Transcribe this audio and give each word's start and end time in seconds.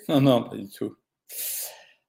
Non, 0.08 0.20
non, 0.20 0.42
pas 0.44 0.56
du 0.56 0.68
tout. 0.68 0.96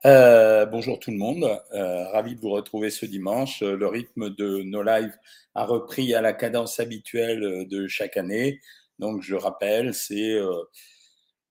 Euh, 0.05 0.65
bonjour 0.65 0.99
tout 0.99 1.11
le 1.11 1.17
monde, 1.17 1.43
euh, 1.73 2.07
ravi 2.09 2.35
de 2.35 2.41
vous 2.41 2.49
retrouver 2.49 2.89
ce 2.89 3.05
dimanche. 3.05 3.61
Le 3.61 3.85
rythme 3.87 4.33
de 4.33 4.63
nos 4.63 4.81
lives 4.81 5.15
a 5.53 5.65
repris 5.65 6.13
à 6.15 6.21
la 6.21 6.33
cadence 6.33 6.79
habituelle 6.79 7.67
de 7.67 7.87
chaque 7.87 8.17
année. 8.17 8.59
Donc 8.99 9.21
je 9.21 9.35
rappelle, 9.35 9.93
c'est 9.93 10.33
euh, 10.33 10.63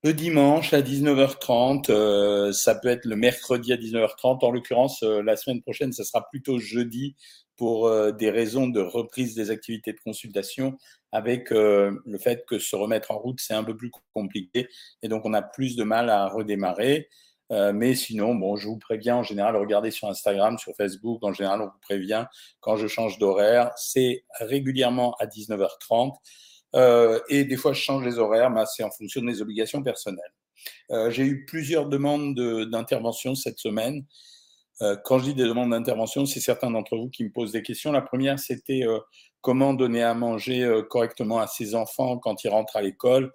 le 0.03 0.14
dimanche 0.14 0.72
à 0.72 0.80
19h30, 0.80 2.52
ça 2.52 2.75
peut 2.75 2.88
être 2.88 3.04
le 3.04 3.16
mercredi 3.16 3.72
à 3.72 3.77
19h30. 3.77 4.45
En 4.45 4.50
l'occurrence, 4.50 5.02
la 5.02 5.36
semaine 5.36 5.62
prochaine, 5.62 5.93
ça 5.93 6.04
sera 6.04 6.27
plutôt 6.30 6.59
jeudi 6.59 7.16
pour 7.61 7.92
des 8.14 8.30
raisons 8.30 8.68
de 8.68 8.80
reprise 8.80 9.34
des 9.34 9.50
activités 9.50 9.93
de 9.93 10.00
consultation 10.00 10.79
avec 11.12 11.50
le 11.50 12.18
fait 12.18 12.46
que 12.46 12.58
se 12.58 12.75
remettre 12.75 13.11
en 13.11 13.18
route, 13.18 13.38
c'est 13.38 13.52
un 13.52 13.62
peu 13.62 13.76
plus 13.76 13.90
compliqué 14.14 14.66
et 15.02 15.08
donc 15.08 15.26
on 15.26 15.34
a 15.34 15.43
plus 15.43 15.76
de 15.76 15.84
mal 15.84 16.08
à 16.08 16.26
redémarrer. 16.26 17.11
Euh, 17.52 17.72
mais 17.72 17.94
sinon, 17.94 18.35
bon, 18.35 18.57
je 18.57 18.68
vous 18.68 18.79
préviens, 18.79 19.16
en 19.16 19.22
général, 19.22 19.57
regardez 19.57 19.90
sur 19.90 20.08
Instagram, 20.08 20.57
sur 20.58 20.75
Facebook, 20.76 21.22
en 21.22 21.32
général, 21.32 21.61
on 21.61 21.66
vous 21.66 21.80
prévient 21.82 22.26
quand 22.61 22.76
je 22.76 22.86
change 22.86 23.18
d'horaire. 23.18 23.72
C'est 23.77 24.24
régulièrement 24.38 25.14
à 25.18 25.27
19h30. 25.27 26.14
Euh, 26.77 27.18
et 27.29 27.44
des 27.44 27.57
fois, 27.57 27.72
je 27.72 27.80
change 27.80 28.04
les 28.04 28.18
horaires, 28.18 28.50
mais 28.50 28.63
c'est 28.66 28.85
en 28.85 28.90
fonction 28.90 29.21
de 29.21 29.27
mes 29.27 29.40
obligations 29.40 29.82
personnelles. 29.82 30.32
Euh, 30.93 31.11
J'ai 31.11 31.24
eu 31.24 31.44
plusieurs 31.44 31.86
demandes 31.86 32.38
d'intervention 32.70 33.34
cette 33.34 33.58
semaine. 33.58 34.05
Euh, 34.83 34.97
quand 35.05 35.19
je 35.19 35.25
dis 35.25 35.34
des 35.34 35.44
demandes 35.44 35.70
d'intervention, 35.70 36.27
c'est 36.27 36.41
certains 36.41 36.70
d'entre 36.70 36.97
vous 36.97 37.08
qui 37.08 37.25
me 37.25 37.30
posent 37.30 37.52
des 37.52 37.62
questions. 37.62 37.92
La 37.92 38.02
première, 38.02 38.38
c'était 38.38 38.84
euh, 38.84 38.98
comment 39.41 39.75
donner 39.75 40.02
à 40.02 40.14
manger 40.14 40.69
correctement 40.88 41.38
à 41.38 41.47
ses 41.47 41.75
enfants 41.75 42.19
quand 42.19 42.44
ils 42.44 42.48
rentrent 42.48 42.77
à 42.77 42.83
l'école. 42.83 43.33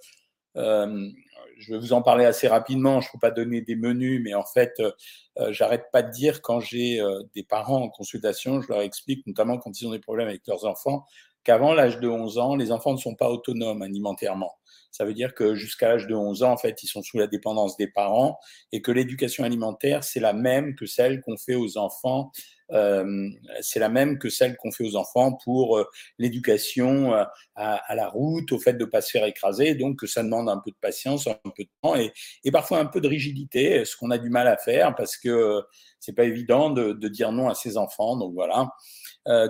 Euh, 0.57 1.09
je 1.57 1.73
vais 1.73 1.79
vous 1.79 1.93
en 1.93 2.01
parler 2.01 2.25
assez 2.25 2.47
rapidement. 2.47 3.01
Je 3.01 3.07
ne 3.07 3.11
peux 3.13 3.19
pas 3.19 3.31
donner 3.31 3.61
des 3.61 3.75
menus, 3.75 4.21
mais 4.23 4.33
en 4.33 4.43
fait, 4.43 4.73
euh, 4.79 4.91
euh, 5.39 5.51
j'arrête 5.51 5.85
pas 5.91 6.01
de 6.01 6.11
dire 6.11 6.41
quand 6.41 6.59
j'ai 6.59 6.99
euh, 6.99 7.21
des 7.33 7.43
parents 7.43 7.81
en 7.83 7.89
consultation, 7.89 8.61
je 8.61 8.67
leur 8.67 8.81
explique, 8.81 9.25
notamment 9.27 9.57
quand 9.57 9.79
ils 9.79 9.87
ont 9.87 9.91
des 9.91 9.99
problèmes 9.99 10.27
avec 10.27 10.45
leurs 10.47 10.65
enfants, 10.65 11.05
qu'avant 11.45 11.73
l'âge 11.73 11.99
de 11.99 12.09
11 12.09 12.37
ans, 12.39 12.55
les 12.55 12.71
enfants 12.71 12.91
ne 12.91 12.97
sont 12.97 13.15
pas 13.15 13.29
autonomes 13.29 13.81
alimentairement. 13.81 14.51
Ça 14.91 15.05
veut 15.05 15.13
dire 15.13 15.33
que 15.33 15.55
jusqu'à 15.55 15.89
l'âge 15.89 16.07
de 16.07 16.15
11 16.15 16.43
ans, 16.43 16.51
en 16.51 16.57
fait, 16.57 16.81
ils 16.83 16.87
sont 16.87 17.01
sous 17.01 17.17
la 17.17 17.27
dépendance 17.27 17.77
des 17.77 17.87
parents 17.87 18.37
et 18.71 18.81
que 18.81 18.91
l'éducation 18.91 19.43
alimentaire, 19.43 20.03
c'est 20.03 20.19
la 20.19 20.33
même 20.33 20.75
que 20.75 20.85
celle 20.85 21.21
qu'on 21.21 21.37
fait 21.37 21.55
aux 21.55 21.77
enfants 21.77 22.31
euh, 22.71 23.29
c'est 23.61 23.79
la 23.79 23.89
même 23.89 24.17
que 24.17 24.29
celle 24.29 24.57
qu'on 24.57 24.71
fait 24.71 24.83
aux 24.83 24.95
enfants 24.95 25.37
pour 25.43 25.77
euh, 25.77 25.85
l'éducation 26.17 27.13
euh, 27.13 27.23
à, 27.55 27.95
la 27.95 28.09
route, 28.09 28.51
au 28.51 28.59
fait 28.59 28.73
de 28.73 28.85
ne 28.85 28.89
pas 28.89 29.01
se 29.01 29.11
faire 29.11 29.25
écraser, 29.25 29.75
donc 29.75 30.01
ça 30.05 30.23
demande 30.23 30.49
un 30.49 30.57
peu 30.57 30.71
de 30.71 30.77
patience, 30.81 31.27
un 31.27 31.37
peu 31.55 31.63
de 31.63 31.69
temps 31.81 31.95
et, 31.95 32.11
parfois 32.51 32.79
un 32.79 32.85
peu 32.85 33.01
de 33.01 33.07
rigidité, 33.07 33.85
ce 33.85 33.95
qu'on 33.95 34.11
a 34.11 34.17
du 34.17 34.29
mal 34.29 34.47
à 34.47 34.57
faire 34.57 34.95
parce 34.95 35.17
que 35.17 35.61
c'est 35.99 36.13
pas 36.13 36.23
évident 36.23 36.69
de, 36.69 36.93
dire 37.07 37.31
non 37.31 37.49
à 37.49 37.55
ses 37.55 37.77
enfants. 37.77 38.17
Donc 38.17 38.33
voilà. 38.33 38.69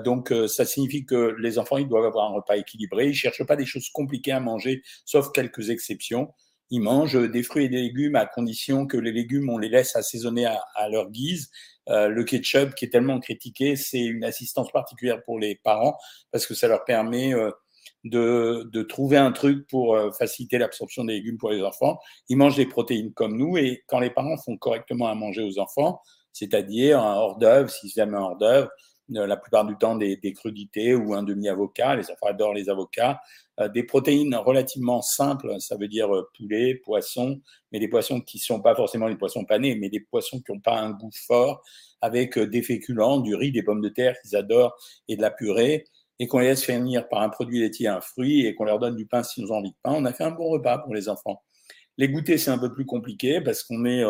Donc 0.04 0.34
ça 0.48 0.66
signifie 0.66 1.06
que 1.06 1.36
les 1.40 1.60
enfants 1.60 1.78
ils 1.78 1.88
doivent 1.88 2.06
avoir 2.06 2.32
un 2.32 2.36
repas 2.36 2.58
équilibré. 2.58 3.08
Ils 3.08 3.14
cherchent 3.14 3.46
pas 3.46 3.56
des 3.56 3.66
choses 3.66 3.90
compliquées 3.90 4.32
à 4.32 4.40
manger, 4.40 4.82
sauf 5.06 5.32
quelques 5.32 5.70
exceptions. 5.70 6.34
Ils 6.70 6.82
mangent 6.82 7.30
des 7.30 7.44
fruits 7.44 7.66
et 7.66 7.70
des 7.70 7.82
légumes 7.82 8.16
à 8.16 8.26
condition 8.26 8.88
que 8.88 8.98
les 8.98 9.12
légumes 9.12 9.50
on 9.50 9.58
les 9.58 9.70
laisse 9.70 9.96
assaisonner 9.96 10.46
à, 10.46 10.90
leur 10.90 11.10
guise 11.10 11.50
euh, 11.90 12.08
le 12.08 12.24
ketchup 12.24 12.74
qui 12.74 12.86
est 12.86 12.90
tellement 12.90 13.20
critiqué, 13.20 13.76
c'est 13.76 14.02
une 14.02 14.24
assistance 14.24 14.72
particulière 14.72 15.22
pour 15.24 15.38
les 15.38 15.56
parents 15.56 15.98
parce 16.32 16.48
que 16.48 16.56
ça 16.56 16.68
leur 16.68 16.84
permet 16.84 17.34
euh, 17.36 17.52
de, 18.04 18.82
trouver 18.84 19.18
un 19.18 19.32
truc 19.32 19.68
pour 19.68 19.96
euh, 19.96 20.12
faciliter 20.12 20.58
l'absorption 20.58 21.04
des 21.06 21.14
légumes 21.14 21.38
pour 21.38 21.52
les 21.52 21.62
enfants. 21.62 22.00
Ils 22.30 22.38
mangent 22.38 22.58
des 22.58 22.66
protéines 22.66 23.14
comme 23.14 23.38
nous 23.38 23.58
et 23.58 23.84
quand 23.88 24.00
les 24.00 24.10
parents 24.10 24.38
font 24.38 24.58
correctement 24.58 25.08
à 25.08 25.16
manger 25.16 25.44
aux 25.44 25.60
enfants, 25.60 26.02
c'est-à-dire 26.34 27.00
un 27.00 27.16
hors 27.16 27.38
d'œuvre, 27.38 27.70
s'ils 27.70 27.98
aiment 28.00 28.16
un 28.16 28.22
hors 28.22 28.38
d'œuvre, 28.38 28.70
la 29.10 29.38
plupart 29.38 29.66
du 29.66 29.76
temps 29.78 29.96
des, 29.96 30.34
crudités 30.34 30.96
ou 30.96 31.14
un 31.14 31.24
demi-avocat. 31.24 31.96
Les 31.96 32.10
enfants 32.12 32.28
adorent 32.28 32.54
les 32.54 32.70
avocats. 32.70 33.20
Euh, 33.60 33.70
des 33.70 33.84
protéines 33.84 34.36
relativement 34.36 35.02
simples, 35.02 35.56
ça 35.60 35.78
veut 35.78 35.88
dire 35.88 36.14
euh, 36.14 36.30
poulet, 36.36 36.76
poisson, 36.76 37.40
mais 37.72 37.80
des 37.80 37.88
poissons 37.88 38.20
qui 38.20 38.38
sont 38.38 38.62
pas 38.62 38.76
forcément 38.76 39.08
des 39.08 39.16
poissons 39.16 39.46
panés, 39.46 39.76
mais 39.76 39.90
des 39.90 40.02
poissons 40.02 40.42
qui 40.42 40.52
n'ont 40.52 40.60
pas 40.60 40.78
un 40.78 40.92
goût 40.92 41.12
fort, 41.26 41.64
avec 42.02 42.38
euh, 42.38 42.48
des 42.48 42.62
féculents, 42.62 43.20
du 43.20 43.34
riz, 43.34 43.54
des 43.54 43.64
pommes 43.64 43.82
de 43.82 43.88
terre 43.88 44.16
qu'ils 44.22 44.36
adorent 44.36 44.76
et 45.08 45.16
de 45.16 45.22
la 45.22 45.32
purée, 45.32 45.86
et 46.20 46.28
qu'on 46.28 46.40
les 46.40 46.48
laisse 46.48 46.66
finir 46.66 47.08
par 47.08 47.22
un 47.22 47.30
produit 47.30 47.60
laitier, 47.60 47.88
un 47.88 48.02
fruit, 48.02 48.46
et 48.46 48.56
qu'on 48.56 48.66
leur 48.66 48.80
donne 48.80 48.98
du 48.98 49.06
pain 49.06 49.24
s'ils 49.24 49.52
ont 49.52 49.58
envie 49.58 49.72
de 49.72 49.78
pain. 49.82 49.94
On 49.96 50.04
a 50.04 50.12
fait 50.12 50.26
un 50.26 50.32
bon 50.32 50.50
repas 50.50 50.80
pour 50.80 50.94
les 50.94 51.08
enfants. 51.08 51.42
Les 51.98 52.10
goûters, 52.10 52.38
c'est 52.38 52.52
un 52.52 52.58
peu 52.58 52.74
plus 52.74 52.86
compliqué 52.86 53.40
parce 53.40 53.64
qu'on 53.64 53.86
est 53.86 54.04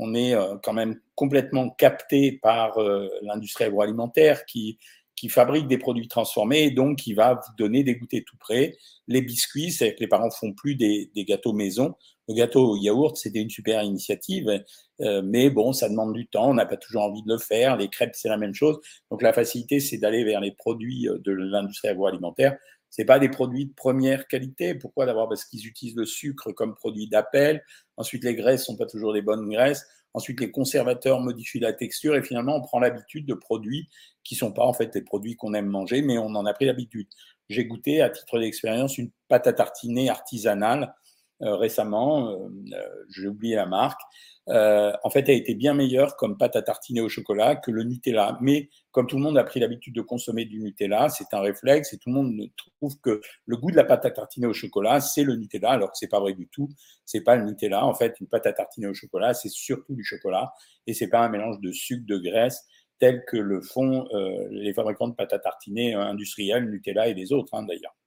on 0.00 0.14
est 0.14 0.34
quand 0.62 0.72
même 0.72 1.00
complètement 1.14 1.70
capté 1.70 2.38
par 2.40 2.78
l'industrie 3.22 3.64
agroalimentaire 3.64 4.46
qui 4.46 4.78
qui 5.18 5.28
fabrique 5.28 5.66
des 5.66 5.78
produits 5.78 6.06
transformés 6.06 6.64
et 6.64 6.70
donc 6.70 6.98
qui 6.98 7.12
va 7.12 7.34
vous 7.34 7.54
donner 7.56 7.82
des 7.82 7.96
goûters 7.96 8.22
tout 8.24 8.36
près. 8.38 8.76
Les 9.08 9.20
biscuits, 9.20 9.72
c'est 9.72 9.94
que 9.94 10.00
les 10.00 10.06
parents 10.06 10.30
font 10.30 10.52
plus 10.52 10.76
des, 10.76 11.10
des, 11.12 11.24
gâteaux 11.24 11.52
maison. 11.52 11.94
Le 12.28 12.34
gâteau 12.34 12.72
au 12.72 12.76
yaourt, 12.76 13.16
c'était 13.16 13.40
une 13.40 13.50
super 13.50 13.82
initiative, 13.82 14.62
euh, 15.00 15.22
mais 15.24 15.50
bon, 15.50 15.72
ça 15.72 15.88
demande 15.88 16.12
du 16.12 16.28
temps, 16.28 16.50
on 16.50 16.54
n'a 16.54 16.66
pas 16.66 16.76
toujours 16.76 17.02
envie 17.02 17.22
de 17.22 17.32
le 17.32 17.38
faire. 17.38 17.76
Les 17.76 17.88
crêpes, 17.88 18.14
c'est 18.14 18.28
la 18.28 18.36
même 18.36 18.54
chose. 18.54 18.78
Donc 19.10 19.22
la 19.22 19.32
facilité, 19.32 19.80
c'est 19.80 19.98
d'aller 19.98 20.22
vers 20.22 20.40
les 20.40 20.52
produits 20.52 21.08
euh, 21.08 21.18
de 21.18 21.32
l'industrie 21.32 21.88
agroalimentaire. 21.88 22.56
C'est 22.90 23.04
pas 23.04 23.18
des 23.18 23.28
produits 23.28 23.66
de 23.66 23.72
première 23.72 24.26
qualité. 24.26 24.74
Pourquoi 24.74 25.06
D'abord 25.06 25.28
parce 25.28 25.44
qu'ils 25.44 25.66
utilisent 25.66 25.96
le 25.96 26.06
sucre 26.06 26.52
comme 26.52 26.74
produit 26.74 27.08
d'appel. 27.08 27.62
Ensuite, 27.96 28.24
les 28.24 28.34
graisses 28.34 28.64
sont 28.64 28.76
pas 28.76 28.86
toujours 28.86 29.12
des 29.12 29.22
bonnes 29.22 29.48
graisses. 29.48 29.86
Ensuite, 30.14 30.40
les 30.40 30.50
conservateurs 30.50 31.20
modifient 31.20 31.60
la 31.60 31.72
texture 31.72 32.16
et 32.16 32.22
finalement, 32.22 32.56
on 32.56 32.62
prend 32.62 32.80
l'habitude 32.80 33.26
de 33.26 33.34
produits 33.34 33.88
qui 34.24 34.34
sont 34.34 34.52
pas 34.52 34.64
en 34.64 34.72
fait 34.72 34.94
les 34.94 35.02
produits 35.02 35.36
qu'on 35.36 35.54
aime 35.54 35.68
manger, 35.68 36.02
mais 36.02 36.18
on 36.18 36.34
en 36.34 36.46
a 36.46 36.54
pris 36.54 36.64
l'habitude. 36.64 37.08
J'ai 37.48 37.66
goûté 37.66 38.00
à 38.02 38.10
titre 38.10 38.38
d'expérience 38.38 38.98
une 38.98 39.10
pâte 39.28 39.46
à 39.46 39.52
tartiner 39.52 40.08
artisanale 40.08 40.94
récemment, 41.40 42.30
euh, 42.30 42.48
euh, 42.74 43.04
j'ai 43.10 43.28
oublié 43.28 43.56
la 43.56 43.66
marque. 43.66 44.00
en 44.46 45.10
fait, 45.10 45.28
elle 45.28 45.36
était 45.36 45.54
bien 45.54 45.74
meilleure 45.74 46.16
comme 46.16 46.38
pâte 46.38 46.56
à 46.56 46.62
tartiner 46.62 47.00
au 47.00 47.08
chocolat 47.08 47.56
que 47.56 47.70
le 47.70 47.84
Nutella. 47.84 48.38
Mais 48.40 48.70
comme 48.90 49.06
tout 49.06 49.16
le 49.16 49.22
monde 49.22 49.38
a 49.38 49.44
pris 49.44 49.60
l'habitude 49.60 49.94
de 49.94 50.00
consommer 50.00 50.46
du 50.46 50.58
Nutella, 50.60 51.08
c'est 51.10 51.32
un 51.32 51.40
réflexe 51.40 51.92
et 51.92 51.98
tout 51.98 52.08
le 52.08 52.14
monde 52.14 52.40
trouve 52.56 52.98
que 53.00 53.20
le 53.44 53.56
goût 53.56 53.70
de 53.70 53.76
la 53.76 53.84
pâte 53.84 54.06
à 54.06 54.10
tartiner 54.10 54.46
au 54.46 54.54
chocolat, 54.54 55.00
c'est 55.00 55.24
le 55.24 55.36
Nutella, 55.36 55.70
alors 55.70 55.90
que 55.90 55.98
c'est 55.98 56.08
pas 56.08 56.20
vrai 56.20 56.32
du 56.32 56.48
tout. 56.48 56.68
C'est 57.04 57.22
pas 57.22 57.36
le 57.36 57.44
Nutella. 57.44 57.84
En 57.84 57.94
fait, 57.94 58.18
une 58.20 58.26
pâte 58.26 58.46
à 58.46 58.52
tartiner 58.52 58.86
au 58.86 58.94
chocolat, 58.94 59.34
c'est 59.34 59.50
surtout 59.50 59.94
du 59.94 60.04
chocolat 60.04 60.52
et 60.86 60.94
c'est 60.94 61.08
pas 61.08 61.20
un 61.20 61.28
mélange 61.28 61.60
de 61.60 61.72
sucre, 61.72 62.04
de 62.06 62.18
graisse 62.18 62.64
tel 62.98 63.24
que 63.26 63.36
le 63.36 63.60
font 63.60 64.08
les 64.50 64.72
fabricants 64.74 65.08
de 65.08 65.14
pâte 65.14 65.32
à 65.32 65.38
tartiner 65.38 65.94
industriels, 65.94 66.68
Nutella 66.68 67.06
et 67.08 67.14
les 67.14 67.32
autres 67.32 67.54
hein, 67.54 67.62
d'ailleurs. 67.62 67.97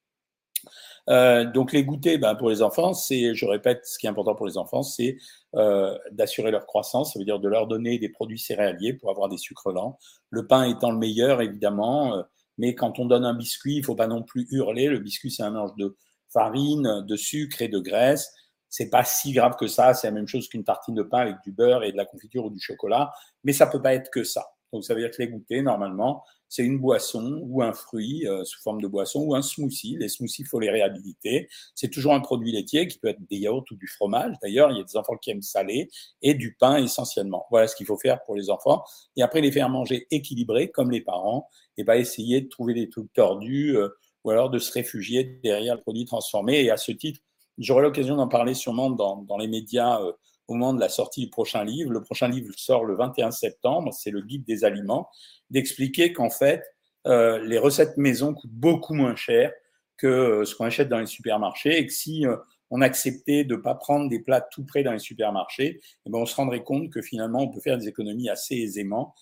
Euh, 1.10 1.46
donc 1.52 1.74
les 1.74 1.84
goûters, 1.84 2.20
ben, 2.20 2.36
pour 2.36 2.50
les 2.50 2.62
enfants, 2.62 2.94
c'est, 2.94 3.34
je 3.34 3.46
répète, 3.46 3.86
ce 3.86 3.98
qui 3.98 4.06
est 4.06 4.10
important 4.10 4.36
pour 4.36 4.46
les 4.46 4.58
enfants, 4.58 4.84
c'est 4.84 5.18
euh, 5.56 5.98
d'assurer 6.12 6.52
leur 6.52 6.66
croissance, 6.66 7.14
ça 7.14 7.20
veut 7.20 7.26
dire 7.26 7.40
de 7.40 7.50
leur 7.50 7.68
donner 7.68 7.98
des 8.00 8.10
produits 8.10 8.40
céréaliers 8.40 8.94
pour 8.94 9.10
avoir 9.10 9.30
des 9.30 9.38
sucres 9.38 9.72
lents. 9.72 9.98
Le 10.30 10.48
pain 10.48 10.64
étant 10.64 10.92
le 10.92 10.98
meilleur, 10.98 11.42
évidemment, 11.42 12.16
euh, 12.16 12.24
mais 12.58 12.76
quand 12.76 13.00
on 13.00 13.06
donne 13.06 13.26
un 13.26 13.34
biscuit, 13.34 13.78
il 13.78 13.84
faut 13.84 13.96
pas 13.96 14.08
non 14.08 14.24
plus 14.24 14.48
hurler. 14.52 14.88
Le 14.88 15.00
biscuit, 15.00 15.32
c'est 15.32 15.44
un 15.44 15.52
mélange 15.52 15.76
de 15.78 15.98
farine, 16.32 17.04
de 17.08 17.16
sucre 17.16 17.62
et 17.62 17.68
de 17.68 17.80
graisse. 17.80 18.32
C'est 18.70 18.90
pas 18.90 19.04
si 19.04 19.34
grave 19.34 19.56
que 19.60 19.68
ça. 19.68 19.94
C'est 19.94 20.08
la 20.08 20.14
même 20.14 20.28
chose 20.28 20.48
qu'une 20.48 20.64
tartine 20.64 20.96
de 20.96 21.04
pain 21.04 21.20
avec 21.20 21.36
du 21.44 21.52
beurre 21.52 21.84
et 21.84 21.92
de 21.92 21.98
la 21.98 22.06
confiture 22.06 22.46
ou 22.46 22.50
du 22.50 22.60
chocolat, 22.60 23.12
mais 23.44 23.52
ça 23.52 23.68
peut 23.68 23.82
pas 23.82 23.94
être 23.94 24.10
que 24.12 24.24
ça. 24.24 24.46
Donc 24.72 24.84
ça 24.86 24.94
veut 24.94 25.02
dire 25.02 25.12
que 25.12 25.22
les 25.22 25.28
goûters, 25.28 25.64
normalement, 25.64 26.24
c'est 26.52 26.64
une 26.64 26.80
boisson 26.80 27.40
ou 27.44 27.64
un 27.64 27.72
fruit 27.72 28.28
euh, 28.28 28.44
sous 28.44 28.62
forme 28.62 28.82
de 28.82 28.88
boisson 28.88 29.22
ou 29.22 29.36
un 29.36 29.42
smoothie. 29.42 29.96
Les 29.98 30.10
smoothies, 30.10 30.42
il 30.42 30.48
faut 30.48 30.60
les 30.60 30.70
réhabiliter. 30.70 31.48
C'est 31.76 31.90
toujours 31.90 32.14
un 32.14 32.20
produit 32.20 32.52
laitier 32.52 32.88
qui 32.88 33.00
peut 33.00 33.08
être 33.08 33.22
des 33.30 33.38
yaourts 33.38 33.66
ou 33.72 33.76
du 33.76 33.88
fromage. 33.88 34.36
D'ailleurs, 34.42 34.70
il 34.72 34.78
y 34.78 34.82
a 34.82 34.84
des 34.84 34.98
enfants 34.98 35.16
qui 35.16 35.32
aiment 35.32 35.42
salé 35.42 35.90
et 36.22 36.34
du 36.34 36.56
pain 36.60 36.76
essentiellement. 36.76 37.46
Voilà 37.52 37.68
ce 37.68 37.76
qu'il 37.76 37.86
faut 37.86 37.98
faire 37.98 38.22
pour 38.24 38.36
les 38.36 38.50
enfants. 38.50 38.84
Et 39.16 39.22
après, 39.22 39.40
les 39.40 39.52
faire 39.52 39.70
manger 39.70 40.08
équilibrés 40.12 40.70
comme 40.72 40.92
les 40.92 41.02
parents 41.02 41.48
et 41.78 41.86
pas 41.86 41.98
essayer 41.98 42.42
de 42.42 42.50
trouver 42.50 42.74
des 42.74 42.90
trucs 42.90 43.14
tordus 43.14 43.78
euh, 43.78 43.88
ou 44.26 44.32
alors 44.32 44.50
de 44.50 44.60
se 44.60 44.72
réfugier 44.74 45.24
derrière 45.44 45.76
le 45.76 45.82
produit 45.82 46.04
transformé. 46.04 46.62
Et 46.64 46.70
à 46.70 46.76
ce 46.76 46.92
titre, 46.92 47.22
j'aurai 47.58 47.84
l'occasion 47.84 48.18
d'en 48.18 48.28
parler 48.28 48.54
sûrement 48.54 48.90
dans, 48.90 49.22
dans 49.24 49.38
les 49.38 49.48
médias 49.48 50.02
euh, 50.02 50.12
au 50.52 50.56
moment 50.56 50.74
de 50.74 50.80
la 50.80 50.90
sortie 50.90 51.22
du 51.22 51.30
prochain 51.30 51.64
livre. 51.64 51.92
Le 51.92 52.02
prochain 52.02 52.28
livre 52.28 52.54
sort 52.58 52.86
le 52.86 52.96
21 52.96 53.32
septembre, 53.32 53.94
c'est 53.94 54.12
le 54.12 54.22
guide 54.22 54.44
des 54.44 54.64
aliments 54.64 55.10
d'expliquer 55.50 56.14
qu'en 56.14 56.30
fait, 56.30 56.64
euh, 57.08 57.40
les 57.46 57.58
recettes 57.58 57.98
maison 57.98 58.34
coûtent 58.34 58.52
beaucoup 58.52 58.94
moins 58.94 59.16
cher 59.16 59.52
que 59.98 60.08
euh, 60.08 60.46
ce 60.46 60.56
qu'on 60.56 60.66
achète 60.66 60.90
dans 60.90 61.00
les 61.00 61.06
supermarchés 61.06 61.78
et 61.78 61.86
que 61.86 61.94
si 61.94 62.28
euh, 62.28 62.36
on 62.70 62.82
acceptait 62.82 63.44
de 63.44 63.56
ne 63.56 63.62
pas 63.62 63.76
prendre 63.76 64.10
des 64.10 64.20
plats 64.20 64.42
tout 64.42 64.66
près 64.66 64.84
dans 64.84 64.92
les 64.92 65.00
supermarchés, 65.00 65.80
eh 66.06 66.10
ben 66.10 66.20
on 66.20 66.26
se 66.26 66.36
rendrait 66.36 66.64
compte 66.64 66.90
que 66.90 67.02
finalement, 67.02 67.40
on 67.40 67.50
peut 67.50 67.62
faire 67.62 67.78
des 67.78 67.88
économies 67.88 68.30
assez 68.30 68.56
aisément. 68.56 69.16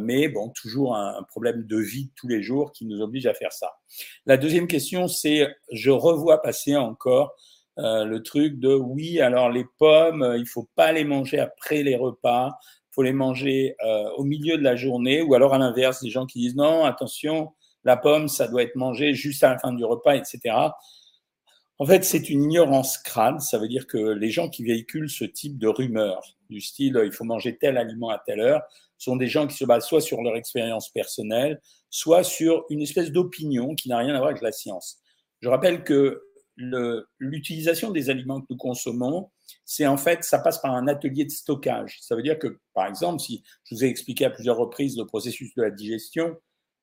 Mais 0.00 0.28
bon, 0.28 0.48
toujours 0.48 0.96
un, 0.96 1.18
un, 1.18 1.22
problème 1.22 1.62
de 1.62 1.76
vie 1.76 2.10
tous 2.16 2.26
les 2.26 2.42
jours 2.42 2.72
qui 2.72 2.84
nous 2.84 3.00
oblige 3.00 3.26
à 3.26 3.34
faire 3.34 3.52
ça. 3.52 3.74
La 4.26 4.36
deuxième 4.36 4.66
question, 4.66 5.06
c'est, 5.06 5.46
je 5.70 5.92
revois 5.92 6.42
passer 6.42 6.74
encore 6.74 7.36
le 7.78 8.18
truc 8.18 8.58
de 8.58 8.74
oui, 8.74 9.20
alors 9.20 9.50
les 9.50 9.64
pommes, 9.78 10.34
il 10.38 10.46
faut 10.46 10.68
pas 10.74 10.92
les 10.92 11.04
manger 11.04 11.38
après 11.38 11.82
les 11.82 11.96
repas, 11.96 12.58
faut 12.90 13.02
les 13.02 13.12
manger 13.12 13.76
au 14.16 14.24
milieu 14.24 14.58
de 14.58 14.62
la 14.62 14.76
journée, 14.76 15.22
ou 15.22 15.34
alors 15.34 15.54
à 15.54 15.58
l'inverse, 15.58 16.02
des 16.02 16.10
gens 16.10 16.26
qui 16.26 16.40
disent 16.40 16.56
non, 16.56 16.84
attention, 16.84 17.52
la 17.84 17.96
pomme, 17.96 18.28
ça 18.28 18.48
doit 18.48 18.62
être 18.62 18.76
mangé 18.76 19.14
juste 19.14 19.44
à 19.44 19.50
la 19.50 19.58
fin 19.58 19.72
du 19.72 19.84
repas, 19.84 20.16
etc. 20.16 20.54
En 21.78 21.86
fait, 21.86 22.04
c'est 22.04 22.28
une 22.28 22.42
ignorance 22.42 22.98
crâne. 22.98 23.38
Ça 23.38 23.56
veut 23.56 23.68
dire 23.68 23.86
que 23.86 23.98
les 23.98 24.30
gens 24.30 24.48
qui 24.48 24.64
véhiculent 24.64 25.08
ce 25.08 25.24
type 25.24 25.58
de 25.58 25.68
rumeurs, 25.68 26.36
du 26.50 26.60
style 26.60 27.00
il 27.04 27.12
faut 27.12 27.24
manger 27.24 27.56
tel 27.56 27.78
aliment 27.78 28.10
à 28.10 28.18
telle 28.18 28.40
heure, 28.40 28.62
sont 28.96 29.14
des 29.14 29.28
gens 29.28 29.46
qui 29.46 29.56
se 29.56 29.64
basent 29.64 29.86
soit 29.86 30.00
sur 30.00 30.20
leur 30.22 30.34
expérience 30.34 30.88
personnelle, 30.88 31.60
soit 31.88 32.24
sur 32.24 32.64
une 32.68 32.82
espèce 32.82 33.12
d'opinion 33.12 33.76
qui 33.76 33.88
n'a 33.88 33.98
rien 33.98 34.14
à 34.14 34.18
voir 34.18 34.30
avec 34.30 34.42
la 34.42 34.50
science. 34.50 34.98
Je 35.40 35.48
rappelle 35.48 35.84
que 35.84 36.24
l'utilisation 37.18 37.90
des 37.90 38.10
aliments 38.10 38.40
que 38.40 38.46
nous 38.50 38.56
consommons, 38.56 39.30
c'est 39.64 39.86
en 39.86 39.96
fait, 39.96 40.24
ça 40.24 40.38
passe 40.38 40.58
par 40.58 40.74
un 40.74 40.88
atelier 40.88 41.24
de 41.24 41.30
stockage. 41.30 41.98
Ça 42.00 42.16
veut 42.16 42.22
dire 42.22 42.38
que, 42.38 42.58
par 42.74 42.86
exemple, 42.86 43.20
si 43.20 43.42
je 43.64 43.74
vous 43.74 43.84
ai 43.84 43.88
expliqué 43.88 44.24
à 44.24 44.30
plusieurs 44.30 44.56
reprises 44.56 44.96
le 44.98 45.06
processus 45.06 45.54
de 45.54 45.62
la 45.62 45.70
digestion, 45.70 46.36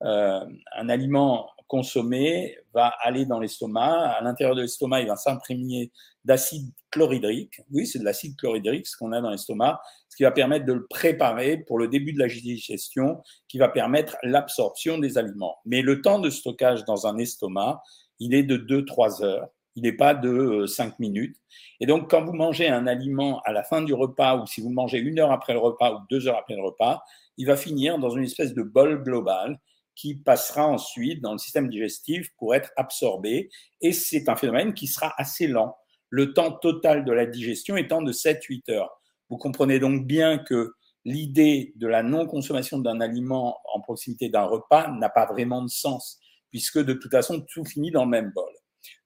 euh, 0.04 0.45
un 0.75 0.89
aliment 0.89 1.50
consommé 1.68 2.57
va 2.74 2.94
aller 3.01 3.25
dans 3.25 3.39
l'estomac. 3.39 4.10
À 4.10 4.22
l'intérieur 4.24 4.56
de 4.56 4.62
l'estomac, 4.62 5.01
il 5.01 5.07
va 5.07 5.16
s'imprégner 5.16 5.92
d'acide 6.24 6.72
chlorhydrique. 6.92 7.62
Oui, 7.72 7.88
c'est 7.88 8.00
de 8.00 8.04
l'acide 8.04 8.36
chlorhydrique, 8.36 8.88
ce 8.88 8.98
qu'on 8.98 9.12
a 9.12 9.22
dans 9.22 9.30
l'estomac, 9.30 9.81
ce 10.10 10.16
qui 10.16 10.24
va 10.24 10.31
permettre 10.31 10.66
de 10.66 10.74
le 10.74 10.86
préparer 10.88 11.57
pour 11.57 11.80
le 11.80 11.88
début 11.88 12.13
de 12.13 12.19
la 12.19 12.27
digestion, 12.27 13.22
qui 13.48 13.57
va 13.57 13.69
permettre 13.69 14.18
l'absorption 14.24 14.98
des 14.98 15.18
aliments. 15.18 15.57
Mais 15.66 15.81
le 15.81 16.01
temps 16.01 16.19
de 16.19 16.30
stockage 16.30 16.86
dans 16.86 17.07
un 17.07 17.18
estomac, 17.18 17.81
il 18.19 18.33
est 18.33 18.44
de 18.44 18.57
2-3 18.57 19.24
heures. 19.24 19.50
Il 19.75 19.83
n'est 19.83 19.94
pas 19.94 20.13
de 20.13 20.66
5 20.66 20.88
euh, 20.88 20.92
minutes. 21.00 21.38
Et 21.80 21.86
donc, 21.86 22.10
quand 22.10 22.24
vous 22.24 22.33
mangez 22.33 22.68
un 22.68 22.88
aliment 22.88 23.42
à 23.45 23.51
la 23.51 23.63
fin 23.63 23.81
du 23.81 23.94
repas, 23.94 24.38
ou 24.38 24.45
si 24.45 24.62
vous 24.62 24.69
mangez 24.69 25.00
une 25.00 25.19
heure 25.19 25.31
après 25.31 25.54
le 25.54 25.60
repas 25.60 25.94
ou 25.94 26.00
deux 26.10 26.27
heures 26.27 26.38
après 26.38 26.56
le 26.56 26.63
repas, 26.63 27.04
il 27.38 27.45
va 27.45 27.57
finir 27.57 28.00
dans 28.00 28.10
une 28.10 28.24
espèce 28.24 28.54
de 28.54 28.63
bol 28.63 29.04
global 29.04 29.60
qui 29.95 30.16
passera 30.16 30.68
ensuite 30.68 31.22
dans 31.22 31.31
le 31.31 31.38
système 31.38 31.69
digestif 31.69 32.30
pour 32.38 32.54
être 32.54 32.72
absorbé. 32.75 33.50
Et 33.81 33.92
c'est 33.92 34.30
un 34.30 34.36
phénomène 34.36 34.74
qui 34.74 34.88
sera 34.88 35.13
assez 35.18 35.48
lent, 35.48 35.75
le 36.10 36.33
temps 36.33 36.51
total 36.51 37.06
de 37.06 37.12
la 37.12 37.25
digestion 37.25 37.77
étant 37.77 38.01
de 38.01 38.12
7-8 38.12 38.72
heures. 38.72 39.01
Vous 39.30 39.38
comprenez 39.38 39.80
donc 39.80 40.06
bien 40.06 40.38
que 40.38 40.74
l'idée 41.06 41.74
de 41.77 41.88
la 41.88 42.04
non-consommation 42.04 42.80
d'un 42.80 43.00
aliment 43.00 43.60
en 43.74 43.80
proximité 43.80 44.30
d'un 44.30 44.44
repas 44.44 44.92
n'a 44.92 45.10
pas 45.10 45.25
vraiment 45.25 45.62
de 45.62 45.69
sens, 45.69 46.19
puisque 46.50 46.80
de 46.80 46.94
toute 46.94 47.12
façon, 47.12 47.42
tout 47.42 47.63
finit 47.63 47.92
dans 47.92 48.06
le 48.06 48.12
même 48.12 48.31
bol. 48.36 48.51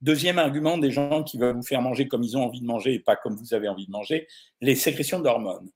Deuxième 0.02 0.40
argument 0.40 0.78
des 0.78 0.92
gens 0.92 1.24
qui 1.24 1.38
veulent 1.38 1.56
vous 1.56 1.64
faire 1.64 1.82
manger 1.82 2.08
comme 2.08 2.24
ils 2.24 2.38
ont 2.38 2.44
envie 2.44 2.62
de 2.62 2.66
manger 2.66 2.94
et 2.96 3.00
pas 3.00 3.16
comme 3.16 3.36
vous 3.36 3.54
avez 3.54 3.68
envie 3.68 3.86
de 3.86 3.92
manger, 3.92 4.28
les 4.62 4.76
sécrétions 4.76 5.20
d'hormones. 5.20 5.70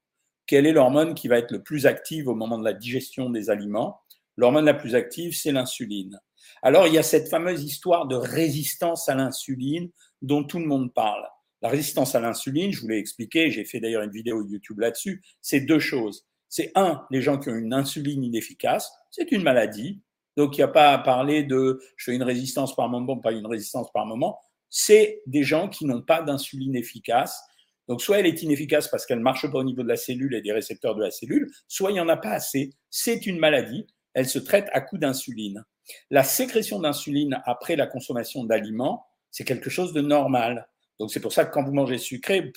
Quelle 0.46 0.66
est 0.66 0.74
l'hormone 0.74 1.16
qui 1.16 1.28
va 1.28 1.38
être 1.38 1.52
le 1.52 1.64
plus 1.64 1.86
active 1.86 2.28
au 2.28 2.36
moment 2.36 2.58
de 2.58 2.66
la 2.66 2.74
digestion 2.74 3.30
des 3.30 3.50
aliments? 3.50 4.02
L'hormone 4.36 4.66
la 4.66 4.74
plus 4.74 4.96
active, 4.96 5.36
c'est 5.36 5.52
l'insuline. 5.52 6.20
Alors, 6.62 6.88
il 6.88 6.94
y 6.94 6.98
a 6.98 7.04
cette 7.04 7.30
fameuse 7.30 7.64
histoire 7.64 8.08
de 8.08 8.16
résistance 8.16 9.08
à 9.08 9.16
l'insuline 9.16 9.90
dont 10.22 10.44
tout 10.44 10.60
le 10.60 10.66
monde 10.66 10.94
parle. 10.94 11.26
La 11.62 11.70
résistance 11.70 12.14
à 12.16 12.20
l'insuline, 12.20 12.74
je 12.74 12.82
vous 12.82 12.90
l'ai 12.90 12.98
expliqué, 12.98 13.50
j'ai 13.50 13.64
fait 13.64 13.80
d'ailleurs 13.80 14.04
une 14.04 14.12
vidéo 14.12 14.46
YouTube 14.46 14.80
là-dessus, 14.80 15.24
c'est 15.42 15.62
deux 15.62 15.80
choses. 15.80 16.26
C'est 16.50 16.72
un, 16.76 17.06
les 17.10 17.22
gens 17.22 17.40
qui 17.40 17.50
ont 17.50 17.56
une 17.56 17.74
insuline 17.74 18.24
inefficace, 18.24 18.92
c'est 19.12 19.32
une 19.32 19.44
maladie. 19.44 20.02
Donc, 20.38 20.58
il 20.58 20.60
n'y 20.60 20.64
a 20.64 20.70
pas 20.70 20.94
à 20.94 20.98
parler 20.98 21.44
de 21.44 21.80
je 21.98 22.06
fais 22.06 22.16
une 22.16 22.24
résistance 22.24 22.76
par 22.76 22.90
moment, 22.90 23.18
pas 23.18 23.32
une 23.32 23.48
résistance 23.48 23.92
par 23.92 24.06
moment. 24.06 24.40
C'est 24.70 25.22
des 25.28 25.44
gens 25.44 25.70
qui 25.70 25.86
n'ont 25.86 26.02
pas 26.02 26.22
d'insuline 26.22 26.76
efficace. 26.76 27.40
Donc, 27.88 28.02
soit 28.02 28.20
elle 28.20 28.26
est 28.26 28.42
inefficace 28.42 28.88
parce 28.88 29.06
qu'elle 29.06 29.20
marche 29.20 29.50
pas 29.52 29.60
au 29.60 29.64
niveau 29.64 29.84
de 29.84 29.88
la 29.88 29.98
cellule 29.98 30.34
et 30.36 30.42
des 30.42 30.54
récepteurs 30.54 30.96
de 30.96 31.02
la 31.02 31.12
cellule, 31.12 31.52
soit 31.68 31.92
il 31.92 31.96
n'y 31.96 32.00
en 32.00 32.10
a 32.10 32.18
pas 32.18 32.32
assez. 32.32 32.74
C'est 32.90 33.26
une 33.26 33.38
maladie 33.38 33.86
elle 34.14 34.28
se 34.28 34.40
traite 34.40 34.70
à 34.74 34.82
coup 34.82 34.98
d'insuline. 34.98 35.64
La 36.10 36.24
sécrétion 36.24 36.80
d'insuline 36.80 37.42
après 37.46 37.76
la 37.76 37.88
consommation 37.88 38.44
d'aliments, 38.44 39.06
c'est 39.32 39.44
quelque 39.44 39.70
chose 39.70 39.94
de 39.94 40.02
normal. 40.02 40.68
Donc 41.00 41.12
c'est 41.12 41.20
pour 41.20 41.34
ça 41.34 41.46
que 41.46 41.54
quand 41.54 41.64
vous 41.64 41.74
mangez 41.74 41.98
sucré, 41.98 42.52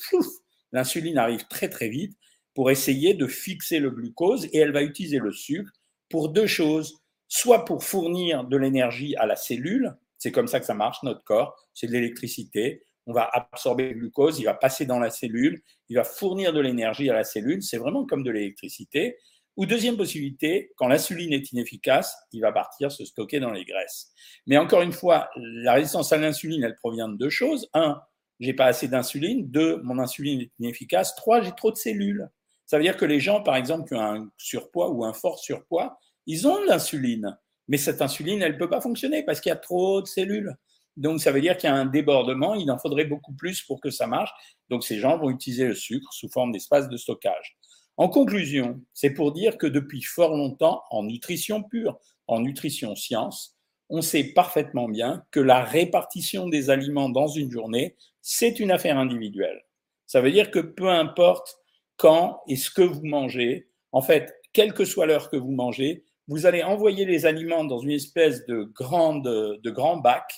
l'insuline 0.73 1.19
arrive 1.19 1.46
très 1.49 1.69
très 1.69 1.88
vite 1.88 2.17
pour 2.55 2.70
essayer 2.70 3.14
de 3.14 3.26
fixer 3.26 3.81
le 3.81 3.90
glucose 3.90 4.46
et 4.52 4.58
elle 4.58 4.73
va 4.73 4.82
utiliser 4.82 5.19
le 5.19 5.32
sucre 5.32 5.73
pour 6.08 6.28
deux 6.28 6.46
choses, 6.46 7.00
soit 7.28 7.64
pour 7.64 7.84
fournir 7.84 8.44
de 8.44 8.56
l'énergie 8.56 9.17
à 9.17 9.26
la 9.26 9.37
cellule, 9.37 9.96
c'est 10.19 10.32
comme 10.32 10.49
ça 10.49 10.61
que 10.61 10.67
ça 10.67 10.75
marche 10.75 11.02
notre 11.02 11.25
corps, 11.25 11.56
c'est 11.75 11.87
de 11.87 11.93
l'électricité, 11.93 12.84
on 13.06 13.12
va 13.12 13.28
absorber 13.32 13.90
le 13.90 14.00
glucose, 14.00 14.38
il 14.40 14.44
va 14.44 14.55
passer 14.55 14.87
dans 14.87 14.99
la 14.99 15.11
cellule, 15.11 15.62
il 15.88 15.96
va 15.96 16.05
fournir 16.05 16.52
de 16.52 16.61
l'énergie 16.61 17.08
à 17.11 17.14
la 17.14 17.25
cellule, 17.25 17.62
c'est 17.62 17.78
vraiment 17.78 18.05
comme 18.05 18.23
de 18.23 18.31
l'électricité, 18.31 19.17
ou 19.56 19.64
deuxième 19.64 19.96
possibilité, 19.96 20.73
quand 20.76 20.87
l'insuline 20.87 21.32
est 21.32 21.50
inefficace, 21.52 22.14
il 22.32 22.40
va 22.40 22.52
partir 22.52 22.93
se 22.93 23.05
stocker 23.06 23.40
dans 23.40 23.52
les 23.52 23.64
graisses. 23.64 24.12
Mais 24.46 24.58
encore 24.58 24.82
une 24.82 24.93
fois, 24.93 25.31
la 25.37 25.73
résistance 25.73 26.12
à 26.12 26.19
l'insuline, 26.19 26.62
elle 26.62 26.76
provient 26.76 27.08
de 27.08 27.17
deux 27.17 27.31
choses. 27.31 27.70
Un, 27.73 28.02
j'ai 28.38 28.52
pas 28.52 28.67
assez 28.67 28.87
d'insuline. 28.87 29.50
Deux, 29.50 29.81
mon 29.82 29.99
insuline 29.99 30.43
est 30.43 30.50
inefficace. 30.58 31.14
Trois, 31.17 31.40
j'ai 31.40 31.52
trop 31.52 31.70
de 31.70 31.76
cellules. 31.76 32.28
Ça 32.67 32.76
veut 32.76 32.82
dire 32.82 32.99
que 32.99 33.06
les 33.06 33.19
gens, 33.19 33.43
par 33.43 33.56
exemple, 33.56 33.88
qui 33.88 33.94
ont 33.94 34.02
un 34.02 34.28
surpoids 34.37 34.90
ou 34.90 35.06
un 35.06 35.14
fort 35.14 35.38
surpoids, 35.38 35.99
ils 36.26 36.46
ont 36.46 36.61
de 36.61 36.67
l'insuline. 36.67 37.38
Mais 37.69 37.78
cette 37.78 38.02
insuline, 38.02 38.43
elle 38.43 38.52
ne 38.52 38.58
peut 38.58 38.70
pas 38.70 38.81
fonctionner 38.81 39.23
parce 39.23 39.40
qu'il 39.40 39.50
y 39.50 39.52
a 39.52 39.56
trop 39.56 40.02
de 40.02 40.06
cellules. 40.06 40.56
Donc, 40.96 41.20
ça 41.20 41.32
veut 41.32 41.40
dire 41.40 41.56
qu'il 41.56 41.69
y 41.69 41.73
a 41.73 41.76
un 41.76 41.87
débordement. 41.87 42.55
Il 42.55 42.70
en 42.70 42.78
faudrait 42.78 43.05
beaucoup 43.05 43.32
plus 43.34 43.62
pour 43.62 43.81
que 43.81 43.90
ça 43.90 44.06
marche. 44.06 44.31
Donc, 44.70 44.84
ces 44.84 44.99
gens 44.99 45.19
vont 45.19 45.31
utiliser 45.31 45.67
le 45.67 45.75
sucre 45.75 46.12
sous 46.12 46.28
forme 46.28 46.52
d'espace 46.52 46.88
de 46.88 46.96
stockage. 46.96 47.56
En 47.99 48.08
conclusion, 48.08 48.81
c'est 48.93 49.11
pour 49.11 49.32
dire 49.32 49.58
que 49.58 49.67
depuis 49.67 50.02
fort 50.02 50.37
longtemps, 50.37 50.82
en 50.90 51.02
nutrition 51.02 51.62
pure, 51.62 51.99
en 52.26 52.40
nutrition 52.40 52.94
science, 52.94 53.56
on 53.88 54.02
sait 54.02 54.25
parfaitement 54.25 54.88
bien 54.88 55.25
que 55.31 55.40
la 55.40 55.62
répartition 55.62 56.49
des 56.49 56.70
aliments 56.70 57.08
dans 57.08 57.28
une 57.28 57.50
journée, 57.50 57.96
c'est 58.20 58.58
une 58.58 58.70
affaire 58.70 58.99
individuelle. 58.99 59.62
Ça 60.06 60.20
veut 60.20 60.32
dire 60.32 60.50
que 60.50 60.58
peu 60.58 60.88
importe 60.88 61.58
quand 61.96 62.40
et 62.49 62.56
ce 62.56 62.70
que 62.70 62.82
vous 62.82 63.05
mangez, 63.06 63.69
en 63.93 64.02
fait, 64.02 64.34
quelle 64.52 64.75
que 64.75 64.84
soit 64.84 65.06
l'heure 65.06 65.31
que 65.31 65.37
vous 65.37 65.52
mangez, 65.52 66.05
vous 66.28 66.46
allez 66.46 66.62
envoyer 66.62 67.05
les 67.05 67.26
aliments 67.26 67.64
dans 67.64 67.78
une 67.78 67.93
espèce 67.93 68.44
de, 68.46 68.64
grande, 68.64 69.25
de 69.25 69.70
grand 69.70 69.99
bac 69.99 70.32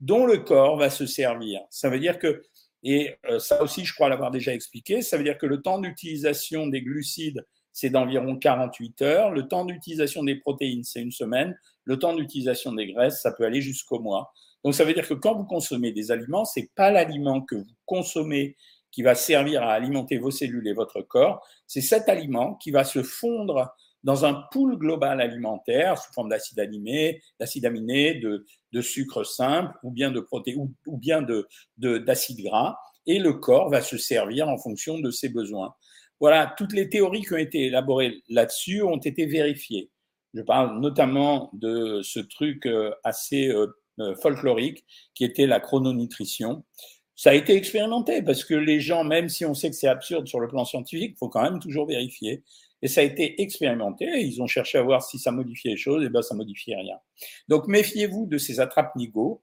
dont 0.00 0.26
le 0.26 0.38
corps 0.38 0.76
va 0.76 0.90
se 0.90 1.06
servir. 1.06 1.60
Ça 1.70 1.88
veut 1.90 2.00
dire 2.00 2.18
que 2.18 2.42
et 2.82 3.16
euh, 3.28 3.38
ça 3.38 3.62
aussi, 3.62 3.84
je 3.84 3.94
crois 3.94 4.08
l'avoir 4.08 4.30
déjà 4.30 4.54
expliqué. 4.54 5.02
Ça 5.02 5.16
veut 5.16 5.24
dire 5.24 5.38
que 5.38 5.46
le 5.46 5.60
temps 5.62 5.80
d'utilisation 5.80 6.66
des 6.66 6.82
glucides, 6.82 7.44
c'est 7.72 7.90
d'environ 7.90 8.36
48 8.36 9.02
heures. 9.02 9.30
Le 9.30 9.48
temps 9.48 9.64
d'utilisation 9.64 10.22
des 10.22 10.36
protéines, 10.36 10.84
c'est 10.84 11.00
une 11.00 11.12
semaine. 11.12 11.58
Le 11.84 11.98
temps 11.98 12.14
d'utilisation 12.14 12.72
des 12.72 12.92
graisses, 12.92 13.20
ça 13.20 13.32
peut 13.32 13.44
aller 13.44 13.60
jusqu'au 13.60 14.00
mois. 14.00 14.32
Donc 14.64 14.74
ça 14.74 14.84
veut 14.84 14.94
dire 14.94 15.06
que 15.06 15.14
quand 15.14 15.34
vous 15.34 15.44
consommez 15.44 15.92
des 15.92 16.10
aliments, 16.10 16.44
c'est 16.44 16.70
pas 16.74 16.90
l'aliment 16.90 17.42
que 17.42 17.56
vous 17.56 17.74
consommez 17.84 18.56
qui 18.90 19.02
va 19.02 19.14
servir 19.14 19.62
à 19.62 19.72
alimenter 19.72 20.18
vos 20.18 20.30
cellules 20.30 20.66
et 20.66 20.72
votre 20.72 21.02
corps, 21.02 21.46
c'est 21.66 21.82
cet 21.82 22.08
aliment 22.08 22.54
qui 22.54 22.70
va 22.70 22.84
se 22.84 23.02
fondre 23.02 23.74
dans 24.04 24.24
un 24.24 24.34
pool 24.52 24.76
global 24.76 25.20
alimentaire 25.20 25.98
sous 25.98 26.12
forme 26.12 26.28
d'acide 26.28 26.60
aminé, 26.60 27.20
d'acide 27.40 27.66
aminé, 27.66 28.14
de, 28.14 28.44
sucre 28.80 29.24
simple 29.24 29.76
ou 29.82 29.90
bien 29.90 30.10
de 30.10 30.20
protéines 30.20 30.72
ou, 30.86 30.96
bien 30.96 31.22
de, 31.22 31.46
d'acide 31.98 32.42
gras, 32.42 32.76
et 33.06 33.18
le 33.18 33.32
corps 33.32 33.70
va 33.70 33.80
se 33.80 33.96
servir 33.96 34.48
en 34.48 34.58
fonction 34.58 34.98
de 34.98 35.10
ses 35.10 35.28
besoins. 35.28 35.74
Voilà, 36.20 36.52
toutes 36.56 36.72
les 36.72 36.88
théories 36.88 37.22
qui 37.22 37.32
ont 37.32 37.38
été 37.38 37.66
élaborées 37.66 38.22
là-dessus 38.28 38.82
ont 38.82 38.98
été 38.98 39.26
vérifiées. 39.26 39.90
Je 40.34 40.42
parle 40.42 40.80
notamment 40.80 41.50
de 41.54 42.02
ce 42.02 42.20
truc 42.20 42.66
euh, 42.66 42.92
assez 43.02 43.48
euh, 43.48 43.66
euh, 44.00 44.14
folklorique 44.16 44.84
qui 45.14 45.24
était 45.24 45.46
la 45.46 45.58
chrononutrition. 45.58 46.64
Ça 47.16 47.30
a 47.30 47.34
été 47.34 47.56
expérimenté 47.56 48.22
parce 48.22 48.44
que 48.44 48.54
les 48.54 48.80
gens, 48.80 49.02
même 49.04 49.28
si 49.28 49.44
on 49.44 49.54
sait 49.54 49.70
que 49.70 49.76
c'est 49.76 49.88
absurde 49.88 50.28
sur 50.28 50.38
le 50.38 50.46
plan 50.46 50.64
scientifique, 50.64 51.12
il 51.14 51.18
faut 51.18 51.28
quand 51.28 51.42
même 51.42 51.58
toujours 51.58 51.86
vérifier. 51.86 52.44
Et 52.82 52.88
ça 52.88 53.00
a 53.00 53.04
été 53.04 53.40
expérimenté. 53.42 54.06
Ils 54.20 54.40
ont 54.40 54.46
cherché 54.46 54.78
à 54.78 54.82
voir 54.82 55.02
si 55.02 55.18
ça 55.18 55.32
modifiait 55.32 55.72
les 55.72 55.76
choses. 55.76 56.04
Et 56.04 56.08
ben, 56.08 56.22
ça 56.22 56.34
modifiait 56.34 56.76
rien. 56.76 56.96
Donc, 57.48 57.66
méfiez-vous 57.66 58.26
de 58.26 58.38
ces 58.38 58.60
attrape-nigauds. 58.60 59.42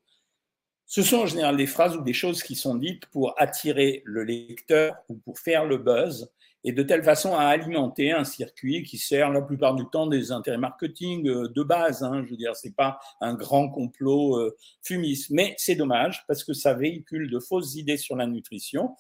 Ce 0.85 1.01
sont 1.01 1.17
en 1.17 1.25
général 1.25 1.57
des 1.57 1.65
phrases 1.65 1.97
ou 1.97 2.01
des 2.01 2.13
choses 2.13 2.43
qui 2.43 2.55
sont 2.55 2.75
dites 2.75 3.07
pour 3.07 3.33
attirer 3.37 4.03
le 4.05 4.23
lecteur 4.23 4.95
ou 5.09 5.15
pour 5.15 5.39
faire 5.39 5.65
le 5.65 5.77
buzz 5.77 6.31
et 6.67 6.71
de 6.71 6.81
telle 6.81 7.03
façon 7.03 7.35
à 7.35 7.43
alimenter 7.43 8.11
un 8.11 8.23
circuit 8.23 8.81
qui 8.83 8.97
sert 8.97 9.29
la 9.29 9.41
plupart 9.41 9.75
du 9.75 9.85
temps 9.91 10.07
des 10.07 10.31
intérêts 10.31 10.57
marketing 10.57 11.27
euh, 11.27 11.47
de 11.47 11.61
base. 11.61 12.01
Hein. 12.01 12.23
Je 12.25 12.31
veux 12.31 12.37
dire, 12.37 12.55
c'est 12.55 12.75
pas 12.75 12.99
un 13.21 13.35
grand 13.35 13.69
complot 13.69 14.39
euh, 14.39 14.55
fumiste, 14.81 15.29
mais 15.29 15.53
c'est 15.57 15.75
dommage 15.75 16.23
parce 16.27 16.43
que 16.43 16.53
ça 16.53 16.73
véhicule 16.73 17.29
de 17.29 17.39
fausses 17.39 17.75
idées 17.75 17.97
sur 17.97 18.15
la 18.15 18.25
nutrition 18.25 18.95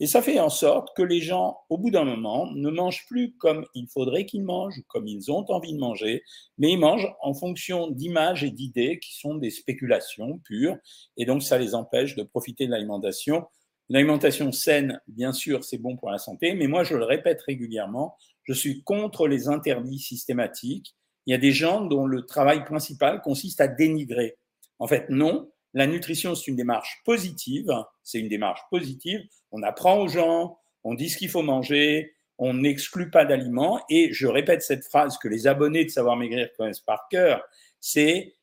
et 0.00 0.06
ça 0.06 0.22
fait 0.22 0.38
en 0.38 0.48
sorte 0.48 0.96
que 0.96 1.02
les 1.02 1.20
gens, 1.20 1.58
au 1.68 1.76
bout 1.76 1.90
d'un 1.90 2.04
moment, 2.04 2.46
ne 2.52 2.70
mangent 2.70 3.04
plus 3.08 3.34
comme 3.36 3.66
il 3.74 3.88
faudrait 3.88 4.26
qu'ils 4.26 4.44
mangent, 4.44 4.82
comme 4.86 5.08
ils 5.08 5.32
ont 5.32 5.44
envie 5.50 5.72
de 5.72 5.78
manger, 5.78 6.22
mais 6.56 6.70
ils 6.72 6.78
mangent 6.78 7.12
en 7.20 7.34
fonction 7.34 7.90
d'images 7.90 8.44
et 8.44 8.50
d'idées 8.50 9.00
qui 9.00 9.18
sont 9.18 9.34
des 9.34 9.50
spéculations 9.50 10.38
pures. 10.44 10.76
Et 11.16 11.24
donc, 11.24 11.42
ça 11.42 11.58
les 11.58 11.74
empêche 11.74 12.14
de 12.14 12.22
profiter 12.22 12.66
de 12.66 12.70
l'alimentation 12.70 13.46
Une 13.90 13.96
alimentation 13.96 14.52
saine, 14.52 15.00
bien 15.08 15.32
sûr, 15.32 15.64
c'est 15.64 15.78
bon 15.78 15.96
pour 15.96 16.10
la 16.10 16.18
santé, 16.18 16.54
mais 16.54 16.68
moi, 16.68 16.84
je 16.84 16.94
le 16.94 17.04
répète 17.04 17.42
régulièrement, 17.42 18.16
je 18.44 18.52
suis 18.52 18.82
contre 18.84 19.26
les 19.26 19.48
interdits 19.48 19.98
systématiques. 19.98 20.94
Il 21.26 21.32
y 21.32 21.34
a 21.34 21.38
des 21.38 21.52
gens 21.52 21.84
dont 21.84 22.06
le 22.06 22.24
travail 22.24 22.64
principal 22.64 23.20
consiste 23.20 23.60
à 23.60 23.66
dénigrer. 23.66 24.38
En 24.78 24.86
fait, 24.86 25.10
non, 25.10 25.50
la 25.74 25.86
nutrition, 25.86 26.34
c'est 26.34 26.48
une 26.48 26.56
démarche 26.56 27.02
positive. 27.04 27.70
C'est 28.02 28.18
une 28.18 28.28
démarche 28.28 28.60
positive. 28.70 29.20
On 29.52 29.62
apprend 29.62 30.00
aux 30.00 30.08
gens, 30.08 30.58
on 30.84 30.94
dit 30.94 31.08
ce 31.08 31.16
qu'il 31.16 31.28
faut 31.28 31.42
manger, 31.42 32.14
on 32.38 32.54
n'exclut 32.54 33.10
pas 33.10 33.24
d'aliments. 33.24 33.80
Et 33.90 34.12
je 34.12 34.26
répète 34.26 34.62
cette 34.62 34.84
phrase 34.84 35.18
que 35.18 35.28
les 35.28 35.46
abonnés 35.46 35.84
de 35.84 35.90
Savoir 35.90 36.16
Maigrir 36.16 36.48
connaissent 36.56 36.80
par 36.80 37.08
cœur, 37.10 37.42
c'est 37.80 38.34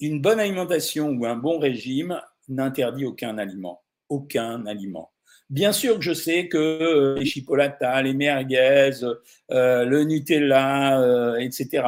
une 0.00 0.20
bonne 0.20 0.40
alimentation 0.40 1.10
ou 1.10 1.26
un 1.26 1.36
bon 1.36 1.58
régime 1.58 2.20
n'interdit 2.48 3.04
aucun 3.04 3.38
aliment. 3.38 3.82
Aucun 4.08 4.66
aliment. 4.66 5.12
Bien 5.52 5.72
sûr 5.72 5.96
que 5.96 6.02
je 6.02 6.14
sais 6.14 6.48
que 6.48 6.56
euh, 6.56 7.18
les 7.18 7.26
chipolatas, 7.26 8.00
les 8.00 8.14
merguez, 8.14 8.90
euh, 9.50 9.84
le 9.84 10.04
Nutella, 10.04 10.98
euh, 10.98 11.36
etc., 11.36 11.84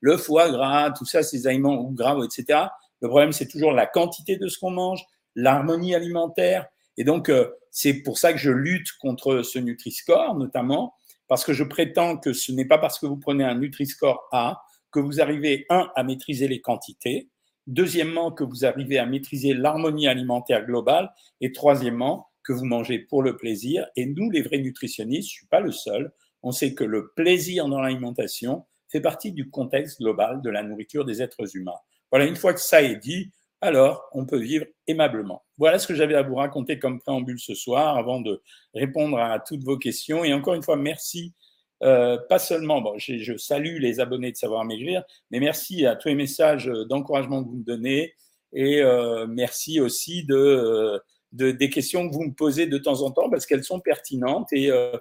le, 0.00 0.16
foie 0.18 0.50
gras, 0.50 0.90
tout 0.90 1.06
ça, 1.06 1.22
ces 1.22 1.46
aliments 1.46 1.80
ou 1.80 1.92
gras, 1.92 2.18
etc. 2.22 2.66
Le 3.00 3.08
problème, 3.08 3.32
c'est 3.32 3.48
toujours 3.48 3.72
la 3.72 3.86
quantité 3.86 4.36
de 4.36 4.48
ce 4.48 4.58
qu'on 4.58 4.70
mange, 4.70 5.04
l'harmonie 5.34 5.94
alimentaire. 5.94 6.66
Et 6.96 7.04
donc, 7.04 7.30
c'est 7.70 8.02
pour 8.02 8.18
ça 8.18 8.32
que 8.32 8.38
je 8.38 8.50
lutte 8.50 8.92
contre 9.00 9.42
ce 9.42 9.58
Nutri-Score, 9.58 10.34
notamment, 10.36 10.94
parce 11.28 11.44
que 11.44 11.52
je 11.52 11.64
prétends 11.64 12.16
que 12.16 12.32
ce 12.32 12.52
n'est 12.52 12.64
pas 12.64 12.78
parce 12.78 12.98
que 12.98 13.06
vous 13.06 13.16
prenez 13.16 13.44
un 13.44 13.54
Nutri-Score 13.54 14.28
A 14.32 14.62
que 14.90 15.00
vous 15.00 15.20
arrivez, 15.20 15.66
un, 15.70 15.90
à 15.94 16.02
maîtriser 16.02 16.48
les 16.48 16.60
quantités, 16.60 17.28
deuxièmement, 17.66 18.32
que 18.32 18.42
vous 18.42 18.64
arrivez 18.64 18.98
à 18.98 19.06
maîtriser 19.06 19.54
l'harmonie 19.54 20.08
alimentaire 20.08 20.66
globale, 20.66 21.12
et 21.40 21.52
troisièmement, 21.52 22.28
que 22.42 22.52
vous 22.52 22.64
mangez 22.64 22.98
pour 22.98 23.22
le 23.22 23.36
plaisir. 23.36 23.86
Et 23.96 24.06
nous, 24.06 24.30
les 24.30 24.42
vrais 24.42 24.58
nutritionnistes, 24.58 25.28
je 25.28 25.34
ne 25.34 25.38
suis 25.38 25.46
pas 25.46 25.60
le 25.60 25.72
seul, 25.72 26.12
on 26.42 26.52
sait 26.52 26.74
que 26.74 26.84
le 26.84 27.12
plaisir 27.14 27.68
dans 27.68 27.80
l'alimentation 27.80 28.64
fait 28.88 29.00
partie 29.00 29.30
du 29.30 29.50
contexte 29.50 30.00
global 30.00 30.42
de 30.42 30.50
la 30.50 30.62
nourriture 30.62 31.04
des 31.04 31.22
êtres 31.22 31.56
humains. 31.56 31.78
Voilà, 32.10 32.26
une 32.26 32.36
fois 32.36 32.54
que 32.54 32.60
ça 32.60 32.82
est 32.82 32.96
dit, 32.96 33.30
alors 33.60 34.08
on 34.12 34.26
peut 34.26 34.38
vivre 34.38 34.66
aimablement. 34.86 35.44
Voilà 35.58 35.78
ce 35.78 35.86
que 35.86 35.94
j'avais 35.94 36.14
à 36.14 36.22
vous 36.22 36.36
raconter 36.36 36.78
comme 36.78 37.00
préambule 37.00 37.38
ce 37.38 37.54
soir 37.54 37.96
avant 37.96 38.20
de 38.20 38.42
répondre 38.74 39.18
à 39.18 39.38
toutes 39.40 39.62
vos 39.64 39.78
questions. 39.78 40.24
Et 40.24 40.32
encore 40.32 40.54
une 40.54 40.62
fois, 40.62 40.76
merci. 40.76 41.34
Euh, 41.82 42.18
pas 42.28 42.38
seulement, 42.38 42.82
bon, 42.82 42.94
je, 42.98 43.36
salue 43.38 43.78
les 43.78 44.00
abonnés 44.00 44.32
de 44.32 44.36
Savoir 44.36 44.64
Maigrir, 44.66 45.02
mais 45.30 45.40
merci 45.40 45.86
à 45.86 45.96
tous 45.96 46.08
les 46.08 46.14
messages 46.14 46.66
d'encouragement 46.88 47.42
que 47.42 47.48
vous 47.48 47.56
me 47.56 47.64
donnez 47.64 48.14
et 48.52 48.82
euh, 48.82 49.26
merci 49.26 49.80
aussi 49.80 50.24
de 50.24 51.00
de, 51.32 51.52
des 51.52 51.70
questions 51.70 52.08
que 52.08 52.14
vous 52.14 52.24
me 52.24 52.34
posez 52.34 52.66
de 52.66 52.78
temps 52.78 53.02
en 53.02 53.10
temps 53.10 53.30
parce 53.30 53.46
qu'elles 53.46 53.64
sont 53.64 53.80
pertinentes 53.80 54.52
et 54.52 54.70
euh, 54.70 54.96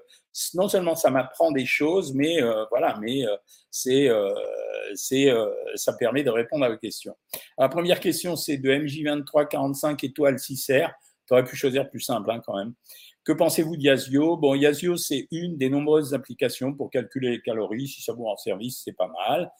non 0.53 0.67
seulement 0.67 0.95
ça 0.95 1.09
m'apprend 1.09 1.51
des 1.51 1.65
choses, 1.65 2.13
mais 2.13 2.41
euh, 2.41 2.65
voilà, 2.69 2.97
mais 3.01 3.25
euh, 3.25 3.35
c'est 3.71 4.09
c'est 4.95 5.31
ça 5.75 5.93
permet 5.93 6.23
de 6.23 6.29
répondre 6.29 6.65
à 6.65 6.69
vos 6.69 6.77
questions. 6.77 7.15
la 7.57 7.69
première 7.69 7.99
question, 7.99 8.35
c'est 8.35 8.57
de 8.57 8.69
MJ2345 8.69 10.05
étoile 10.05 10.35
6R. 10.35 10.91
Tu 11.27 11.33
aurais 11.33 11.43
pu 11.43 11.55
choisir 11.55 11.87
plus 11.89 11.99
simple 11.99 12.31
hein, 12.31 12.41
quand 12.43 12.57
même. 12.57 12.73
Que 13.23 13.31
pensez-vous 13.33 13.77
d'Yasio? 13.77 14.37
Bon, 14.37 14.55
Yasio, 14.55 14.97
c'est 14.97 15.27
une 15.29 15.57
des 15.57 15.69
nombreuses 15.69 16.15
applications 16.15 16.73
pour 16.73 16.89
calculer 16.89 17.29
les 17.29 17.41
calories. 17.41 17.87
Si 17.87 18.01
ça 18.01 18.13
vous 18.13 18.23
rend 18.23 18.37
service, 18.37 18.81
c'est 18.83 18.95
pas 18.95 19.11
mal. 19.27 19.51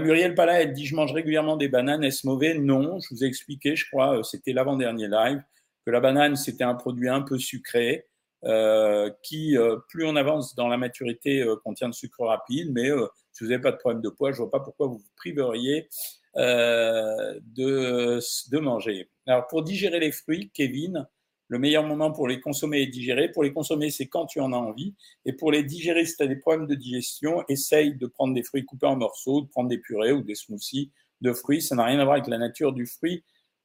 Muriel 0.00 0.36
Pala, 0.36 0.62
elle 0.62 0.72
dit 0.72 0.86
Je 0.86 0.94
mange 0.94 1.12
régulièrement 1.12 1.56
des 1.56 1.68
bananes, 1.68 2.04
est-ce 2.04 2.24
mauvais? 2.24 2.54
Non, 2.54 3.00
je 3.00 3.12
vous 3.12 3.24
ai 3.24 3.26
expliqué, 3.26 3.74
je 3.74 3.86
crois, 3.90 4.22
c'était 4.22 4.52
l'avant-dernier 4.52 5.08
live 5.08 5.42
que 5.84 5.90
la 5.90 6.00
banane, 6.00 6.36
c'était 6.36 6.64
un 6.64 6.74
produit 6.74 7.08
un 7.08 7.22
peu 7.22 7.38
sucré, 7.38 8.06
euh, 8.44 9.10
qui, 9.22 9.56
euh, 9.56 9.78
plus 9.88 10.04
on 10.04 10.16
avance 10.16 10.54
dans 10.54 10.68
la 10.68 10.76
maturité, 10.76 11.42
euh, 11.42 11.56
contient 11.64 11.88
de 11.88 11.94
sucre 11.94 12.24
rapide, 12.26 12.70
mais 12.72 12.90
si 13.32 13.42
vous 13.44 13.50
n'avez 13.50 13.62
pas 13.62 13.72
de 13.72 13.78
problème 13.78 14.02
de 14.02 14.10
poids, 14.10 14.32
je 14.32 14.36
ne 14.36 14.42
vois 14.42 14.50
pas 14.50 14.60
pourquoi 14.60 14.86
vous 14.86 14.98
vous 14.98 15.12
priveriez 15.16 15.88
de, 16.36 18.18
de 18.50 18.58
manger. 18.58 19.08
Alors, 19.26 19.46
pour 19.46 19.62
digérer 19.62 20.00
les 20.00 20.12
fruits, 20.12 20.50
Kevin, 20.52 21.06
le 21.48 21.58
meilleur 21.58 21.84
moment 21.84 22.10
pour 22.10 22.26
les 22.26 22.40
consommer 22.40 22.80
et 22.80 22.86
digérer. 22.86 23.30
Pour 23.30 23.44
les 23.44 23.52
consommer, 23.52 23.90
c'est 23.90 24.06
quand 24.06 24.26
tu 24.26 24.40
en 24.40 24.52
as 24.52 24.56
envie. 24.56 24.94
Et 25.24 25.32
pour 25.32 25.52
les 25.52 25.62
digérer, 25.62 26.04
si 26.04 26.16
tu 26.16 26.22
as 26.22 26.26
des 26.26 26.36
problèmes 26.36 26.66
de 26.66 26.74
digestion, 26.74 27.44
essaye 27.48 27.94
de 27.94 28.06
prendre 28.06 28.34
des 28.34 28.42
fruits 28.42 28.64
coupés 28.64 28.86
en 28.86 28.96
morceaux, 28.96 29.42
de 29.42 29.46
prendre 29.46 29.68
des 29.68 29.78
purées 29.78 30.12
ou 30.12 30.22
des 30.22 30.34
smoothies 30.34 30.90
de 31.20 31.32
fruits. 31.32 31.62
Ça 31.62 31.76
n'a 31.76 31.84
rien 31.84 32.00
à 32.00 32.04
voir 32.04 32.16
avec 32.16 32.28
la 32.28 32.38
nature 32.38 32.72
du 32.72 32.86
fruit 32.86 33.24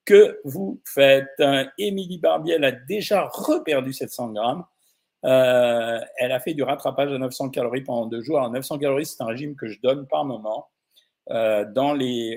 que 0.09 0.39
vous 0.43 0.81
faites. 0.85 1.39
Émilie 1.77 2.17
Barbiel 2.17 2.63
a 2.63 2.71
déjà 2.71 3.29
reperdu 3.31 3.93
700 3.93 4.31
grammes. 4.31 4.65
Euh, 5.23 5.99
elle 6.17 6.31
a 6.31 6.39
fait 6.39 6.55
du 6.55 6.63
rattrapage 6.63 7.13
à 7.13 7.17
900 7.19 7.49
calories 7.49 7.83
pendant 7.83 8.07
deux 8.07 8.21
jours. 8.21 8.39
Alors, 8.39 8.49
900 8.49 8.79
calories, 8.79 9.05
c'est 9.05 9.21
un 9.21 9.27
régime 9.27 9.55
que 9.55 9.67
je 9.67 9.79
donne 9.81 10.07
par 10.07 10.25
moment 10.25 10.67
euh, 11.29 11.63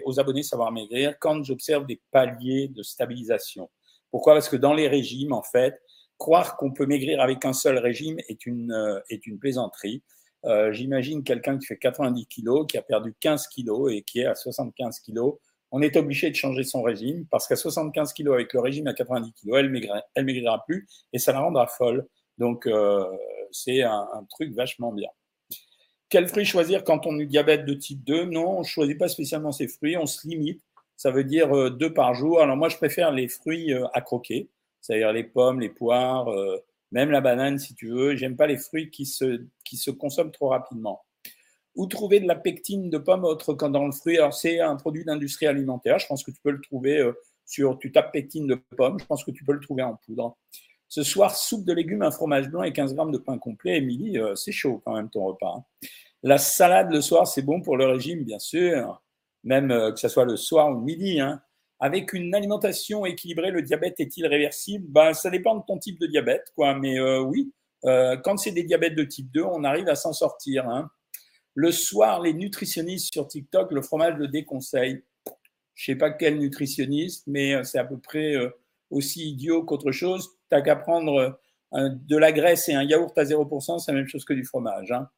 aux 0.04 0.20
abonnés 0.20 0.42
Savoir 0.42 0.70
Maigrir 0.70 1.18
quand 1.18 1.42
j'observe 1.44 1.86
des 1.86 1.98
paliers 2.10 2.68
de 2.68 2.82
stabilisation. 2.82 3.70
Pourquoi? 4.10 4.34
Parce 4.34 4.50
que 4.50 4.56
dans 4.56 4.74
les 4.74 4.88
régimes, 4.88 5.32
en 5.32 5.42
fait, 5.42 5.80
croire 6.18 6.58
qu'on 6.58 6.72
peut 6.72 6.84
maigrir 6.84 7.22
avec 7.22 7.42
un 7.46 7.54
seul 7.54 7.78
régime 7.78 8.18
est 8.28 8.44
une, 8.44 8.72
euh, 8.72 9.00
est 9.08 9.26
une 9.26 9.38
plaisanterie. 9.38 10.02
J'imagine 10.72 11.22
quelqu'un 11.22 11.56
qui 11.56 11.66
fait 11.66 11.78
90 11.78 12.26
kilos, 12.26 12.66
qui 12.68 12.76
a 12.76 12.82
perdu 12.82 13.14
15 13.20 13.46
kilos 13.46 13.92
et 13.92 14.02
qui 14.02 14.22
est 14.22 14.26
à 14.26 14.34
75 14.34 14.98
kilos 14.98 15.36
on 15.72 15.80
est 15.80 15.96
obligé 15.96 16.30
de 16.30 16.36
changer 16.36 16.64
son 16.64 16.82
régime 16.82 17.26
parce 17.30 17.48
qu'à 17.48 17.56
75 17.56 18.12
kg 18.12 18.28
avec 18.34 18.52
le 18.52 18.60
régime 18.60 18.86
à 18.86 18.92
90 18.92 19.32
kg, 19.32 19.54
elle 19.56 19.70
maigrira, 19.70 20.02
elle 20.14 20.26
maigrira 20.26 20.62
plus 20.66 20.86
et 21.14 21.18
ça 21.18 21.32
la 21.32 21.40
rendra 21.40 21.66
folle. 21.66 22.06
Donc, 22.36 22.66
euh, 22.66 23.04
c'est 23.50 23.82
un, 23.82 24.26
truc 24.30 24.52
vachement 24.54 24.92
bien. 24.92 25.08
Quel 26.10 26.28
fruit 26.28 26.44
choisir 26.44 26.84
quand 26.84 27.06
on 27.06 27.14
a 27.14 27.18
du 27.18 27.26
diabète 27.26 27.64
de 27.64 27.72
type 27.72 28.04
2 28.04 28.26
Non, 28.26 28.58
on 28.58 28.60
ne 28.60 28.64
choisit 28.64 28.98
pas 28.98 29.08
spécialement 29.08 29.50
ces 29.50 29.66
fruits, 29.66 29.96
on 29.96 30.04
se 30.04 30.28
limite. 30.28 30.62
Ça 30.96 31.10
veut 31.10 31.24
dire 31.24 31.56
euh, 31.56 31.70
deux 31.70 31.92
par 31.92 32.12
jour. 32.14 32.40
Alors, 32.42 32.56
moi, 32.56 32.68
je 32.68 32.76
préfère 32.76 33.10
les 33.10 33.28
fruits 33.28 33.72
euh, 33.72 33.86
à 33.94 34.02
croquer, 34.02 34.50
c'est-à-dire 34.82 35.12
les 35.12 35.24
pommes, 35.24 35.58
les 35.58 35.70
poires, 35.70 36.28
même 36.90 37.10
la 37.10 37.22
banane 37.22 37.58
si 37.58 37.74
tu 37.74 37.88
veux. 37.88 38.14
J'aime 38.14 38.36
pas 38.36 38.46
les 38.46 38.58
fruits 38.58 38.90
qui 38.90 39.06
se 39.06 39.90
consomment 39.90 40.32
trop 40.32 40.48
rapidement. 40.48 41.02
Où 41.74 41.86
trouver 41.86 42.20
de 42.20 42.26
la 42.26 42.34
pectine 42.34 42.90
de 42.90 42.98
pomme 42.98 43.24
autre 43.24 43.54
qu'en 43.54 43.70
dans 43.70 43.86
le 43.86 43.92
fruit 43.92 44.18
Alors, 44.18 44.34
c'est 44.34 44.60
un 44.60 44.76
produit 44.76 45.04
d'industrie 45.04 45.46
alimentaire. 45.46 45.98
Je 45.98 46.06
pense 46.06 46.22
que 46.22 46.30
tu 46.30 46.40
peux 46.42 46.50
le 46.50 46.60
trouver 46.60 46.98
euh, 46.98 47.12
sur. 47.46 47.78
Tu 47.78 47.92
tapes 47.92 48.12
pectine 48.12 48.46
de 48.46 48.56
pomme. 48.76 48.98
Je 49.00 49.06
pense 49.06 49.24
que 49.24 49.30
tu 49.30 49.44
peux 49.44 49.52
le 49.52 49.60
trouver 49.60 49.82
en 49.82 49.96
poudre. 50.04 50.36
Ce 50.88 51.02
soir, 51.02 51.34
soupe 51.34 51.64
de 51.64 51.72
légumes, 51.72 52.02
un 52.02 52.10
fromage 52.10 52.50
blanc 52.50 52.62
et 52.62 52.72
15 52.72 52.94
grammes 52.94 53.12
de 53.12 53.18
pain 53.18 53.38
complet. 53.38 53.78
Émilie, 53.78 54.18
euh, 54.18 54.34
c'est 54.34 54.52
chaud 54.52 54.82
quand 54.84 54.94
même 54.94 55.08
ton 55.08 55.24
repas. 55.24 55.54
Hein. 55.56 55.64
La 56.22 56.36
salade 56.36 56.92
le 56.92 57.00
soir, 57.00 57.26
c'est 57.26 57.40
bon 57.40 57.62
pour 57.62 57.78
le 57.78 57.86
régime, 57.86 58.24
bien 58.24 58.38
sûr. 58.38 59.02
Même 59.42 59.70
euh, 59.70 59.92
que 59.92 59.98
ce 59.98 60.08
soit 60.08 60.26
le 60.26 60.36
soir 60.36 60.70
ou 60.70 60.74
le 60.74 60.82
midi. 60.82 61.20
Hein. 61.20 61.40
Avec 61.80 62.12
une 62.12 62.34
alimentation 62.34 63.06
équilibrée, 63.06 63.50
le 63.50 63.62
diabète 63.62 63.98
est-il 63.98 64.26
réversible? 64.26 64.84
Ben, 64.88 65.14
Ça 65.14 65.30
dépend 65.30 65.56
de 65.56 65.62
ton 65.66 65.78
type 65.78 65.98
de 65.98 66.06
diabète, 66.06 66.52
quoi. 66.54 66.74
Mais 66.74 67.00
oui, 67.00 67.52
quand 67.82 68.36
c'est 68.36 68.52
des 68.52 68.62
diabètes 68.62 68.94
de 68.94 69.02
type 69.02 69.32
2, 69.32 69.42
on 69.42 69.64
arrive 69.64 69.88
à 69.88 69.96
s'en 69.96 70.12
sortir. 70.12 70.68
Hein. 70.68 70.88
Le 71.54 71.70
soir, 71.70 72.20
les 72.20 72.32
nutritionnistes 72.32 73.12
sur 73.12 73.28
TikTok, 73.28 73.72
le 73.72 73.82
fromage 73.82 74.14
le 74.16 74.28
déconseille. 74.28 75.02
Je 75.74 75.86
sais 75.86 75.96
pas 75.96 76.10
quel 76.10 76.38
nutritionniste, 76.38 77.24
mais 77.26 77.54
euh, 77.54 77.64
c'est 77.64 77.78
à 77.78 77.84
peu 77.84 77.98
près 77.98 78.34
euh, 78.34 78.50
aussi 78.90 79.30
idiot 79.30 79.64
qu'autre 79.64 79.92
chose. 79.92 80.30
Tu 80.48 80.54
n'as 80.54 80.62
qu'à 80.62 80.76
prendre 80.76 81.38
euh, 81.74 81.88
de 81.90 82.16
la 82.16 82.32
graisse 82.32 82.68
et 82.68 82.74
un 82.74 82.82
yaourt 82.82 83.16
à 83.16 83.24
0%, 83.24 83.78
c'est 83.78 83.92
la 83.92 83.98
même 83.98 84.08
chose 84.08 84.24
que 84.24 84.34
du 84.34 84.44
fromage. 84.44 84.92
Hein. 84.92 85.08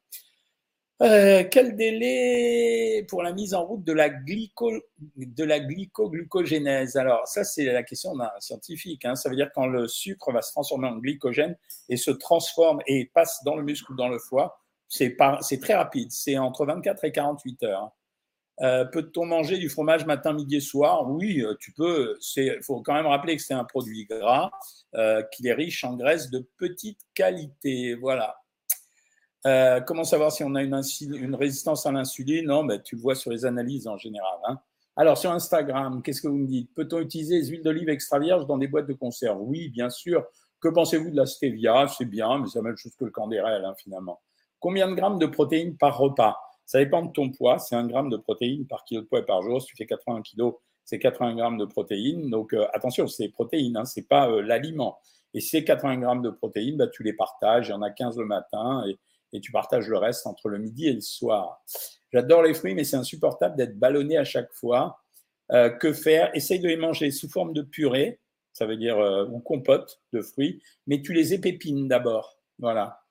quel 1.51 1.77
délai 1.77 3.05
pour 3.09 3.23
la 3.23 3.33
mise 3.33 3.53
en 3.53 3.65
route 3.65 3.85
de 3.85 3.93
la, 3.93 4.09
glyco, 4.09 4.73
de 5.17 5.67
glycoglucogénèse? 5.67 6.97
Alors, 6.97 7.27
ça, 7.27 7.45
c'est 7.45 7.65
la 7.65 7.83
question 7.83 8.17
d'un 8.17 8.31
scientifique. 8.39 9.05
Hein. 9.05 9.17
Ça 9.17 9.29
veut 9.29 9.37
dire 9.37 9.51
quand 9.55 9.67
le 9.67 9.89
sucre 9.89 10.33
va 10.33 10.41
se 10.41 10.53
transformer 10.53 10.89
en 10.89 10.97
glycogène 10.97 11.57
et 11.89 11.97
se 11.97 12.13
transforme 12.13 12.81
et 12.87 13.11
passe 13.13 13.43
dans 13.45 13.57
le 13.57 13.65
muscle 13.65 13.93
ou 13.93 13.97
dans 13.97 14.09
le 14.09 14.19
foie, 14.19 14.64
c'est 14.89 15.17
très 15.61 15.75
rapide, 15.75 16.11
c'est 16.11 16.39
entre 16.39 16.67
24 16.67 17.05
et 17.05 17.13
48 17.13 17.63
heures. 17.65 17.93
Euh, 18.61 18.85
peut-on 18.85 19.27
manger 19.27 19.59
du 19.59 19.69
fromage 19.69 20.07
matin, 20.07 20.33
midi 20.33 20.57
et 20.57 20.61
soir? 20.61 21.11
Oui, 21.11 21.41
euh, 21.41 21.55
tu 21.59 21.73
peux. 21.73 22.17
Il 22.37 22.63
faut 22.63 22.81
quand 22.83 22.95
même 22.95 23.07
rappeler 23.07 23.37
que 23.37 23.43
c'est 23.43 23.55
un 23.55 23.65
produit 23.65 24.05
gras, 24.05 24.51
euh, 24.95 25.23
qu'il 25.33 25.47
est 25.47 25.55
riche 25.55 25.83
en 25.83 25.97
graisse 25.97 26.31
de 26.31 26.47
petite 26.57 27.01
qualité. 27.15 27.95
Voilà. 27.95 28.37
comment 29.87 30.05
savoir 30.05 30.33
si 30.33 30.45
on 30.45 30.55
a 30.55 30.63
une, 30.63 30.75
résistance 31.35 31.85
à 31.87 31.93
l'insuline? 31.93 32.47
Non, 32.47 32.67
tu 32.79 32.97
le 32.97 33.03
vois 33.03 33.15
sur 33.15 33.31
les 33.31 33.45
analyses 33.45 33.89
en 33.89 33.99
général. 33.99 34.39
Hein. 34.47 34.59
Alors, 34.97 35.19
sur 35.19 35.33
Instagram, 35.33 36.03
qu'est-ce 36.03 36.23
que 36.23 36.29
vous 36.29 36.39
me 36.39 36.47
dites? 36.47 36.73
Peut-on 36.75 37.01
utiliser 37.01 37.41
les 37.41 37.47
huiles 37.49 37.63
d'olive 37.63 37.89
extra 37.89 38.21
vierges 38.21 38.47
dans 38.47 38.59
des 38.59 38.69
boîtes 38.69 38.87
de 38.87 38.93
conserve? 38.93 39.39
Oui, 39.41 39.69
bien 39.69 39.91
sûr. 39.91 40.25
Que 40.61 40.69
pensez-vous 40.69 41.11
de 41.11 41.17
la 41.17 41.27
stevia? 41.27 41.89
C'est 41.89 42.05
bien, 42.05 42.39
mais 42.39 42.47
c'est 42.47 42.61
la 42.61 42.63
même 42.63 42.77
chose 42.77 42.95
que 42.97 43.05
le 43.05 43.11
candérel, 43.11 43.65
hein, 43.65 43.75
finalement. 43.77 44.21
Combien 44.65 44.89
de 44.89 44.95
grammes 44.95 45.19
de 45.19 45.27
protéines 45.27 45.77
par 45.77 45.99
repas? 45.99 46.39
Ça 46.65 46.79
dépend 46.79 47.03
de 47.03 47.13
ton 47.13 47.31
poids. 47.31 47.59
C'est 47.59 47.77
un 47.77 47.87
gramme 47.87 48.09
de 48.09 48.17
protéines 48.17 48.67
par 48.67 48.83
kilo 48.85 49.03
de 49.03 49.07
poids 49.07 49.21
par 49.21 49.43
jour. 49.43 49.61
Si 49.61 49.67
tu 49.67 49.77
fais 49.77 49.85
80 49.85 50.23
kilos, 50.23 50.55
c'est 50.87 50.99
80 50.99 51.35
grammes 51.35 51.59
de 51.59 51.67
protéines. 51.67 52.31
Donc 52.31 52.55
euh, 52.55 52.67
attention, 52.73 53.07
c'est 53.07 53.29
protéines, 53.29 53.77
hein, 53.77 53.85
ce 53.85 54.01
n'est 54.01 54.07
pas 54.07 54.31
euh, 54.31 54.41
l'aliment. 54.41 54.97
Et 55.35 55.43
ces 55.43 55.65
80 55.65 55.99
grammes 55.99 56.23
de 56.23 56.31
protéines, 56.31 56.79
bah, 56.79 56.87
tu 56.87 57.03
les 57.03 57.13
partages. 57.13 57.69
Il 57.69 57.73
y 57.73 57.75
en 57.75 57.83
a 57.83 57.91
15 57.91 58.17
le 58.17 58.25
matin 58.25 58.83
et, 58.89 59.41
tu 59.41 59.53
partages 59.53 59.87
le 59.87 59.99
reste 59.99 60.27
entre 60.27 60.49
le 60.49 60.57
midi 60.57 60.87
et 60.87 60.95
le 60.95 61.03
soir. 61.03 61.63
J'adore 62.11 62.43
les 62.43 62.55
fruits, 62.55 62.75
mais 62.75 62.85
c'est 62.85 62.97
insupportable 62.97 63.57
d'être 63.57 63.79
ballonné 63.79 64.17
à 64.17 64.25
chaque 64.25 64.51
fois. 64.55 64.99
Euh, 65.53 65.69
que 65.69 65.93
faire? 65.93 66.35
Essaye 66.35 66.61
de 66.61 66.69
les 66.69 66.79
manger 66.79 67.11
sous 67.11 67.29
forme 67.29 67.53
de 67.53 67.61
purée, 67.61 68.19
ça 68.55 68.65
veut 68.65 68.79
dire 68.79 68.97
ou 69.31 69.41
compote 69.41 70.01
de 70.15 70.23
fruits, 70.23 70.63
mais 70.87 71.03
tu 71.03 71.13
les 71.13 71.35
épépines 71.35 71.87
d'abord. 71.87 72.39
Voilà. 72.59 73.04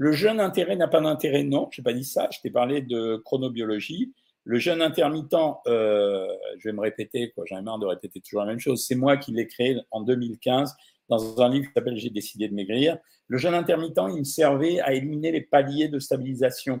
Le 0.00 0.12
jeûne 0.12 0.38
intérêt 0.38 0.76
n'a 0.76 0.86
pas 0.86 1.00
d'intérêt, 1.00 1.42
non, 1.42 1.68
je 1.72 1.80
n'ai 1.80 1.82
pas 1.82 1.92
dit 1.92 2.04
ça, 2.04 2.28
je 2.32 2.38
t'ai 2.40 2.50
parlé 2.50 2.82
de 2.82 3.16
chronobiologie. 3.24 4.14
Le 4.44 4.60
jeûne 4.60 4.80
intermittent, 4.80 5.34
euh, 5.66 6.28
je 6.56 6.68
vais 6.68 6.72
me 6.72 6.80
répéter, 6.80 7.34
j'en 7.46 7.58
ai 7.58 7.62
marre 7.62 7.80
de 7.80 7.86
répéter 7.86 8.20
toujours 8.20 8.42
la 8.42 8.46
même 8.46 8.60
chose, 8.60 8.86
c'est 8.86 8.94
moi 8.94 9.16
qui 9.16 9.32
l'ai 9.32 9.48
créé 9.48 9.76
en 9.90 10.02
2015 10.02 10.72
dans 11.08 11.42
un 11.42 11.48
livre 11.48 11.66
qui 11.66 11.72
s'appelle 11.72 11.96
J'ai 11.96 12.10
décidé 12.10 12.46
de 12.46 12.54
maigrir. 12.54 12.96
Le 13.26 13.38
jeûne 13.38 13.54
intermittent, 13.54 13.98
il 14.10 14.20
me 14.20 14.24
servait 14.24 14.78
à 14.78 14.92
éliminer 14.92 15.32
les 15.32 15.40
paliers 15.40 15.88
de 15.88 15.98
stabilisation. 15.98 16.80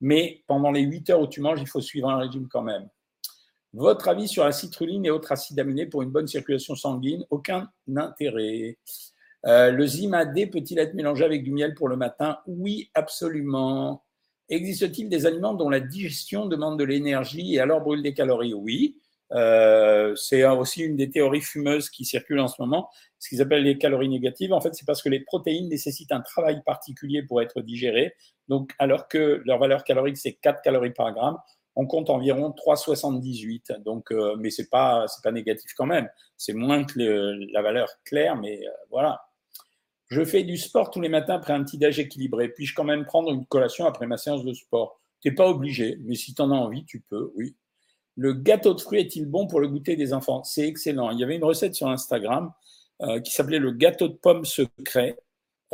Mais 0.00 0.42
pendant 0.48 0.72
les 0.72 0.82
8 0.82 1.10
heures 1.10 1.20
où 1.20 1.28
tu 1.28 1.40
manges, 1.40 1.60
il 1.60 1.68
faut 1.68 1.80
suivre 1.80 2.10
un 2.10 2.18
régime 2.18 2.48
quand 2.48 2.62
même. 2.62 2.88
Votre 3.74 4.08
avis 4.08 4.26
sur 4.26 4.44
la 4.44 4.50
citrulline 4.50 5.06
et 5.06 5.10
autres 5.10 5.30
acides 5.30 5.60
aminés 5.60 5.86
pour 5.86 6.02
une 6.02 6.10
bonne 6.10 6.26
circulation 6.26 6.74
sanguine? 6.74 7.24
Aucun 7.30 7.70
intérêt. 7.94 8.76
Euh, 9.46 9.70
le 9.70 9.86
Zimadé 9.86 10.46
peut-il 10.46 10.78
être 10.78 10.94
mélangé 10.94 11.24
avec 11.24 11.44
du 11.44 11.52
miel 11.52 11.74
pour 11.74 11.88
le 11.88 11.96
matin? 11.96 12.38
Oui, 12.46 12.90
absolument. 12.94 14.02
Existe-t-il 14.48 15.08
des 15.08 15.26
aliments 15.26 15.54
dont 15.54 15.70
la 15.70 15.80
digestion 15.80 16.46
demande 16.46 16.78
de 16.78 16.84
l'énergie 16.84 17.54
et 17.54 17.60
alors 17.60 17.80
brûle 17.80 18.02
des 18.02 18.14
calories? 18.14 18.54
Oui. 18.54 18.96
Euh, 19.32 20.14
c'est 20.14 20.44
aussi 20.44 20.82
une 20.82 20.96
des 20.96 21.10
théories 21.10 21.40
fumeuses 21.40 21.90
qui 21.90 22.04
circulent 22.04 22.40
en 22.40 22.46
ce 22.48 22.62
moment, 22.62 22.88
ce 23.18 23.28
qu'ils 23.28 23.42
appellent 23.42 23.64
les 23.64 23.78
calories 23.78 24.08
négatives. 24.08 24.52
En 24.52 24.60
fait, 24.60 24.74
c'est 24.74 24.86
parce 24.86 25.02
que 25.02 25.08
les 25.08 25.20
protéines 25.20 25.68
nécessitent 25.68 26.12
un 26.12 26.20
travail 26.20 26.62
particulier 26.64 27.22
pour 27.24 27.42
être 27.42 27.60
digérées. 27.60 28.14
Donc, 28.48 28.72
alors 28.78 29.08
que 29.08 29.42
leur 29.44 29.58
valeur 29.58 29.82
calorique, 29.84 30.16
c'est 30.16 30.34
4 30.34 30.62
calories 30.62 30.92
par 30.92 31.12
gramme, 31.12 31.38
on 31.74 31.86
compte 31.86 32.08
environ 32.08 32.50
3,78. 32.50 33.82
Donc, 33.82 34.12
euh, 34.12 34.36
mais 34.38 34.50
c'est 34.50 34.70
pas, 34.70 35.06
pas 35.22 35.32
négatif 35.32 35.72
quand 35.76 35.86
même. 35.86 36.08
C'est 36.36 36.54
moins 36.54 36.84
que 36.84 36.98
la 37.52 37.62
valeur 37.62 37.88
claire, 38.04 38.36
mais 38.36 38.60
voilà. 38.90 39.25
Je 40.08 40.24
fais 40.24 40.44
du 40.44 40.56
sport 40.56 40.90
tous 40.90 41.00
les 41.00 41.08
matins 41.08 41.34
après 41.34 41.52
un 41.52 41.64
petit 41.64 41.78
déj 41.78 41.98
équilibré. 41.98 42.48
Puis-je 42.48 42.74
quand 42.74 42.84
même 42.84 43.04
prendre 43.04 43.32
une 43.32 43.44
collation 43.46 43.86
après 43.86 44.06
ma 44.06 44.16
séance 44.16 44.44
de 44.44 44.52
sport? 44.52 45.00
Tu 45.20 45.28
n'es 45.28 45.34
pas 45.34 45.48
obligé, 45.48 45.98
mais 46.04 46.14
si 46.14 46.34
tu 46.34 46.42
en 46.42 46.50
as 46.52 46.54
envie, 46.54 46.84
tu 46.84 47.00
peux, 47.00 47.32
oui. 47.34 47.56
Le 48.16 48.32
gâteau 48.32 48.72
de 48.72 48.80
fruits 48.80 49.00
est-il 49.00 49.26
bon 49.26 49.46
pour 49.46 49.60
le 49.60 49.68
goûter 49.68 49.96
des 49.96 50.12
enfants? 50.14 50.42
C'est 50.42 50.66
excellent. 50.66 51.10
Il 51.10 51.18
y 51.18 51.24
avait 51.24 51.36
une 51.36 51.44
recette 51.44 51.74
sur 51.74 51.88
Instagram 51.88 52.52
euh, 53.02 53.20
qui 53.20 53.32
s'appelait 53.32 53.58
le 53.58 53.72
gâteau 53.72 54.08
de 54.08 54.14
pommes 54.14 54.44
secret. 54.44 55.18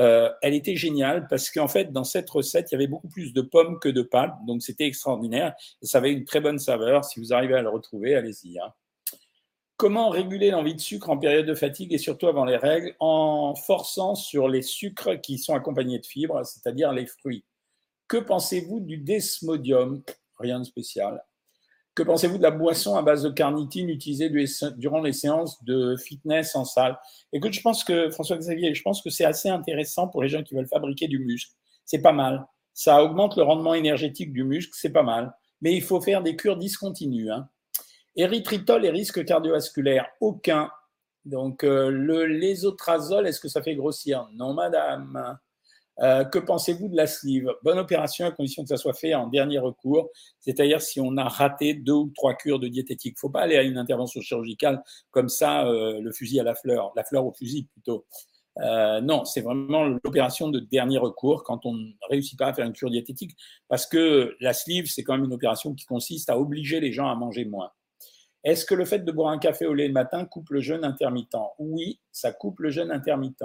Euh, 0.00 0.30
elle 0.40 0.54
était 0.54 0.74
géniale 0.74 1.28
parce 1.28 1.50
qu'en 1.50 1.68
fait, 1.68 1.92
dans 1.92 2.02
cette 2.02 2.28
recette, 2.30 2.72
il 2.72 2.74
y 2.74 2.76
avait 2.76 2.88
beaucoup 2.88 3.08
plus 3.08 3.32
de 3.32 3.42
pommes 3.42 3.78
que 3.78 3.88
de 3.88 4.02
pâtes. 4.02 4.34
Donc, 4.46 4.62
c'était 4.62 4.86
extraordinaire. 4.86 5.54
Et 5.82 5.86
ça 5.86 5.98
avait 5.98 6.12
une 6.12 6.24
très 6.24 6.40
bonne 6.40 6.58
saveur. 6.58 7.04
Si 7.04 7.20
vous 7.20 7.32
arrivez 7.32 7.54
à 7.54 7.62
le 7.62 7.68
retrouver, 7.68 8.16
allez-y. 8.16 8.58
Hein. 8.58 8.72
Comment 9.82 10.10
réguler 10.10 10.52
l'envie 10.52 10.76
de 10.76 10.80
sucre 10.80 11.10
en 11.10 11.18
période 11.18 11.44
de 11.44 11.56
fatigue 11.56 11.92
et 11.92 11.98
surtout 11.98 12.28
avant 12.28 12.44
les 12.44 12.56
règles 12.56 12.94
en 13.00 13.56
forçant 13.56 14.14
sur 14.14 14.48
les 14.48 14.62
sucres 14.62 15.20
qui 15.20 15.38
sont 15.38 15.56
accompagnés 15.56 15.98
de 15.98 16.06
fibres, 16.06 16.46
c'est-à-dire 16.46 16.92
les 16.92 17.04
fruits 17.04 17.44
Que 18.06 18.18
pensez-vous 18.18 18.78
du 18.78 18.98
desmodium? 18.98 20.04
Rien 20.38 20.60
de 20.60 20.64
spécial. 20.64 21.24
Que 21.96 22.04
pensez-vous 22.04 22.38
de 22.38 22.44
la 22.44 22.52
boisson 22.52 22.94
à 22.94 23.02
base 23.02 23.24
de 23.24 23.30
carnitine 23.30 23.88
utilisée 23.88 24.30
durant 24.76 25.00
les 25.00 25.12
séances 25.12 25.60
de 25.64 25.96
fitness 25.96 26.54
en 26.54 26.64
salle? 26.64 26.96
Écoute, 27.32 27.52
je 27.52 27.60
pense 27.60 27.82
que, 27.82 28.08
François 28.10 28.36
Xavier, 28.36 28.76
je 28.76 28.82
pense 28.82 29.02
que 29.02 29.10
c'est 29.10 29.24
assez 29.24 29.48
intéressant 29.48 30.06
pour 30.06 30.22
les 30.22 30.28
gens 30.28 30.44
qui 30.44 30.54
veulent 30.54 30.68
fabriquer 30.68 31.08
du 31.08 31.18
muscle. 31.18 31.56
C'est 31.84 32.02
pas 32.02 32.12
mal. 32.12 32.46
Ça 32.72 33.02
augmente 33.02 33.36
le 33.36 33.42
rendement 33.42 33.74
énergétique 33.74 34.32
du 34.32 34.44
muscle, 34.44 34.74
c'est 34.76 34.92
pas 34.92 35.02
mal. 35.02 35.34
Mais 35.60 35.74
il 35.74 35.82
faut 35.82 36.00
faire 36.00 36.22
des 36.22 36.36
cures 36.36 36.56
discontinues. 36.56 37.32
Hein. 37.32 37.48
Érythritol 38.16 38.84
et 38.84 38.90
risques 38.90 39.24
cardiovasculaires, 39.24 40.08
aucun. 40.20 40.70
Donc, 41.24 41.64
euh, 41.64 41.90
le 41.90 42.26
lésotrazole, 42.26 43.26
est-ce 43.26 43.40
que 43.40 43.48
ça 43.48 43.62
fait 43.62 43.74
grossir? 43.74 44.28
Non, 44.32 44.54
madame. 44.54 45.38
Euh, 46.00 46.24
que 46.24 46.38
pensez-vous 46.38 46.88
de 46.88 46.96
la 46.96 47.06
sleeve 47.06 47.50
Bonne 47.62 47.78
opération 47.78 48.26
à 48.26 48.30
condition 48.30 48.62
que 48.62 48.68
ça 48.68 48.78
soit 48.78 48.94
fait 48.94 49.14
en 49.14 49.26
dernier 49.26 49.58
recours, 49.58 50.08
c'est-à-dire 50.40 50.80
si 50.80 51.00
on 51.00 51.16
a 51.18 51.28
raté 51.28 51.74
deux 51.74 51.92
ou 51.92 52.12
trois 52.14 52.34
cures 52.34 52.58
de 52.58 52.68
diététique. 52.68 53.18
Faut 53.18 53.28
pas 53.28 53.42
aller 53.42 53.56
à 53.56 53.62
une 53.62 53.76
intervention 53.76 54.20
chirurgicale 54.20 54.82
comme 55.10 55.28
ça, 55.28 55.66
euh, 55.66 56.00
le 56.00 56.12
fusil 56.12 56.40
à 56.40 56.44
la 56.44 56.54
fleur, 56.54 56.92
la 56.96 57.04
fleur 57.04 57.26
au 57.26 57.32
fusil 57.32 57.64
plutôt. 57.72 58.06
Euh, 58.58 59.00
non, 59.00 59.24
c'est 59.24 59.40
vraiment 59.42 59.84
l'opération 59.84 60.48
de 60.48 60.60
dernier 60.60 60.98
recours 60.98 61.42
quand 61.44 61.64
on 61.66 61.74
ne 61.74 61.92
réussit 62.10 62.38
pas 62.38 62.48
à 62.48 62.54
faire 62.54 62.66
une 62.66 62.72
cure 62.72 62.90
diététique, 62.90 63.36
parce 63.68 63.86
que 63.86 64.36
la 64.40 64.52
sleeve, 64.52 64.86
c'est 64.86 65.02
quand 65.02 65.14
même 65.14 65.24
une 65.24 65.32
opération 65.32 65.74
qui 65.74 65.86
consiste 65.86 66.30
à 66.30 66.38
obliger 66.38 66.80
les 66.80 66.92
gens 66.92 67.08
à 67.08 67.14
manger 67.14 67.44
moins. 67.44 67.70
Est-ce 68.44 68.64
que 68.64 68.74
le 68.74 68.84
fait 68.84 69.00
de 69.00 69.12
boire 69.12 69.30
un 69.30 69.38
café 69.38 69.66
au 69.66 69.74
lait 69.74 69.86
le 69.86 69.92
matin 69.92 70.24
coupe 70.24 70.50
le 70.50 70.60
jeûne 70.60 70.84
intermittent? 70.84 71.36
Oui, 71.58 72.00
ça 72.10 72.32
coupe 72.32 72.60
le 72.60 72.70
jeûne 72.70 72.90
intermittent. 72.90 73.44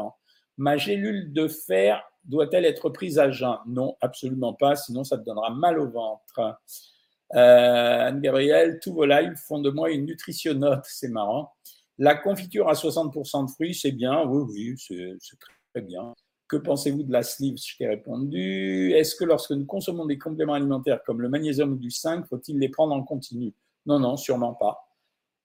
Ma 0.57 0.77
gélule 0.77 1.31
de 1.33 1.47
fer 1.47 2.03
doit-elle 2.25 2.65
être 2.65 2.89
prise 2.89 3.19
à 3.19 3.29
jeun? 3.31 3.57
Non, 3.67 3.95
absolument 4.01 4.53
pas, 4.53 4.75
sinon 4.75 5.03
ça 5.03 5.17
te 5.17 5.23
donnera 5.23 5.51
mal 5.51 5.79
au 5.79 5.89
ventre. 5.89 6.57
Euh, 7.35 8.07
Anne-Gabrielle, 8.07 8.79
tous 8.81 8.93
vos 8.93 9.05
lives 9.05 9.35
font 9.35 9.59
de 9.59 9.69
moi 9.69 9.91
une 9.91 10.05
nutritionnote, 10.05 10.85
c'est 10.85 11.09
marrant. 11.09 11.51
La 11.99 12.15
confiture 12.15 12.69
à 12.69 12.73
60% 12.73 13.45
de 13.45 13.51
fruits, 13.51 13.75
c'est 13.75 13.91
bien, 13.91 14.23
oui, 14.25 14.43
oui, 14.49 14.75
c'est 14.77 15.37
très 15.73 15.81
bien. 15.81 16.13
Que 16.47 16.57
pensez-vous 16.57 17.03
de 17.03 17.11
la 17.11 17.23
sleeve? 17.23 17.57
Je 17.57 17.75
t'ai 17.77 17.87
répondu. 17.87 18.93
Est-ce 18.93 19.15
que 19.15 19.25
lorsque 19.25 19.51
nous 19.51 19.65
consommons 19.65 20.05
des 20.05 20.17
compléments 20.17 20.53
alimentaires 20.53 21.03
comme 21.05 21.21
le 21.21 21.27
magnésium 21.27 21.73
ou 21.73 21.75
du 21.75 21.91
zinc, 21.91 22.25
faut-il 22.27 22.57
les 22.57 22.69
prendre 22.69 22.95
en 22.95 23.03
continu? 23.03 23.53
Non, 23.85 23.99
non, 23.99 24.15
sûrement 24.15 24.53
pas. 24.53 24.86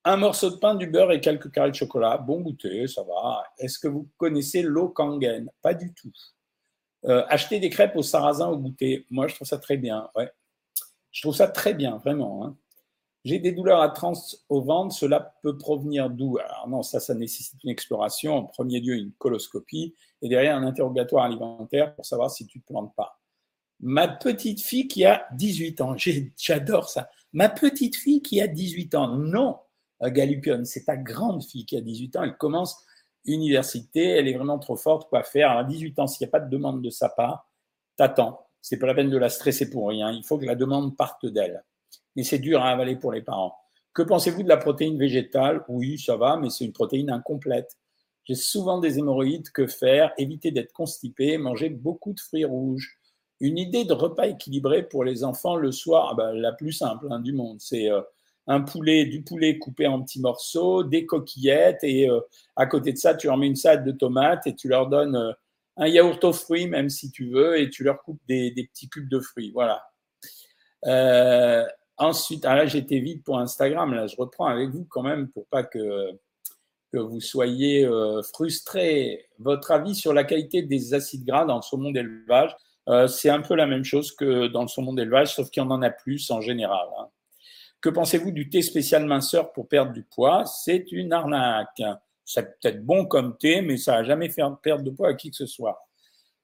Un 0.05 0.17
morceau 0.17 0.51
de 0.51 0.57
pain, 0.57 0.75
du 0.75 0.89
beurre 0.89 1.13
et 1.13 1.21
quelques 1.21 1.51
carrés 1.53 1.71
de 1.71 1.77
chocolat. 1.77 2.19
Bon 2.19 2.41
goûter, 2.41 2.89
ça 2.89 3.05
va. 3.05 3.45
Est-ce 3.59 3.79
que 3.79 3.87
vous 3.87 4.09
connaissez 4.17 4.63
l'eau 4.63 4.89
kangen 4.89 5.49
Pas 5.63 5.75
du 5.75 5.95
tout. 5.95 6.13
Euh, 7.05 7.25
acheter 7.29 7.61
des 7.61 7.71
crêpes 7.71 7.97
au 7.97 8.03
sarrasin 8.03 8.49
au 8.49 8.57
goûter, 8.57 9.07
moi 9.11 9.29
je 9.29 9.35
trouve 9.35 9.47
ça 9.47 9.59
très 9.59 9.77
bien. 9.77 10.09
Ouais. 10.17 10.31
Je 11.13 11.23
trouve 11.23 11.35
ça 11.35 11.47
très 11.47 11.75
bien, 11.75 11.99
vraiment. 11.99 12.45
Hein. 12.45 12.57
J'ai 13.25 13.39
des 13.39 13.53
douleurs 13.53 13.81
à 13.81 13.89
trans 13.91 14.15
au 14.49 14.63
ventre, 14.63 14.95
cela 14.95 15.35
peut 15.43 15.57
provenir 15.57 16.11
d'où? 16.11 16.39
Alors 16.39 16.69
non, 16.69 16.83
ça, 16.83 16.99
ça 16.99 17.15
nécessite 17.15 17.63
une 17.63 17.71
exploration. 17.71 18.37
En 18.37 18.45
premier 18.45 18.81
lieu, 18.81 18.95
une 18.95 19.13
coloscopie 19.13 19.95
et 20.21 20.29
derrière 20.29 20.57
un 20.57 20.65
interrogatoire 20.65 21.25
alimentaire 21.25 21.95
pour 21.95 22.05
savoir 22.05 22.31
si 22.31 22.47
tu 22.47 22.59
ne 22.59 22.63
te 22.63 22.67
plantes 22.67 22.95
pas. 22.97 23.21
Ma 23.79 24.09
petite 24.09 24.63
fille 24.63 24.89
qui 24.89 25.05
a 25.05 25.27
18 25.35 25.81
ans, 25.81 25.95
j'adore 26.37 26.89
ça. 26.89 27.09
Ma 27.33 27.49
petite 27.49 27.97
fille 27.97 28.23
qui 28.23 28.41
a 28.41 28.49
18 28.49 28.95
ans, 28.97 29.17
non, 29.17 29.59
Galupion, 30.11 30.65
c'est 30.65 30.85
ta 30.85 30.97
grande 30.97 31.45
fille 31.45 31.65
qui 31.65 31.77
a 31.77 31.81
18 31.81 32.17
ans, 32.17 32.23
elle 32.25 32.37
commence 32.37 32.85
université, 33.25 34.05
elle 34.05 34.29
est 34.29 34.35
vraiment 34.35 34.59
trop 34.59 34.77
forte, 34.77 35.09
quoi 35.09 35.23
faire? 35.23 35.53
À 35.53 35.65
18 35.65 35.99
ans, 36.01 36.07
s'il 36.07 36.25
n'y 36.27 36.31
a 36.31 36.33
pas 36.33 36.41
de 36.41 36.51
demande 36.51 36.83
de 36.83 36.91
sa 36.91 37.09
part, 37.09 37.49
t'attends. 37.97 38.47
C'est 38.61 38.79
pas 38.79 38.87
la 38.87 38.95
peine 38.95 39.11
de 39.11 39.19
la 39.19 39.29
stresser 39.29 39.71
pour 39.71 39.89
rien. 39.89 40.13
Il 40.13 40.25
faut 40.25 40.39
que 40.39 40.45
la 40.45 40.55
demande 40.55 40.97
parte 40.97 41.27
d'elle. 41.27 41.65
Mais 42.15 42.23
c'est 42.23 42.39
dur 42.39 42.63
à 42.63 42.71
avaler 42.71 42.97
pour 42.97 43.13
les 43.13 43.23
parents. 43.23 43.57
Que 43.93 44.03
pensez-vous 44.03 44.43
de 44.43 44.49
la 44.49 44.57
protéine 44.57 44.99
végétale? 44.99 45.65
Oui, 45.69 45.99
ça 45.99 46.17
va, 46.17 46.37
mais 46.37 46.49
c'est 46.49 46.65
une 46.65 46.73
protéine 46.73 47.11
incomplète. 47.11 47.77
J'ai 48.25 48.37
souvent 48.37 48.79
des 48.79 48.99
hémorroïdes. 48.99 49.51
Que 49.51 49.67
faire? 49.67 50.13
Éviter 50.17 50.53
d'être 50.53 50.73
constipé, 50.73 51.39
manger 51.39 51.71
beaucoup 51.71 52.13
de 52.13 52.21
fruits 52.21 52.45
rouges. 52.45 52.99
Une 53.41 53.59
idée 53.59 53.85
de 53.85 53.93
repas 53.93 54.29
équilibré 54.29 54.85
pour 54.85 55.03
les 55.03 55.25
enfants 55.25 55.57
le 55.57 55.73
soir, 55.73 56.11
ah 56.13 56.15
ben, 56.15 56.33
la 56.33 56.53
plus 56.53 56.73
simple 56.73 57.09
hein, 57.11 57.19
du 57.19 57.33
monde, 57.33 57.61
c'est 57.61 57.91
euh, 57.91 58.01
un 58.47 58.61
poulet, 58.61 59.05
du 59.05 59.23
poulet 59.23 59.59
coupé 59.59 59.87
en 59.87 60.03
petits 60.03 60.21
morceaux, 60.21 60.83
des 60.83 61.07
coquillettes, 61.07 61.85
et 61.85 62.09
euh, 62.09 62.21
à 62.57 62.67
côté 62.67 62.93
de 62.93 62.99
ça, 62.99 63.15
tu 63.15 63.29
leur 63.29 63.37
mets 63.37 63.47
une 63.47 63.57
salade 63.57 63.85
de 63.85 63.93
tomates 63.93 64.47
et 64.47 64.55
tu 64.55 64.69
leur 64.69 64.89
donnes 64.89 65.17
euh, 65.17 65.33
un 65.77 65.87
yaourt 65.87 66.23
aux 66.25 66.33
fruits, 66.33 66.67
même 66.67 66.91
si 66.91 67.11
tu 67.11 67.31
veux, 67.31 67.59
et 67.59 67.71
tu 67.71 67.85
leur 67.85 68.03
coupes 68.03 68.21
des, 68.29 68.53
petits 68.73 68.89
cubes 68.89 69.09
de 69.09 69.21
fruits. 69.21 69.53
Voilà. 69.53 69.83
Euh, 70.87 71.65
ensuite, 71.97 72.45
ah 72.45 72.57
là, 72.57 72.67
j'étais 72.67 72.99
vite 72.99 73.25
pour 73.25 73.39
Instagram. 73.39 73.95
Là, 73.95 74.07
je 74.07 74.17
reprends 74.17 74.47
avec 74.47 74.71
vous 74.71 74.85
quand 74.85 75.03
même 75.03 75.29
pour 75.29 75.47
pas 75.47 75.63
que, 75.63 76.11
que 76.93 76.99
vous 76.99 77.21
soyez 77.21 77.89
frustrés. 78.35 79.27
Votre 79.39 79.71
avis 79.71 79.95
sur 79.95 80.13
la 80.13 80.25
qualité 80.25 80.63
des 80.63 80.93
acides 80.93 81.25
gras 81.25 81.47
dans 81.47 81.57
le 81.57 81.63
saumon 81.63 81.91
d'élevage? 81.91 82.55
C'est 83.09 83.31
un 83.31 83.41
peu 83.41 83.55
la 83.55 83.67
même 83.67 83.85
chose 83.85 84.13
que 84.13 84.49
dans 84.49 84.63
le 84.63 84.69
saumon 84.69 84.93
d'élevage, 84.93 85.35
sauf 85.35 85.49
qu'il 85.49 85.63
y 85.63 85.67
en 85.67 85.83
a 85.83 85.91
plus 85.91 86.31
en 86.31 86.43
général. 86.43 86.87
Hein. 86.99 87.09
Que 87.83 87.91
pensez-vous 87.91 88.31
du 88.31 88.49
thé 88.49 88.63
spécial 88.63 89.05
minceur 89.07 89.53
pour 89.53 89.67
perdre 89.67 89.93
du 89.93 90.05
poids? 90.05 90.47
C'est 90.47 90.93
une 90.93 91.13
arnaque. 91.13 91.83
C'est 92.25 92.61
peut-être 92.61 92.87
bon 92.87 93.07
comme 93.07 93.37
thé, 93.37 93.61
mais 93.61 93.77
ça 93.77 93.95
n'a 93.95 94.05
jamais 94.05 94.29
fait 94.29 94.43
perdre 94.63 94.85
de 94.85 94.91
poids 94.91 95.09
à 95.09 95.15
qui 95.15 95.31
que 95.31 95.37
ce 95.37 95.47
soit. 95.47 95.85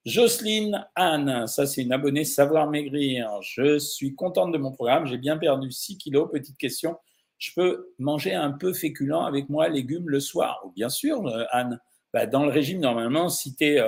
Jocelyne 0.05 0.85
Anne, 0.95 1.47
ça 1.47 1.65
c'est 1.65 1.81
une 1.83 1.93
abonnée 1.93 2.25
Savoir 2.25 2.69
Maigrir. 2.69 3.29
Je 3.41 3.79
suis 3.79 4.15
contente 4.15 4.51
de 4.51 4.57
mon 4.57 4.73
programme, 4.73 5.05
j'ai 5.05 5.17
bien 5.17 5.37
perdu 5.37 5.71
6 5.71 5.97
kilos. 5.97 6.29
Petite 6.29 6.57
question, 6.57 6.97
je 7.37 7.51
peux 7.55 7.93
manger 7.99 8.33
un 8.33 8.51
peu 8.51 8.73
féculent 8.73 9.25
avec 9.25 9.47
moi, 9.47 9.69
légumes 9.69 10.09
le 10.09 10.19
soir? 10.19 10.61
Bien 10.75 10.89
sûr, 10.89 11.25
euh, 11.25 11.45
Anne. 11.51 11.79
bah, 12.13 12.25
dans 12.25 12.43
le 12.43 12.51
régime, 12.51 12.81
normalement, 12.81 13.29
si 13.29 13.55
tu 13.55 13.63
es 13.63 13.79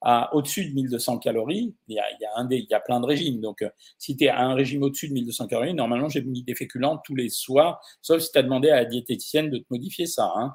à 0.00 0.34
au-dessus 0.34 0.68
de 0.68 0.74
1200 0.74 1.18
calories, 1.18 1.74
il 1.88 1.96
y 1.96 1.98
a, 1.98 2.04
un 2.36 2.48
il 2.50 2.66
y 2.70 2.74
a 2.74 2.80
plein 2.80 3.00
de 3.00 3.06
régimes. 3.06 3.40
Donc, 3.40 3.64
si 3.98 4.16
tu 4.16 4.24
es 4.24 4.28
à 4.28 4.40
un 4.40 4.54
régime 4.54 4.82
au-dessus 4.82 5.08
de 5.08 5.14
1200 5.14 5.46
calories, 5.48 5.74
normalement, 5.74 6.08
j'ai 6.08 6.22
mis 6.22 6.42
des 6.42 6.54
féculents 6.54 6.98
tous 7.04 7.14
les 7.14 7.28
soirs, 7.28 7.80
sauf 8.00 8.20
si 8.20 8.30
tu 8.30 8.38
as 8.38 8.42
demandé 8.42 8.70
à 8.70 8.76
la 8.76 8.84
diététicienne 8.84 9.50
de 9.50 9.58
te 9.58 9.66
modifier 9.70 10.06
ça. 10.06 10.32
Hein. 10.36 10.54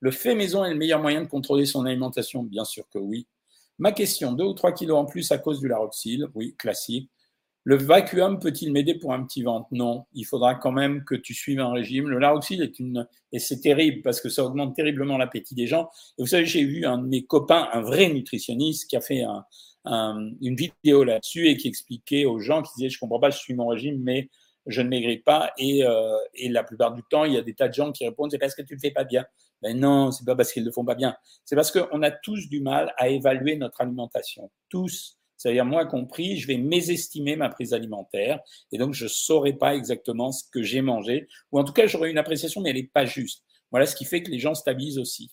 Le 0.00 0.10
fait 0.10 0.34
maison 0.34 0.64
est 0.64 0.70
le 0.70 0.76
meilleur 0.76 1.00
moyen 1.00 1.22
de 1.22 1.28
contrôler 1.28 1.66
son 1.66 1.86
alimentation? 1.86 2.42
Bien 2.42 2.64
sûr 2.64 2.84
que 2.90 2.98
oui. 2.98 3.26
Ma 3.78 3.92
question, 3.92 4.32
2 4.32 4.44
ou 4.44 4.54
3 4.54 4.72
kilos 4.72 4.98
en 4.98 5.04
plus 5.04 5.30
à 5.32 5.38
cause 5.38 5.60
du 5.60 5.68
laroxyle? 5.68 6.26
Oui, 6.34 6.54
classique. 6.56 7.10
Le 7.66 7.74
vacuum 7.74 8.38
peut-il 8.38 8.70
m'aider 8.72 8.94
pour 8.94 9.12
un 9.12 9.24
petit 9.24 9.42
ventre? 9.42 9.66
Non, 9.72 10.04
il 10.14 10.24
faudra 10.24 10.54
quand 10.54 10.70
même 10.70 11.02
que 11.02 11.16
tu 11.16 11.34
suives 11.34 11.58
un 11.58 11.72
régime. 11.72 12.08
Le 12.08 12.20
laroxyle 12.20 12.62
est 12.62 12.78
une 12.78 13.08
et 13.32 13.40
c'est 13.40 13.60
terrible 13.60 14.02
parce 14.02 14.20
que 14.20 14.28
ça 14.28 14.44
augmente 14.44 14.76
terriblement 14.76 15.18
l'appétit 15.18 15.56
des 15.56 15.66
gens. 15.66 15.90
Et 16.16 16.22
vous 16.22 16.28
savez, 16.28 16.46
j'ai 16.46 16.62
vu 16.62 16.86
un 16.86 16.98
de 16.98 17.08
mes 17.08 17.24
copains, 17.24 17.68
un 17.72 17.80
vrai 17.80 18.08
nutritionniste, 18.08 18.88
qui 18.88 18.94
a 18.96 19.00
fait 19.00 19.24
une 19.84 20.54
vidéo 20.54 21.02
là-dessus 21.02 21.48
et 21.48 21.56
qui 21.56 21.66
expliquait 21.66 22.24
aux 22.24 22.38
gens 22.38 22.62
qui 22.62 22.70
disaient 22.76 22.88
je 22.88 23.00
comprends 23.00 23.18
pas, 23.18 23.30
je 23.30 23.38
suis 23.38 23.54
mon 23.54 23.66
régime, 23.66 24.00
mais 24.00 24.30
je 24.66 24.80
ne 24.80 24.88
maigris 24.88 25.18
pas. 25.18 25.52
Et, 25.58 25.84
euh, 25.84 26.16
la 26.48 26.62
plupart 26.62 26.94
du 26.94 27.02
temps, 27.10 27.24
il 27.24 27.32
y 27.32 27.36
a 27.36 27.42
des 27.42 27.54
tas 27.54 27.66
de 27.66 27.74
gens 27.74 27.90
qui 27.90 28.04
répondent 28.06 28.30
c'est 28.30 28.38
parce 28.38 28.54
que 28.54 28.62
tu 28.62 28.74
ne 28.74 28.76
le 28.76 28.80
fais 28.80 28.92
pas 28.92 29.02
bien. 29.02 29.26
Ben 29.60 29.76
non, 29.76 30.12
c'est 30.12 30.24
pas 30.24 30.36
parce 30.36 30.52
qu'ils 30.52 30.62
ne 30.62 30.68
le 30.68 30.72
font 30.72 30.84
pas 30.84 30.94
bien. 30.94 31.16
C'est 31.44 31.56
parce 31.56 31.72
qu'on 31.72 32.02
a 32.02 32.12
tous 32.12 32.48
du 32.48 32.60
mal 32.60 32.94
à 32.96 33.08
évaluer 33.08 33.56
notre 33.56 33.80
alimentation. 33.80 34.52
Tous 34.68 35.18
c'est-à-dire 35.36 35.64
moi 35.64 35.86
compris, 35.86 36.36
je 36.36 36.46
vais 36.46 36.56
mésestimer 36.56 37.36
ma 37.36 37.48
prise 37.48 37.72
alimentaire 37.72 38.40
et 38.72 38.78
donc 38.78 38.94
je 38.94 39.04
ne 39.04 39.08
saurai 39.08 39.52
pas 39.52 39.74
exactement 39.74 40.32
ce 40.32 40.44
que 40.50 40.62
j'ai 40.62 40.80
mangé, 40.80 41.28
ou 41.52 41.58
en 41.58 41.64
tout 41.64 41.72
cas 41.72 41.86
j'aurai 41.86 42.10
une 42.10 42.18
appréciation, 42.18 42.60
mais 42.60 42.70
elle 42.70 42.76
n'est 42.76 42.90
pas 42.92 43.04
juste. 43.04 43.44
Voilà 43.70 43.86
ce 43.86 43.96
qui 43.96 44.04
fait 44.04 44.22
que 44.22 44.30
les 44.30 44.38
gens 44.38 44.54
stabilisent 44.54 44.98
aussi. 44.98 45.30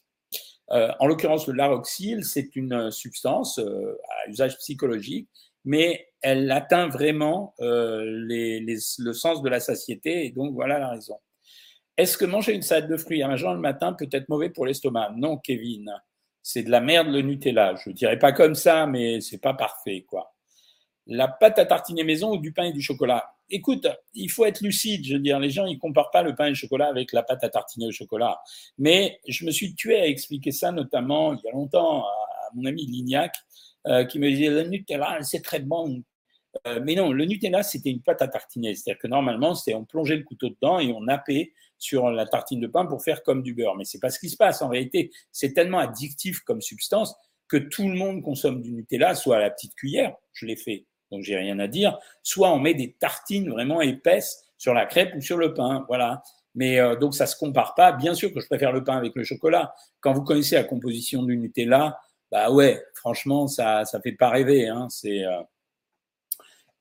Euh, 0.72 0.92
en 1.00 1.08
l'occurrence, 1.08 1.48
le 1.48 1.54
laroxyle, 1.54 2.24
c'est 2.24 2.56
une 2.56 2.90
substance 2.90 3.60
euh, 3.60 3.98
à 4.26 4.30
usage 4.30 4.58
psychologique, 4.58 5.30
mais 5.66 6.08
elle 6.22 6.50
atteint 6.52 6.88
vraiment 6.88 7.54
euh, 7.60 8.04
les, 8.28 8.60
les, 8.60 8.78
le 9.00 9.14
sens 9.14 9.42
de 9.42 9.50
la 9.50 9.60
satiété, 9.60 10.26
et 10.26 10.32
donc 10.32 10.54
voilà 10.54 10.80
la 10.80 10.90
raison. 10.90 11.18
Est-ce 11.96 12.18
que 12.18 12.26
manger 12.26 12.54
une 12.54 12.64
salade 12.64 12.90
de 12.90 12.98
fruits 12.98 13.22
à 13.22 13.28
manger 13.28 13.48
le 13.54 13.60
matin 13.60 13.94
peut 13.94 14.10
être 14.12 14.28
mauvais 14.30 14.50
pour 14.50 14.66
l'estomac? 14.66 15.14
Non, 15.16 15.38
Kevin 15.38 15.92
c'est 16.44 16.64
de 16.64 16.70
la 16.70 16.82
merde 16.82 17.08
le 17.08 17.22
Nutella. 17.22 17.74
Je 17.84 17.90
ne 17.90 17.96
dirais 17.96 18.20
pas 18.20 18.34
comme 18.34 18.54
ça, 18.54 18.86
mais 18.86 19.22
c'est 19.22 19.40
pas 19.40 19.54
parfait, 19.54 20.06
quoi. 20.08 20.36
La 21.08 21.28
pâte 21.28 21.58
à 21.58 21.66
tartiner 21.66 22.04
maison 22.04 22.34
ou 22.34 22.38
du 22.38 22.54
pain 22.54 22.66
et 22.66 22.74
du 22.74 22.82
chocolat? 22.82 23.34
Écoute, 23.50 23.88
il 24.14 24.30
faut 24.30 24.46
être 24.46 24.62
lucide. 24.62 25.06
Je 25.06 25.14
veux 25.14 25.20
dire, 25.20 25.40
les 25.40 25.50
gens, 25.50 25.66
ils 25.66 25.80
comparent 25.80 26.12
pas 26.12 26.22
le 26.22 26.36
pain 26.36 26.46
et 26.46 26.50
le 26.50 26.56
chocolat 26.56 26.88
avec 26.88 27.12
la 27.14 27.24
pâte 27.24 27.44
à 27.44 27.50
tartiner 27.50 27.88
au 27.88 27.92
chocolat. 27.92 28.40
Mais 28.78 29.20
je 29.28 29.46
me 29.46 29.52
suis 29.52 29.74
tué 29.74 30.00
à 30.00 30.08
expliquer 30.08 30.52
ça, 30.52 30.72
notamment 30.72 31.34
il 31.34 31.40
y 31.44 31.50
a 31.50 31.52
longtemps, 31.52 32.04
à 32.04 32.50
mon 32.54 32.66
ami 32.66 32.86
Lignac, 32.86 33.36
euh, 33.88 34.06
qui 34.06 34.20
me 34.20 34.30
disait 34.30 34.50
le 34.50 34.64
Nutella, 34.64 35.20
c'est 35.22 35.42
très 35.42 35.60
bon. 35.60 36.04
Euh, 36.68 36.80
mais 36.84 36.96
non, 36.96 37.12
le 37.12 37.26
Nutella, 37.26 37.64
c'était 37.64 37.90
une 37.90 38.02
pâte 38.02 38.22
à 38.22 38.28
tartiner. 38.28 38.76
C'est-à-dire 38.76 39.00
que 39.00 39.08
normalement, 39.08 39.54
on 39.74 39.86
plongeait 39.86 40.18
le 40.18 40.24
couteau 40.24 40.50
dedans 40.50 40.80
et 40.80 40.92
on 40.92 41.02
nappait 41.02 41.52
sur 41.84 42.10
la 42.10 42.26
tartine 42.26 42.62
de 42.62 42.68
pain 42.68 42.86
pour 42.86 43.04
faire 43.04 43.24
comme 43.24 43.44
du 43.44 43.54
beurre. 43.54 43.76
Mais 43.76 43.84
c'est 43.84 44.00
pas 44.00 44.10
ce 44.10 44.20
qui 44.20 44.30
se 44.30 44.38
passe. 44.38 44.62
En 44.62 44.70
réalité, 44.70 45.12
c'est 45.32 45.54
tellement 45.54 45.80
addictif 45.80 46.40
comme 46.42 46.62
substance 46.62 47.14
que 47.50 47.58
tout 47.58 47.88
le 47.90 47.96
monde 47.96 48.24
consomme 48.24 48.62
du 48.62 48.72
Nutella, 48.72 49.16
soit 49.16 49.36
à 49.38 49.40
la 49.40 49.50
petite 49.52 49.76
cuillère, 49.76 50.16
je 50.32 50.46
l'ai 50.46 50.56
fait, 50.56 50.86
donc 51.12 51.24
j'ai 51.24 51.36
rien 51.36 51.60
à 51.60 51.68
dire, 51.68 52.00
soit 52.24 52.52
on 52.52 52.58
met 52.58 52.74
des 52.74 52.94
tartines 52.94 53.50
vraiment 53.50 53.82
épaisses 53.82 54.46
sur 54.58 54.74
la 54.74 54.86
crêpe 54.86 55.14
ou 55.16 55.22
sur 55.22 55.38
le 55.38 55.54
pain, 55.54 55.86
voilà. 55.88 56.24
Mais 56.56 56.80
euh, 56.80 56.96
donc 56.96 57.16
ça 57.16 57.26
se 57.26 57.36
compare 57.36 57.76
pas. 57.76 57.92
Bien 57.92 58.16
sûr 58.16 58.34
que 58.34 58.40
je 58.40 58.46
préfère 58.46 58.72
le 58.72 58.84
pain 58.84 58.96
avec 58.96 59.14
le 59.16 59.24
chocolat. 59.24 59.74
Quand 60.00 60.14
vous 60.14 60.24
connaissez 60.24 60.56
la 60.56 60.64
composition 60.64 61.24
du 61.24 61.36
Nutella, 61.38 62.00
bah 62.32 62.50
ouais, 62.50 62.82
franchement 62.96 63.48
ça 63.48 63.86
ça 63.86 64.00
fait 64.00 64.14
pas 64.14 64.30
rêver. 64.30 64.68
Hein. 64.68 64.88
C'est 64.90 65.24
euh, 65.26 65.42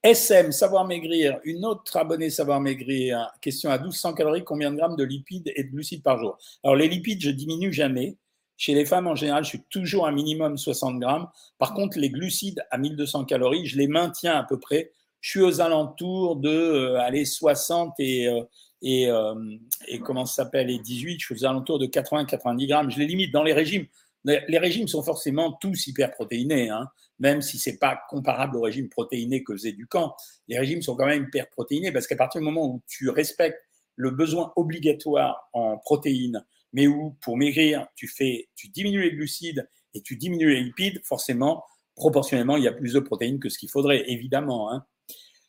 SM, 0.04 0.50
savoir 0.50 0.84
maigrir, 0.84 1.38
une 1.44 1.64
autre 1.64 1.96
abonnée 1.96 2.28
savoir 2.28 2.60
maigrir, 2.60 3.30
question 3.40 3.70
à 3.70 3.78
1200 3.78 4.14
calories, 4.14 4.42
combien 4.42 4.72
de 4.72 4.76
grammes 4.76 4.96
de 4.96 5.04
lipides 5.04 5.52
et 5.54 5.62
de 5.62 5.70
glucides 5.70 6.02
par 6.02 6.18
jour? 6.18 6.38
Alors 6.64 6.74
les 6.74 6.88
lipides, 6.88 7.22
je 7.22 7.30
diminue 7.30 7.72
jamais. 7.72 8.16
Chez 8.56 8.74
les 8.74 8.84
femmes 8.84 9.06
en 9.06 9.14
général, 9.14 9.44
je 9.44 9.50
suis 9.50 9.62
toujours 9.70 10.06
un 10.08 10.12
minimum 10.12 10.58
60 10.58 10.98
grammes. 10.98 11.28
Par 11.56 11.72
contre, 11.72 11.98
les 11.98 12.10
glucides 12.10 12.64
à 12.72 12.78
1200 12.78 13.26
calories, 13.26 13.66
je 13.66 13.76
les 13.76 13.86
maintiens 13.86 14.36
à 14.36 14.42
peu 14.42 14.58
près. 14.58 14.90
Je 15.20 15.30
suis 15.30 15.40
aux 15.40 15.60
alentours 15.60 16.34
de 16.34 16.50
euh, 16.50 17.00
allez, 17.00 17.24
60 17.24 17.94
et, 18.00 18.26
euh, 18.26 18.42
et, 18.82 19.08
euh, 19.08 19.34
et 19.86 20.00
comment 20.00 20.26
ça 20.26 20.42
s'appelle, 20.42 20.68
et 20.68 20.80
18, 20.80 21.20
je 21.20 21.26
suis 21.26 21.34
aux 21.36 21.44
alentours 21.44 21.78
de 21.78 21.86
80-90 21.86 22.66
grammes. 22.66 22.90
Je 22.90 22.98
les 22.98 23.06
limite 23.06 23.32
dans 23.32 23.44
les 23.44 23.52
régimes. 23.52 23.86
Les 24.24 24.58
régimes 24.58 24.86
sont 24.86 25.02
forcément 25.02 25.52
tous 25.60 25.88
hyperprotéinés, 25.88 26.70
hein, 26.70 26.88
même 27.18 27.42
si 27.42 27.58
c'est 27.58 27.78
pas 27.78 28.00
comparable 28.08 28.56
au 28.56 28.60
régime 28.60 28.88
protéiné 28.88 29.42
que 29.42 29.52
faisait 29.52 29.72
Ducamp. 29.72 30.14
Les 30.48 30.58
régimes 30.58 30.82
sont 30.82 30.94
quand 30.94 31.06
même 31.06 31.24
hyperprotéinés 31.24 31.90
parce 31.90 32.06
qu'à 32.06 32.16
partir 32.16 32.40
du 32.40 32.44
moment 32.44 32.66
où 32.66 32.82
tu 32.86 33.10
respectes 33.10 33.58
le 33.96 34.10
besoin 34.10 34.52
obligatoire 34.56 35.48
en 35.52 35.76
protéines, 35.78 36.44
mais 36.72 36.86
où 36.86 37.16
pour 37.20 37.36
maigrir, 37.36 37.86
tu 37.96 38.08
fais, 38.08 38.48
tu 38.54 38.68
diminues 38.68 39.02
les 39.02 39.12
glucides 39.12 39.68
et 39.94 40.02
tu 40.02 40.16
diminues 40.16 40.50
les 40.50 40.62
lipides, 40.62 41.00
forcément, 41.04 41.64
proportionnellement, 41.96 42.56
il 42.56 42.64
y 42.64 42.68
a 42.68 42.72
plus 42.72 42.94
de 42.94 43.00
protéines 43.00 43.38
que 43.38 43.48
ce 43.48 43.58
qu'il 43.58 43.68
faudrait, 43.68 44.08
évidemment. 44.10 44.72
Hein. 44.72 44.84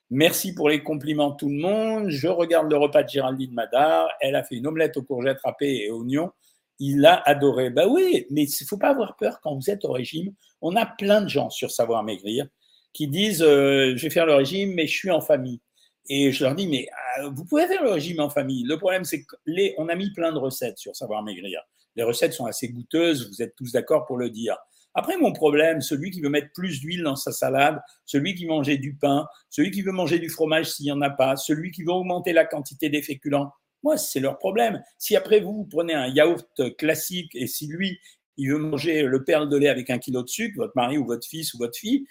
Merci 0.10 0.54
pour 0.54 0.70
les 0.70 0.84
compliments 0.84 1.32
tout 1.32 1.50
le 1.50 1.56
monde. 1.56 2.10
Je 2.10 2.28
regarde 2.28 2.70
le 2.70 2.78
repas 2.78 3.04
de 3.04 3.10
Géraldine 3.10 3.54
Madar. 3.54 4.10
Elle 4.20 4.36
a 4.36 4.44
fait 4.44 4.56
une 4.56 4.68
omelette 4.68 4.98
aux 4.98 5.04
courgettes 5.04 5.40
râpées 5.44 5.86
et 5.86 5.92
oignons 5.92 6.32
il 6.80 7.06
a 7.06 7.22
adoré. 7.28 7.70
Ben 7.70 7.88
oui, 7.88 8.26
mais 8.30 8.44
il 8.44 8.64
ne 8.64 8.68
faut 8.68 8.78
pas 8.78 8.90
avoir 8.90 9.16
peur 9.16 9.40
quand 9.42 9.56
vous 9.56 9.70
êtes 9.70 9.86
au 9.86 9.92
régime. 9.92 10.34
On 10.62 10.76
a 10.76 10.86
plein 10.86 11.22
de 11.22 11.30
gens 11.30 11.50
sur 11.50 11.72
Savoir 11.72 12.04
Maigrir 12.04 12.48
qui 12.94 13.08
disent 13.08 13.42
euh, 13.42 13.94
Je 13.96 14.04
vais 14.04 14.10
faire 14.10 14.26
le 14.26 14.36
régime, 14.36 14.74
mais 14.74 14.88
je 14.88 14.96
suis 14.96 15.12
en 15.12 15.22
famille. 15.22 15.62
Et 16.10 16.32
je 16.32 16.44
leur 16.44 16.56
dis 16.56 16.68
Mais 16.68 16.88
euh, 17.20 17.30
vous 17.30 17.46
pouvez 17.46 17.68
faire 17.68 17.84
le 17.84 17.92
régime 17.92 18.20
en 18.20 18.30
famille. 18.30 18.64
Le 18.64 18.78
problème, 18.78 19.04
c'est 19.04 19.26
qu'on 19.26 19.90
a 19.90 19.96
mis 19.96 20.12
plein 20.14 20.32
de 20.32 20.38
recettes 20.38 20.78
sur 20.78 20.96
Savoir 20.96 21.24
Maigrir. 21.24 21.62
Les 21.96 22.04
recettes 22.04 22.34
sont 22.34 22.46
assez 22.46 22.70
goûteuses, 22.70 23.30
vous 23.30 23.42
êtes 23.42 23.56
tous 23.56 23.72
d'accord 23.72 24.06
pour 24.06 24.18
le 24.18 24.30
dire. 24.30 24.58
Après, 24.96 25.18
mon 25.18 25.32
problème, 25.32 25.82
celui 25.82 26.12
qui 26.12 26.22
veut 26.22 26.30
mettre 26.30 26.52
plus 26.54 26.80
d'huile 26.80 27.04
dans 27.04 27.16
sa 27.16 27.32
salade, 27.32 27.82
celui 28.06 28.36
qui 28.36 28.46
manger 28.46 28.78
du 28.78 28.96
pain, 28.96 29.28
celui 29.50 29.72
qui 29.72 29.82
veut 29.82 29.92
manger 29.92 30.20
du 30.20 30.30
fromage 30.30 30.70
s'il 30.72 30.86
n'y 30.86 30.92
en 30.92 31.02
a 31.02 31.10
pas, 31.10 31.36
celui 31.36 31.72
qui 31.72 31.84
veut 31.84 31.92
augmenter 31.92 32.32
la 32.32 32.46
quantité 32.46 32.90
des 32.90 33.02
féculents, 33.02 33.52
moi, 33.84 33.98
c'est 33.98 34.20
leur 34.20 34.38
problème. 34.38 34.82
Si 34.98 35.16
après 35.16 35.40
vous, 35.40 35.54
vous 35.54 35.66
prenez 35.66 35.94
un 35.94 36.08
yaourt 36.08 36.76
classique 36.78 37.36
et 37.36 37.48
si 37.48 37.68
lui, 37.68 38.00
il 38.38 38.50
veut 38.50 38.58
manger 38.58 39.04
le 39.04 39.24
perle 39.24 39.50
de 39.50 39.58
lait 39.58 39.70
avec 39.70 39.90
un 39.90 40.00
kilo 40.00 40.24
de 40.24 40.30
sucre, 40.30 40.58
votre 40.58 40.74
mari 40.76 40.98
ou 40.98 41.06
votre 41.06 41.28
fils 41.28 41.54
ou 41.54 41.58
votre 41.58 41.78
fille, 41.78 42.06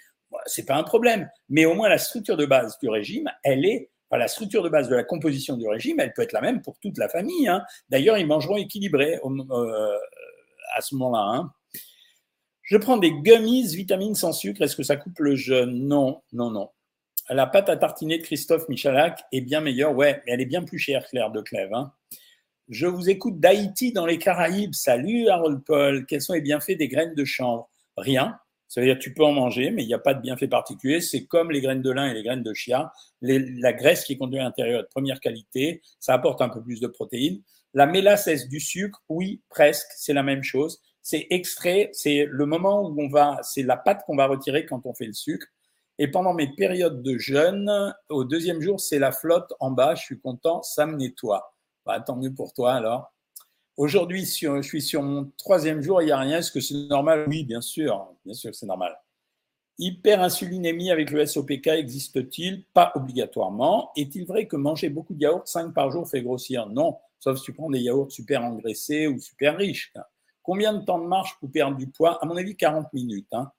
c'est 0.45 0.65
pas 0.65 0.75
un 0.75 0.83
problème. 0.83 1.29
Mais 1.49 1.65
au 1.65 1.73
moins, 1.73 1.89
la 1.89 1.97
structure 1.97 2.37
de 2.37 2.45
base 2.45 2.77
du 2.79 2.89
régime, 2.89 3.29
elle 3.43 3.65
est 3.65 3.89
la 4.17 4.27
structure 4.27 4.63
de 4.63 4.69
base 4.69 4.89
de 4.89 4.95
la 4.95 5.03
composition 5.03 5.57
du 5.57 5.67
régime, 5.67 5.99
elle 5.99 6.13
peut 6.13 6.21
être 6.21 6.33
la 6.33 6.41
même 6.41 6.61
pour 6.61 6.77
toute 6.79 6.97
la 6.97 7.09
famille. 7.09 7.47
Hein. 7.47 7.63
D'ailleurs, 7.89 8.17
ils 8.17 8.27
mangeront 8.27 8.57
équilibré 8.57 9.19
euh, 9.23 9.97
à 10.75 10.81
ce 10.81 10.95
moment-là. 10.95 11.37
Hein. 11.37 11.51
Je 12.61 12.77
prends 12.77 12.97
des 12.97 13.11
gummies 13.11 13.67
vitamines 13.75 14.15
sans 14.15 14.31
sucre. 14.31 14.61
Est-ce 14.61 14.75
que 14.75 14.83
ça 14.83 14.95
coupe 14.95 15.19
le 15.19 15.35
jeûne? 15.35 15.87
Non, 15.87 16.21
non, 16.31 16.49
non. 16.49 16.69
La 17.29 17.47
pâte 17.47 17.69
à 17.69 17.77
tartiner 17.77 18.17
de 18.17 18.23
Christophe 18.23 18.67
Michalak 18.67 19.23
est 19.31 19.39
bien 19.39 19.61
meilleure, 19.61 19.95
ouais, 19.95 20.21
mais 20.25 20.33
elle 20.33 20.41
est 20.41 20.45
bien 20.45 20.63
plus 20.63 20.77
chère, 20.77 21.07
Claire 21.07 21.31
de 21.31 21.41
Clèves. 21.41 21.73
Hein. 21.73 21.93
Je 22.67 22.85
vous 22.85 23.09
écoute 23.09 23.39
d'Haïti 23.39 23.93
dans 23.93 24.05
les 24.05 24.17
Caraïbes. 24.17 24.73
Salut 24.73 25.29
Harold 25.29 25.63
Paul. 25.65 26.05
Quels 26.05 26.21
sont 26.21 26.33
les 26.33 26.41
bienfaits 26.41 26.77
des 26.77 26.89
graines 26.89 27.15
de 27.15 27.23
chanvre? 27.23 27.69
Rien. 27.95 28.37
Ça 28.67 28.81
veut 28.81 28.87
dire 28.87 28.99
tu 28.99 29.13
peux 29.13 29.23
en 29.23 29.31
manger, 29.31 29.71
mais 29.71 29.83
il 29.83 29.87
n'y 29.87 29.93
a 29.93 29.99
pas 29.99 30.13
de 30.13 30.21
bienfait 30.21 30.49
particulier. 30.49 30.99
C'est 30.99 31.25
comme 31.25 31.49
les 31.49 31.61
graines 31.61 31.81
de 31.81 31.91
lin 31.91 32.07
et 32.07 32.13
les 32.13 32.23
graines 32.23 32.43
de 32.43 32.53
chia. 32.53 32.91
la 33.21 33.73
graisse 33.73 34.03
qui 34.03 34.13
est 34.13 34.17
conduite 34.17 34.41
à 34.41 34.43
l'intérieur 34.43 34.81
est 34.81 34.83
de 34.83 34.89
première 34.89 35.21
qualité. 35.21 35.81
Ça 35.99 36.13
apporte 36.13 36.41
un 36.41 36.49
peu 36.49 36.61
plus 36.61 36.81
de 36.81 36.87
protéines. 36.87 37.41
La 37.73 37.85
mélasse 37.85 38.27
du 38.49 38.59
sucre, 38.59 39.01
oui, 39.07 39.41
presque, 39.49 39.87
c'est 39.95 40.13
la 40.13 40.23
même 40.23 40.43
chose. 40.43 40.81
C'est 41.01 41.27
extrait, 41.29 41.89
c'est 41.93 42.27
le 42.29 42.45
moment 42.45 42.89
où 42.89 43.01
on 43.01 43.07
va, 43.07 43.39
c'est 43.43 43.63
la 43.63 43.77
pâte 43.77 44.03
qu'on 44.05 44.15
va 44.15 44.27
retirer 44.27 44.65
quand 44.65 44.85
on 44.85 44.93
fait 44.93 45.07
le 45.07 45.13
sucre. 45.13 45.47
Et 46.03 46.09
pendant 46.09 46.33
mes 46.33 46.53
périodes 46.53 47.01
de 47.01 47.17
jeûne, 47.17 47.95
au 48.09 48.25
deuxième 48.25 48.59
jour, 48.59 48.77
c'est 48.77 48.99
la 48.99 49.13
flotte 49.13 49.53
en 49.61 49.71
bas. 49.71 49.95
Je 49.95 50.03
suis 50.03 50.19
content, 50.19 50.61
ça 50.61 50.85
me 50.85 50.97
nettoie. 50.97 51.55
Bah, 51.85 52.01
tant 52.01 52.17
mieux 52.17 52.33
pour 52.33 52.51
toi 52.51 52.73
alors. 52.73 53.13
Aujourd'hui, 53.77 54.25
je 54.25 54.61
suis 54.61 54.81
sur 54.81 55.01
mon 55.01 55.31
troisième 55.37 55.81
jour, 55.81 56.01
il 56.01 56.07
n'y 56.07 56.11
a 56.11 56.17
rien. 56.17 56.39
Est-ce 56.39 56.51
que 56.51 56.59
c'est 56.59 56.73
normal? 56.89 57.23
Oui, 57.29 57.45
bien 57.45 57.61
sûr. 57.61 58.05
Bien 58.25 58.33
sûr 58.33 58.51
que 58.51 58.57
c'est 58.57 58.65
normal. 58.65 58.99
Hyperinsulinémie 59.79 60.91
avec 60.91 61.09
le 61.09 61.25
SOPK 61.25 61.67
existe-t-il? 61.67 62.65
Pas 62.73 62.91
obligatoirement. 62.95 63.93
Est-il 63.95 64.25
vrai 64.25 64.45
que 64.45 64.57
manger 64.57 64.89
beaucoup 64.89 65.13
de 65.13 65.21
yaourts 65.21 65.47
5 65.47 65.73
par 65.73 65.89
jour 65.89 66.05
fait 66.09 66.21
grossir? 66.21 66.67
Non, 66.67 66.97
sauf 67.17 67.37
si 67.37 67.45
tu 67.45 67.53
prends 67.53 67.69
des 67.69 67.79
yaourts 67.79 68.11
super 68.11 68.43
engraissés 68.43 69.07
ou 69.07 69.21
super 69.21 69.55
riches. 69.55 69.93
Combien 70.41 70.73
de 70.73 70.83
temps 70.83 70.99
de 70.99 71.07
marche 71.07 71.37
pour 71.39 71.49
perdre 71.49 71.77
du 71.77 71.87
poids? 71.87 72.21
À 72.21 72.25
mon 72.25 72.35
avis, 72.35 72.57
40 72.57 72.91
minutes. 72.91 73.31
Hein. 73.31 73.49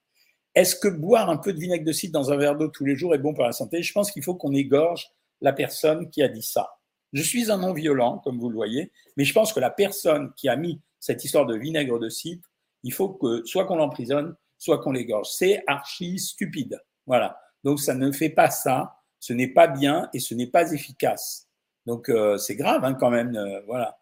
Est-ce 0.54 0.76
que 0.76 0.88
boire 0.88 1.30
un 1.30 1.36
peu 1.36 1.52
de 1.52 1.58
vinaigre 1.58 1.84
de 1.84 1.92
cidre 1.92 2.12
dans 2.12 2.32
un 2.32 2.36
verre 2.36 2.56
d'eau 2.56 2.68
tous 2.68 2.84
les 2.84 2.96
jours 2.96 3.14
est 3.14 3.18
bon 3.18 3.34
pour 3.34 3.44
la 3.44 3.52
santé? 3.52 3.82
Je 3.82 3.92
pense 3.92 4.10
qu'il 4.10 4.22
faut 4.22 4.34
qu'on 4.34 4.52
égorge 4.52 5.08
la 5.40 5.52
personne 5.52 6.10
qui 6.10 6.22
a 6.22 6.28
dit 6.28 6.42
ça. 6.42 6.70
Je 7.12 7.22
suis 7.22 7.50
un 7.50 7.58
non-violent, 7.58 8.18
comme 8.18 8.38
vous 8.38 8.48
le 8.48 8.56
voyez, 8.56 8.92
mais 9.16 9.24
je 9.24 9.32
pense 9.32 9.52
que 9.52 9.60
la 9.60 9.70
personne 9.70 10.32
qui 10.36 10.48
a 10.48 10.56
mis 10.56 10.80
cette 11.00 11.24
histoire 11.24 11.46
de 11.46 11.56
vinaigre 11.56 11.98
de 11.98 12.08
cidre, 12.08 12.42
Il 12.82 12.92
faut 12.92 13.08
que 13.08 13.44
soit 13.46 13.66
qu'on 13.66 13.76
l'emprisonne, 13.76 14.36
soit 14.58 14.78
qu'on 14.78 14.92
l'égorge. 14.92 15.28
C'est 15.30 15.62
archi 15.66 16.18
stupide. 16.18 16.80
Voilà. 17.06 17.38
Donc 17.62 17.80
ça 17.80 17.94
ne 17.94 18.12
fait 18.12 18.28
pas 18.28 18.50
ça, 18.50 18.96
ce 19.20 19.32
n'est 19.32 19.48
pas 19.48 19.66
bien 19.66 20.08
et 20.12 20.18
ce 20.18 20.34
n'est 20.34 20.46
pas 20.46 20.72
efficace. 20.72 21.48
Donc 21.86 22.08
euh, 22.08 22.36
c'est 22.36 22.56
grave 22.56 22.84
hein, 22.84 22.94
quand 22.94 23.10
même. 23.10 23.36
Euh, 23.36 23.60
voilà. 23.66 23.98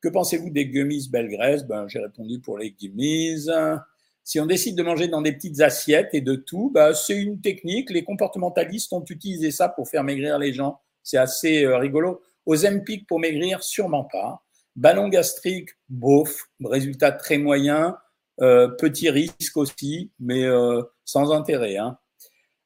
Que 0.00 0.08
pensez-vous 0.08 0.50
des 0.50 0.66
gummies 0.66 1.08
belgraises 1.10 1.64
ben, 1.64 1.88
J'ai 1.88 1.98
répondu 1.98 2.40
pour 2.40 2.58
les 2.58 2.70
gummies. 2.72 3.46
Si 4.24 4.38
on 4.38 4.46
décide 4.46 4.76
de 4.76 4.82
manger 4.82 5.08
dans 5.08 5.22
des 5.22 5.32
petites 5.32 5.60
assiettes 5.60 6.10
et 6.12 6.20
de 6.20 6.34
tout, 6.34 6.70
ben, 6.72 6.94
c'est 6.94 7.16
une 7.16 7.40
technique. 7.40 7.90
Les 7.90 8.04
comportementalistes 8.04 8.92
ont 8.92 9.04
utilisé 9.08 9.50
ça 9.50 9.68
pour 9.68 9.88
faire 9.88 10.04
maigrir 10.04 10.38
les 10.38 10.52
gens. 10.52 10.80
C'est 11.02 11.18
assez 11.18 11.64
euh, 11.64 11.78
rigolo. 11.78 12.22
Ozempic 12.46 13.06
pour 13.06 13.18
maigrir, 13.18 13.62
sûrement 13.62 14.04
pas. 14.04 14.42
Ballon 14.76 15.08
gastrique, 15.08 15.70
bof, 15.88 16.48
résultat 16.64 17.12
très 17.12 17.38
moyen. 17.38 17.96
petit 18.38 19.10
risque 19.10 19.56
aussi, 19.56 20.10
mais 20.18 20.46
sans 21.04 21.32
intérêt. 21.32 21.76
Hein. 21.76 21.98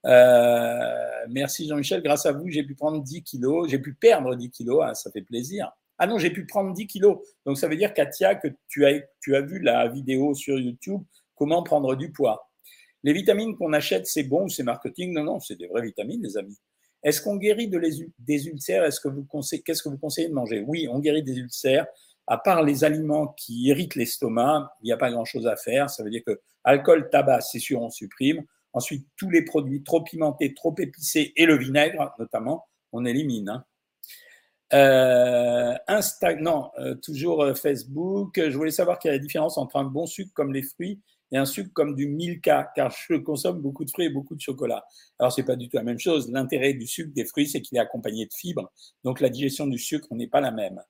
Euh, 0.07 1.27
merci 1.31 1.67
Jean-Michel, 1.67 2.03
grâce 2.03 2.27
à 2.27 2.33
vous, 2.33 2.49
j'ai 2.49 2.63
pu 2.63 2.75
prendre 2.75 3.03
10 3.03 3.23
kilos, 3.23 3.71
j'ai 3.71 3.79
pu 3.79 3.95
perdre 3.95 4.35
10 4.35 4.51
kilos, 4.51 4.83
hein, 4.85 4.95
ça 4.95 5.11
fait 5.11 5.23
plaisir. 5.23 5.71
Ah 5.97 6.07
non, 6.07 6.19
j'ai 6.19 6.31
pu 6.31 6.45
prendre 6.47 6.75
10 6.75 6.87
kilos. 6.87 7.19
Donc 7.47 7.57
ça 7.57 7.69
veut 7.69 7.77
dire, 7.77 7.95
Katia, 7.95 8.35
que 8.35 8.49
tu 8.69 8.85
as 8.85 9.41
vu 9.41 9.61
la 9.61 9.89
vidéo 9.89 10.35
sur 10.35 10.59
YouTube, 10.59 11.03
comment 11.37 11.63
prendre 11.63 11.95
du 11.95 12.13
poids? 12.13 12.51
Les 13.03 13.13
vitamines 13.13 13.57
qu'on 13.57 13.73
achète, 13.73 14.07
c'est 14.07 14.23
bon 14.23 14.45
ou 14.45 14.49
c'est 14.49 14.63
marketing? 14.63 15.13
Non, 15.13 15.25
non, 15.25 15.41
c'est 15.41 15.57
des 15.57 15.67
vraies 15.67 15.83
vitamines, 15.83 16.23
les 16.23 16.37
amis. 16.37 16.59
Est-ce 17.03 17.21
qu'on 17.21 17.37
guérit 17.37 17.69
des 17.69 18.49
ulcères? 18.49 18.83
Est-ce 18.85 18.99
que 18.99 19.09
vous 19.09 19.27
qu'est-ce 19.65 19.83
que 19.83 19.91
vous 19.91 19.99
conseillez 19.99 20.29
de 20.29 20.35
manger? 20.35 20.65
Oui, 20.67 20.89
on 20.91 21.01
guérit 21.01 21.23
des 21.23 21.37
ulcères. 21.37 21.87
À 22.27 22.39
part 22.39 22.63
les 22.63 22.83
aliments 22.83 23.29
qui 23.29 23.65
irritent 23.65 23.95
l'estomac, 23.95 24.73
il 24.81 24.87
n'y 24.87 24.93
a 24.93 24.97
pas 24.97 25.11
grand-chose 25.11 25.47
à 25.47 25.57
faire. 25.57 25.91
Ça 25.91 26.03
veut 26.03 26.09
dire 26.09 26.23
que 26.27 26.41
alcool, 26.65 27.11
tabac, 27.11 27.43
c'est 27.43 27.59
sûr, 27.59 27.83
on 27.83 27.91
supprime. 27.91 28.43
Ensuite, 28.73 29.07
tous 29.19 29.29
les 29.29 29.45
produits 29.45 29.83
trop 29.85 30.03
pimentés, 30.03 30.55
trop 30.55 30.75
épicés 30.79 31.35
et 31.37 31.45
le 31.45 31.59
vinaigre, 31.59 32.15
notamment, 32.19 32.67
on 32.93 33.05
élimine. 33.05 33.51
Hein. 33.51 33.65
Euh, 34.73 35.75
Insta, 35.87 36.35
non, 36.37 36.71
euh, 36.79 36.95
toujours 36.95 37.43
euh, 37.43 37.55
Facebook. 37.55 38.41
Je 38.41 38.57
voulais 38.57 38.71
savoir 38.71 38.99
quelle 38.99 39.13
est 39.13 39.19
la 39.19 39.23
différence 39.23 39.59
entre 39.59 39.77
un 39.77 39.85
bon 39.85 40.07
sucre 40.07 40.33
comme 40.35 40.55
les 40.55 40.63
fruits 40.63 41.03
et 41.33 41.37
un 41.37 41.45
sucre 41.45 41.71
comme 41.73 41.95
du 41.95 42.07
Milka, 42.09 42.71
car 42.75 42.91
je 43.09 43.17
consomme 43.17 43.61
beaucoup 43.61 43.85
de 43.85 43.91
fruits 43.91 44.07
et 44.07 44.11
beaucoup 44.11 44.35
de 44.35 44.41
chocolat. 44.41 44.85
Alors, 45.19 45.33
c'est 45.33 45.45
pas 45.45 45.57
du 45.57 45.69
tout 45.69 45.77
la 45.77 45.83
même 45.83 45.99
chose. 45.99 46.31
L'intérêt 46.31 46.75
du 46.75 46.87
sucre 46.87 47.13
des 47.15 47.25
fruits, 47.25 47.49
c'est 47.49 47.61
qu'il 47.61 47.77
est 47.79 47.81
accompagné 47.81 48.27
de 48.27 48.33
fibres. 48.33 48.71
Donc, 49.03 49.21
la 49.21 49.29
digestion 49.29 49.67
du 49.67 49.79
sucre 49.79 50.09
n'est 50.13 50.29
pas 50.29 50.41
la 50.41 50.51
même. 50.51 50.81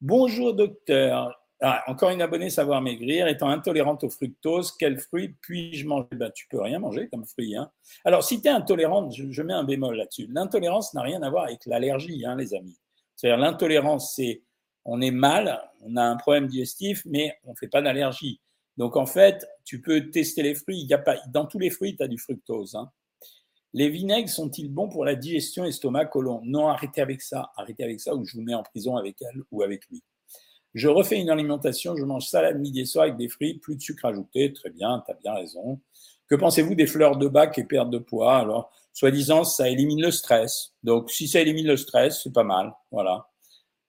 Bonjour, 0.00 0.54
docteur. 0.54 1.40
Ah, 1.60 1.82
encore 1.86 2.10
une 2.10 2.20
abonnée 2.20 2.50
Savoir 2.50 2.82
Maigrir, 2.82 3.26
étant 3.26 3.48
intolérante 3.48 4.04
au 4.04 4.10
fructose, 4.10 4.72
quel 4.72 4.98
fruit 4.98 5.34
puis-je 5.40 5.86
manger? 5.86 6.08
Ben, 6.12 6.30
Tu 6.34 6.46
peux 6.48 6.60
rien 6.60 6.78
manger 6.78 7.08
comme 7.08 7.24
fruit. 7.24 7.56
Hein. 7.56 7.70
Alors, 8.04 8.22
si 8.22 8.42
tu 8.42 8.48
es 8.48 8.50
intolérante, 8.50 9.14
je, 9.14 9.42
mets 9.42 9.54
un 9.54 9.64
bémol 9.64 9.96
là-dessus. 9.96 10.26
L'intolérance 10.30 10.92
n'a 10.94 11.02
rien 11.02 11.22
à 11.22 11.30
voir 11.30 11.44
avec 11.44 11.64
l'allergie, 11.64 12.24
hein, 12.26 12.36
les 12.36 12.54
amis. 12.54 12.78
C'est-à-dire, 13.16 13.38
l'intolérance, 13.38 14.14
c'est 14.14 14.42
on 14.84 15.00
est 15.00 15.10
mal, 15.10 15.58
on 15.80 15.96
a 15.96 16.02
un 16.02 16.16
problème 16.16 16.46
digestif, 16.46 17.02
mais 17.06 17.34
on 17.44 17.52
ne 17.52 17.56
fait 17.56 17.68
pas 17.68 17.80
d'allergie. 17.80 18.40
Donc, 18.76 18.96
en 18.96 19.06
fait, 19.06 19.46
tu 19.64 19.80
peux 19.80 20.10
tester 20.10 20.42
les 20.42 20.54
fruits. 20.54 20.80
Il 20.80 20.86
y 20.86 20.94
a 20.94 20.98
pas, 20.98 21.16
dans 21.28 21.46
tous 21.46 21.58
les 21.58 21.70
fruits, 21.70 21.96
tu 21.96 22.02
as 22.02 22.08
du 22.08 22.18
fructose. 22.18 22.74
Hein. 22.74 22.90
Les 23.72 23.88
vinaigres 23.88 24.28
sont-ils 24.28 24.72
bons 24.72 24.88
pour 24.88 25.04
la 25.04 25.14
digestion 25.14 25.64
estomac-colon 25.64 26.42
Non, 26.44 26.68
arrêtez 26.68 27.00
avec 27.00 27.22
ça. 27.22 27.52
Arrêtez 27.56 27.84
avec 27.84 28.00
ça 28.00 28.14
ou 28.14 28.24
je 28.24 28.36
vous 28.36 28.42
mets 28.42 28.54
en 28.54 28.62
prison 28.62 28.96
avec 28.96 29.20
elle 29.22 29.42
ou 29.50 29.62
avec 29.62 29.86
lui. 29.88 30.02
Je 30.74 30.88
refais 30.88 31.20
une 31.20 31.30
alimentation, 31.30 31.96
je 31.96 32.04
mange 32.04 32.26
salade 32.26 32.58
midi 32.58 32.80
et 32.80 32.84
soir 32.84 33.04
avec 33.04 33.16
des 33.16 33.28
fruits, 33.28 33.58
plus 33.58 33.76
de 33.76 33.80
sucre 33.80 34.04
ajouté. 34.06 34.52
Très 34.52 34.70
bien, 34.70 35.02
tu 35.06 35.12
as 35.12 35.14
bien 35.14 35.34
raison. 35.34 35.80
Que 36.28 36.34
pensez-vous 36.34 36.74
des 36.74 36.86
fleurs 36.86 37.16
de 37.16 37.28
bac 37.28 37.58
et 37.58 37.64
perte 37.64 37.90
de 37.90 37.98
poids? 37.98 38.38
Alors, 38.38 38.72
soi-disant, 38.92 39.44
ça 39.44 39.68
élimine 39.68 40.02
le 40.02 40.10
stress. 40.10 40.72
Donc, 40.82 41.10
si 41.10 41.28
ça 41.28 41.40
élimine 41.40 41.66
le 41.66 41.76
stress, 41.76 42.22
c'est 42.22 42.32
pas 42.32 42.44
mal. 42.44 42.74
Voilà. 42.90 43.28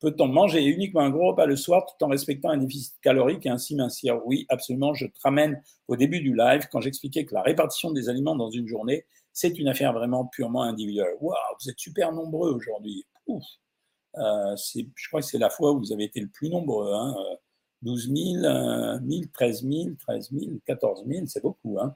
Peut-on 0.05 0.27
manger 0.27 0.63
uniquement 0.63 1.01
un 1.01 1.09
gros 1.09 1.29
repas 1.29 1.47
le 1.47 1.55
soir 1.55 1.83
tout 1.87 2.05
en 2.05 2.09
respectant 2.09 2.49
un 2.49 2.57
déficit 2.57 2.93
calorique 3.01 3.43
et 3.47 3.49
ainsi 3.49 3.75
mincir 3.75 4.21
Oui, 4.27 4.45
absolument. 4.49 4.93
Je 4.93 5.07
te 5.07 5.19
ramène 5.23 5.63
au 5.87 5.95
début 5.95 6.19
du 6.19 6.35
live 6.35 6.67
quand 6.71 6.79
j'expliquais 6.79 7.25
que 7.25 7.33
la 7.33 7.41
répartition 7.41 7.89
des 7.89 8.07
aliments 8.07 8.35
dans 8.35 8.51
une 8.51 8.67
journée, 8.67 9.07
c'est 9.33 9.57
une 9.57 9.67
affaire 9.67 9.93
vraiment 9.93 10.27
purement 10.27 10.61
individuelle. 10.61 11.15
Waouh, 11.21 11.35
vous 11.59 11.71
êtes 11.71 11.79
super 11.79 12.11
nombreux 12.11 12.53
aujourd'hui. 12.53 13.03
Euh, 13.27 14.55
je 14.55 15.07
crois 15.07 15.21
que 15.21 15.25
c'est 15.25 15.39
la 15.39 15.49
fois 15.49 15.71
où 15.71 15.79
vous 15.79 15.91
avez 15.91 16.03
été 16.03 16.19
le 16.19 16.27
plus 16.27 16.49
nombreux. 16.49 16.93
Hein, 16.93 17.15
12 17.81 18.11
000, 18.15 18.99
1000, 19.01 19.31
13 19.31 19.63
000, 19.63 19.95
13 20.07 20.29
000, 20.33 20.51
14 20.67 21.03
000, 21.07 21.25
c'est 21.25 21.41
beaucoup. 21.41 21.79
Hein. 21.79 21.95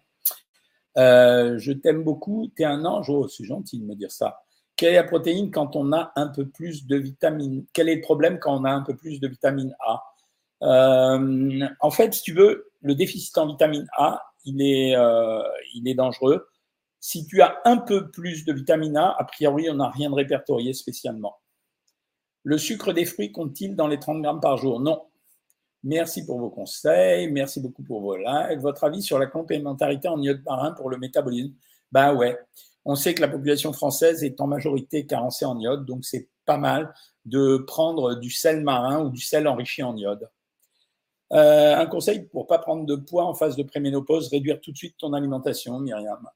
Euh, 0.97 1.59
je 1.59 1.73
t'aime 1.73 2.03
beaucoup, 2.03 2.51
tu 2.55 2.63
es 2.63 2.65
un 2.65 2.83
ange. 2.85 3.11
Oh, 3.11 3.27
c'est 3.27 3.43
gentil 3.43 3.77
de 3.77 3.85
me 3.85 3.93
dire 3.93 4.11
ça. 4.11 4.41
Quelle 4.79 4.93
est 4.93 4.95
la 4.95 5.03
protéine 5.03 5.51
quand 5.51 5.75
on 5.75 5.91
a 5.91 6.13
un 6.15 6.27
peu 6.27 6.47
plus 6.47 6.87
de 6.87 6.95
vitamine? 6.95 7.65
Quel 7.73 7.89
est 7.89 7.95
le 7.95 8.01
problème 8.01 8.39
quand 8.39 8.57
on 8.57 8.63
a 8.63 8.71
un 8.71 8.81
peu 8.81 8.95
plus 8.95 9.19
de 9.19 9.27
vitamine 9.27 9.75
A? 9.85 10.01
Euh, 10.63 11.67
En 11.81 11.91
fait, 11.91 12.13
si 12.13 12.21
tu 12.21 12.33
veux, 12.33 12.71
le 12.81 12.95
déficit 12.95 13.37
en 13.37 13.47
vitamine 13.47 13.89
A, 13.97 14.21
il 14.45 14.61
est, 14.61 14.95
il 15.75 15.85
est 15.85 15.95
dangereux. 15.95 16.47
Si 17.01 17.27
tu 17.27 17.41
as 17.41 17.59
un 17.65 17.75
peu 17.75 18.09
plus 18.09 18.45
de 18.45 18.53
vitamine 18.53 18.95
A, 18.95 19.17
a 19.19 19.25
priori, 19.25 19.69
on 19.69 19.75
n'a 19.75 19.89
rien 19.89 20.09
de 20.09 20.15
répertorié 20.15 20.71
spécialement. 20.71 21.35
Le 22.43 22.57
sucre 22.57 22.93
des 22.93 23.03
fruits 23.03 23.33
compte-t-il 23.33 23.75
dans 23.75 23.87
les 23.87 23.99
30 23.99 24.21
grammes 24.21 24.39
par 24.39 24.55
jour? 24.55 24.79
Non. 24.79 25.01
Merci 25.83 26.25
pour 26.25 26.39
vos 26.39 26.49
conseils, 26.49 27.29
merci 27.29 27.59
beaucoup 27.59 27.83
pour 27.83 27.99
vos 27.99 28.15
likes. 28.15 28.61
Votre 28.61 28.85
avis 28.85 29.01
sur 29.01 29.19
la 29.19 29.27
complémentarité 29.27 30.07
en 30.07 30.21
iode 30.21 30.41
marin 30.45 30.71
pour 30.71 30.89
le 30.89 30.97
métabolisme? 30.97 31.53
Ben 31.91 32.13
ouais, 32.15 32.39
on 32.85 32.95
sait 32.95 33.13
que 33.13 33.21
la 33.21 33.27
population 33.27 33.73
française 33.73 34.23
est 34.23 34.41
en 34.41 34.47
majorité 34.47 35.05
carencée 35.05 35.45
en 35.45 35.59
iode, 35.59 35.85
donc 35.85 36.05
c'est 36.05 36.29
pas 36.45 36.57
mal 36.57 36.93
de 37.25 37.57
prendre 37.57 38.15
du 38.15 38.31
sel 38.31 38.61
marin 38.61 39.03
ou 39.03 39.09
du 39.09 39.21
sel 39.21 39.47
enrichi 39.47 39.83
en 39.83 39.95
iode. 39.95 40.29
Euh, 41.31 41.77
un 41.77 41.85
conseil 41.85 42.27
pour 42.27 42.47
pas 42.47 42.57
prendre 42.57 42.85
de 42.85 42.95
poids 42.95 43.25
en 43.25 43.35
phase 43.35 43.55
de 43.55 43.63
préménopause, 43.63 44.29
réduire 44.29 44.59
tout 44.61 44.71
de 44.71 44.77
suite 44.77 44.95
ton 44.97 45.13
alimentation, 45.13 45.79
Myriam. 45.79 46.27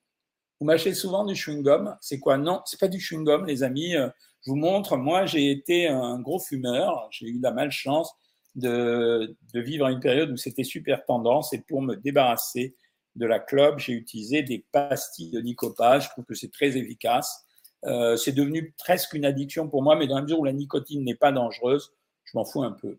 Vous 0.60 0.68
mâchez 0.68 0.94
souvent 0.94 1.26
du 1.26 1.34
chewing-gum. 1.34 1.98
C'est 2.00 2.20
quoi? 2.20 2.38
Non, 2.38 2.62
c'est 2.66 2.80
pas 2.80 2.88
du 2.88 3.00
chewing-gum, 3.00 3.46
les 3.46 3.64
amis. 3.64 3.96
Euh, 3.96 4.10
je 4.46 4.52
vous 4.52 4.56
montre, 4.56 4.98
moi, 4.98 5.26
j'ai 5.26 5.50
été 5.50 5.88
un 5.88 6.20
gros 6.20 6.40
fumeur. 6.40 7.08
J'ai 7.12 7.28
eu 7.28 7.40
la 7.42 7.52
malchance 7.52 8.14
de, 8.56 9.36
de 9.54 9.60
vivre 9.60 9.88
une 9.88 10.00
période 10.00 10.30
où 10.30 10.38
c'était 10.38 10.64
super 10.64 11.06
tendance. 11.06 11.54
Et 11.54 11.60
pour 11.68 11.82
me 11.82 11.96
débarrasser 11.96 12.76
de 13.16 13.26
la 13.26 13.40
clope, 13.40 13.80
j'ai 13.80 13.94
utilisé 13.94 14.42
des 14.44 14.66
pastilles 14.72 15.32
de 15.32 15.40
nicopage. 15.40 16.06
Je 16.06 16.10
trouve 16.10 16.26
que 16.26 16.36
c'est 16.36 16.52
très 16.52 16.78
efficace. 16.78 17.46
Euh, 17.86 18.16
c'est 18.16 18.32
devenu 18.32 18.74
presque 18.78 19.14
une 19.14 19.26
addiction 19.26 19.68
pour 19.68 19.84
moi, 19.84 19.96
mais 19.96 20.08
dans 20.08 20.16
la 20.16 20.22
mesure 20.22 20.40
où 20.40 20.46
la 20.46 20.54
nicotine 20.54 21.04
n'est 21.04 21.16
pas 21.16 21.32
dangereuse, 21.32 21.94
je 22.24 22.38
m'en 22.38 22.46
fous 22.46 22.64
un 22.64 22.72
peu. 22.72 22.98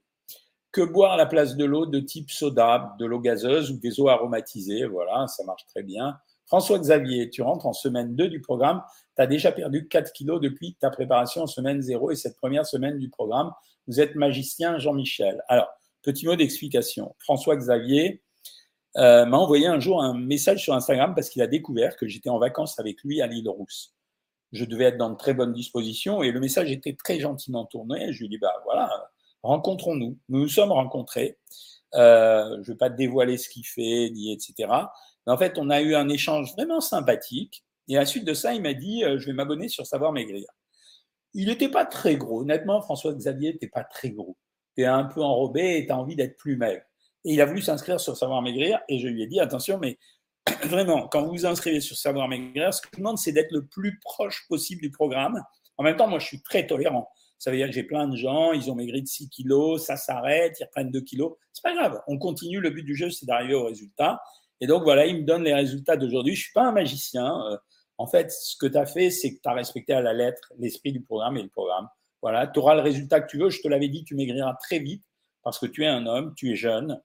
Que 0.72 0.82
boire 0.82 1.12
à 1.12 1.16
la 1.16 1.26
place 1.26 1.56
de 1.56 1.64
l'eau 1.64 1.86
de 1.86 2.00
type 2.00 2.30
soda, 2.30 2.94
de 2.98 3.06
l'eau 3.06 3.20
gazeuse 3.20 3.70
ou 3.70 3.78
des 3.78 4.00
eaux 4.00 4.08
aromatisées 4.08 4.86
Voilà, 4.86 5.26
ça 5.28 5.44
marche 5.44 5.64
très 5.66 5.82
bien. 5.82 6.18
François 6.46 6.78
Xavier, 6.78 7.30
tu 7.30 7.42
rentres 7.42 7.66
en 7.66 7.72
semaine 7.72 8.14
2 8.16 8.28
du 8.28 8.40
programme. 8.40 8.82
Tu 9.16 9.22
as 9.22 9.26
déjà 9.26 9.52
perdu 9.52 9.88
4 9.88 10.12
kilos 10.12 10.40
depuis 10.40 10.74
ta 10.74 10.90
préparation 10.90 11.42
en 11.42 11.46
semaine 11.46 11.80
0 11.80 12.10
et 12.10 12.16
cette 12.16 12.36
première 12.36 12.66
semaine 12.66 12.98
du 12.98 13.08
programme. 13.08 13.52
Vous 13.86 14.00
êtes 14.00 14.14
magicien 14.14 14.78
Jean-Michel. 14.78 15.42
Alors, 15.48 15.68
petit 16.02 16.26
mot 16.26 16.36
d'explication. 16.36 17.14
François 17.18 17.56
Xavier 17.56 18.22
euh, 18.96 19.26
m'a 19.26 19.38
envoyé 19.38 19.66
un 19.66 19.80
jour 19.80 20.02
un 20.02 20.14
message 20.14 20.62
sur 20.62 20.74
Instagram 20.74 21.14
parce 21.14 21.28
qu'il 21.28 21.42
a 21.42 21.46
découvert 21.46 21.96
que 21.96 22.06
j'étais 22.06 22.28
en 22.30 22.38
vacances 22.38 22.78
avec 22.78 23.02
lui 23.02 23.20
à 23.20 23.26
l'île 23.26 23.48
Rousse. 23.48 23.94
Je 24.52 24.64
devais 24.64 24.84
être 24.84 24.98
dans 24.98 25.10
de 25.10 25.16
très 25.16 25.34
bonnes 25.34 25.52
dispositions 25.52 26.22
et 26.22 26.30
le 26.30 26.38
message 26.38 26.70
était 26.70 26.94
très 26.94 27.18
gentiment 27.18 27.64
tourné. 27.64 28.12
Je 28.12 28.20
lui 28.20 28.26
ai 28.26 28.28
dit, 28.28 28.38
bah 28.38 28.54
voilà, 28.64 28.88
rencontrons-nous. 29.42 30.16
Nous 30.28 30.40
nous 30.40 30.48
sommes 30.48 30.70
rencontrés. 30.70 31.38
Euh, 31.94 32.56
je 32.62 32.70
ne 32.70 32.74
vais 32.74 32.76
pas 32.76 32.90
te 32.90 32.96
dévoiler 32.96 33.36
ce 33.36 33.48
qu'il 33.48 33.66
fait, 33.66 34.10
ni 34.10 34.32
etc. 34.32 34.54
Mais 35.26 35.32
en 35.32 35.38
fait, 35.38 35.58
on 35.58 35.70
a 35.70 35.80
eu 35.80 35.94
un 35.94 36.08
échange 36.08 36.52
vraiment 36.52 36.80
sympathique. 36.80 37.64
Et 37.88 37.96
à 37.96 38.00
la 38.00 38.06
suite 38.06 38.24
de 38.24 38.34
ça, 38.34 38.54
il 38.54 38.62
m'a 38.62 38.74
dit 38.74 39.04
euh, 39.04 39.18
Je 39.18 39.26
vais 39.26 39.32
m'abonner 39.32 39.68
sur 39.68 39.86
Savoir 39.86 40.12
Maigrir. 40.12 40.46
Il 41.34 41.48
n'était 41.48 41.68
pas 41.68 41.84
très 41.84 42.16
gros. 42.16 42.42
Honnêtement, 42.42 42.80
François-Xavier 42.80 43.52
n'était 43.52 43.68
pas 43.68 43.84
très 43.84 44.10
gros. 44.10 44.36
Tu 44.76 44.82
es 44.82 44.86
un 44.86 45.04
peu 45.04 45.20
enrobé 45.22 45.78
et 45.78 45.86
tu 45.86 45.92
as 45.92 45.98
envie 45.98 46.16
d'être 46.16 46.36
plus 46.36 46.56
maigre. 46.56 46.82
Il 47.24 47.40
a 47.40 47.46
voulu 47.46 47.62
s'inscrire 47.62 47.98
sur 48.00 48.16
Savoir 48.16 48.42
Maigrir. 48.42 48.80
Et 48.88 48.98
je 48.98 49.08
lui 49.08 49.22
ai 49.22 49.26
dit 49.26 49.40
Attention, 49.40 49.78
mais 49.78 49.98
vraiment, 50.64 51.08
quand 51.08 51.22
vous 51.22 51.30
vous 51.30 51.46
inscrivez 51.46 51.80
sur 51.80 51.96
Savoir 51.96 52.28
Maigrir, 52.28 52.72
ce 52.72 52.82
que 52.82 52.88
je 52.92 52.98
demande, 52.98 53.18
c'est 53.18 53.32
d'être 53.32 53.52
le 53.52 53.66
plus 53.66 53.98
proche 54.00 54.46
possible 54.48 54.82
du 54.82 54.90
programme. 54.90 55.42
En 55.76 55.82
même 55.82 55.96
temps, 55.96 56.08
moi, 56.08 56.18
je 56.18 56.26
suis 56.26 56.42
très 56.42 56.66
tolérant. 56.66 57.08
Ça 57.38 57.50
veut 57.50 57.56
dire 57.56 57.66
que 57.66 57.72
j'ai 57.72 57.82
plein 57.82 58.08
de 58.08 58.16
gens, 58.16 58.52
ils 58.52 58.70
ont 58.70 58.74
maigri 58.74 59.02
de 59.02 59.06
6 59.06 59.28
kilos, 59.28 59.84
ça 59.84 59.96
s'arrête, 59.96 60.56
ils 60.60 60.64
reprennent 60.64 60.90
2 60.90 61.00
kilos. 61.00 61.34
C'est 61.52 61.62
pas 61.62 61.74
grave, 61.74 62.00
on 62.06 62.16
continue. 62.16 62.60
Le 62.60 62.70
but 62.70 62.84
du 62.84 62.94
jeu, 62.94 63.10
c'est 63.10 63.26
d'arriver 63.26 63.54
au 63.54 63.66
résultat. 63.66 64.20
Et 64.60 64.66
donc, 64.66 64.84
voilà, 64.84 65.04
il 65.06 65.18
me 65.18 65.22
donne 65.24 65.42
les 65.42 65.52
résultats 65.52 65.96
d'aujourd'hui. 65.96 66.34
Je 66.34 66.40
ne 66.40 66.44
suis 66.44 66.52
pas 66.52 66.66
un 66.66 66.72
magicien. 66.72 67.38
Euh, 67.50 67.56
en 67.98 68.06
fait, 68.06 68.30
ce 68.30 68.56
que 68.56 68.66
tu 68.66 68.78
as 68.78 68.86
fait, 68.86 69.10
c'est 69.10 69.34
que 69.34 69.40
tu 69.42 69.48
as 69.48 69.52
respecté 69.52 69.92
à 69.92 70.00
la 70.00 70.12
lettre 70.12 70.52
l'esprit 70.58 70.92
du 70.92 71.02
programme 71.02 71.36
et 71.36 71.42
le 71.42 71.48
programme. 71.48 71.88
Voilà, 72.22 72.46
tu 72.46 72.58
auras 72.60 72.74
le 72.74 72.80
résultat 72.80 73.20
que 73.20 73.30
tu 73.30 73.38
veux. 73.38 73.50
Je 73.50 73.60
te 73.60 73.68
l'avais 73.68 73.88
dit, 73.88 74.04
tu 74.04 74.14
maigriras 74.14 74.54
très 74.54 74.78
vite 74.78 75.04
parce 75.42 75.58
que 75.58 75.66
tu 75.66 75.84
es 75.84 75.86
un 75.86 76.06
homme, 76.06 76.32
tu 76.36 76.50
es 76.50 76.56
jeune, 76.56 76.98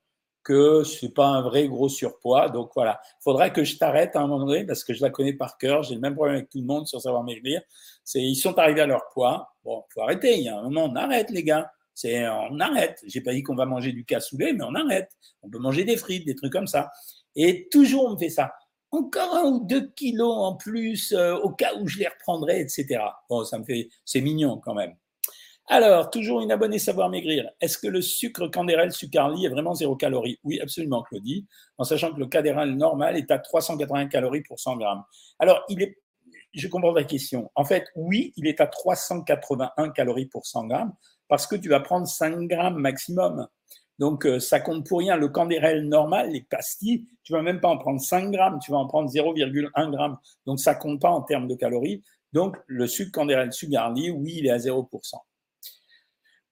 que 0.50 0.84
c'est 0.84 1.14
pas 1.14 1.28
un 1.28 1.44
vrai 1.44 1.68
gros 1.68 1.90
surpoids. 1.90 2.50
Donc 2.50 2.72
voilà, 2.74 3.00
il 3.04 3.24
faudra 3.24 3.52
que 3.52 3.64
je 3.64 3.78
t'arrête 3.78 4.16
à 4.16 4.22
un 4.22 4.28
moment 4.28 4.48
donné 4.48 4.66
parce 4.66 4.84
que 4.84 4.96
je 4.96 5.02
la 5.04 5.12
connais 5.12 5.34
par 5.34 5.60
cœur. 5.60 5.84
J'ai 5.84 5.94
le 5.94 6.02
même 6.02 6.16
problème 6.16 6.38
avec 6.38 6.50
tout 6.50 6.58
le 6.58 6.66
monde 6.66 6.88
sur 6.88 7.00
savoir 7.00 7.24
maigrir. 7.24 7.62
C'est 8.04 8.20
ils 8.20 8.36
sont 8.36 8.58
arrivés 8.58 8.82
à 8.82 8.88
leur 8.88 9.10
poids. 9.14 9.54
Bon, 9.64 9.84
faut 9.94 10.02
arrêter. 10.02 10.40
Il 10.40 10.46
y 10.46 10.50
a 10.50 10.58
un 10.58 10.64
moment, 10.64 10.86
on 10.86 10.96
arrête 10.96 11.30
les 11.30 11.44
gars. 11.44 11.72
C'est 11.94 12.28
on 12.28 12.60
arrête. 12.60 13.00
J'ai 13.06 13.22
pas 13.22 13.32
dit 13.32 13.44
qu'on 13.44 13.54
va 13.54 13.68
manger 13.68 13.92
du 13.92 14.06
cassoulet, 14.06 14.54
mais 14.54 14.64
on 14.64 14.74
arrête. 14.74 15.12
On 15.44 15.52
peut 15.52 15.60
manger 15.60 15.84
des 15.84 15.98
frites, 15.98 16.26
des 16.26 16.36
trucs 16.36 16.52
comme 16.52 16.68
ça. 16.68 16.90
Et 17.36 17.68
toujours 17.70 18.06
on 18.06 18.14
me 18.14 18.18
fait 18.18 18.30
ça. 18.30 18.52
Encore 18.90 19.36
un 19.36 19.44
ou 19.44 19.68
deux 19.68 19.92
kilos 19.92 20.36
en 20.36 20.56
plus 20.56 21.14
euh, 21.14 21.36
au 21.36 21.52
cas 21.52 21.76
où 21.80 21.88
je 21.88 22.00
les 22.00 22.08
reprendrai, 22.08 22.62
etc. 22.62 23.02
Bon, 23.30 23.46
ça 23.46 23.60
me 23.60 23.64
fait, 23.66 23.90
c'est 24.04 24.22
mignon 24.22 24.60
quand 24.60 24.74
même. 24.74 24.96
Alors, 25.72 26.10
toujours 26.10 26.42
une 26.42 26.52
abonnée 26.52 26.80
Savoir 26.80 27.12
Maigrir. 27.12 27.48
Est-ce 27.62 27.78
que 27.78 27.86
le 27.86 28.02
sucre 28.02 28.48
Candérel 28.48 28.92
Sucarly 28.92 29.46
est 29.46 29.50
vraiment 29.50 29.76
zéro 29.76 29.96
calorie? 29.96 30.40
Oui, 30.44 30.60
absolument, 30.60 31.04
Claudie, 31.04 31.46
en 31.78 31.84
sachant 31.84 32.12
que 32.12 32.20
le 32.20 32.26
Candérel 32.26 32.76
normal 32.76 33.16
est 33.18 33.30
à 33.30 33.38
380 33.38 34.08
calories 34.08 34.42
pour 34.42 34.60
100 34.60 34.78
grammes. 34.78 35.04
Alors, 35.38 35.64
il 35.70 35.84
est, 35.84 36.00
je 36.56 36.68
comprends 36.68 36.92
ta 36.92 37.04
question. 37.04 37.52
En 37.54 37.66
fait, 37.66 37.86
oui, 37.96 38.34
il 38.36 38.48
est 38.48 38.62
à 38.62 38.66
381 38.66 39.90
calories 39.92 40.26
pour 40.26 40.48
100 40.48 40.66
grammes 40.66 40.92
parce 41.28 41.46
que 41.46 41.56
tu 41.56 41.70
vas 41.70 41.82
prendre 41.82 42.08
5 42.08 42.48
grammes 42.48 42.80
maximum. 42.80 43.48
Donc, 44.00 44.26
euh, 44.26 44.40
ça 44.40 44.60
compte 44.60 44.88
pour 44.88 44.98
rien. 44.98 45.18
Le 45.18 45.28
Candérel 45.28 45.88
normal, 45.88 46.32
les 46.32 46.42
pastilles, 46.42 47.06
tu 47.22 47.34
vas 47.34 47.44
même 47.44 47.62
pas 47.62 47.70
en 47.70 47.78
prendre 47.78 48.02
5 48.02 48.32
grammes, 48.32 48.58
tu 48.60 48.72
vas 48.72 48.80
en 48.80 48.88
prendre 48.88 49.08
0,1 49.08 49.92
gramme. 49.92 50.18
Donc, 50.48 50.60
ça 50.60 50.74
compte 50.74 51.00
pas 51.00 51.12
en 51.12 51.22
termes 51.22 51.48
de 51.48 51.54
calories. 51.54 52.02
Donc, 52.34 52.58
le 52.66 52.88
sucre 52.88 53.12
Candérel 53.12 53.54
Sugarly, 53.54 54.10
oui, 54.10 54.34
il 54.38 54.48
est 54.48 54.52
à 54.52 54.58
0%. 54.58 55.20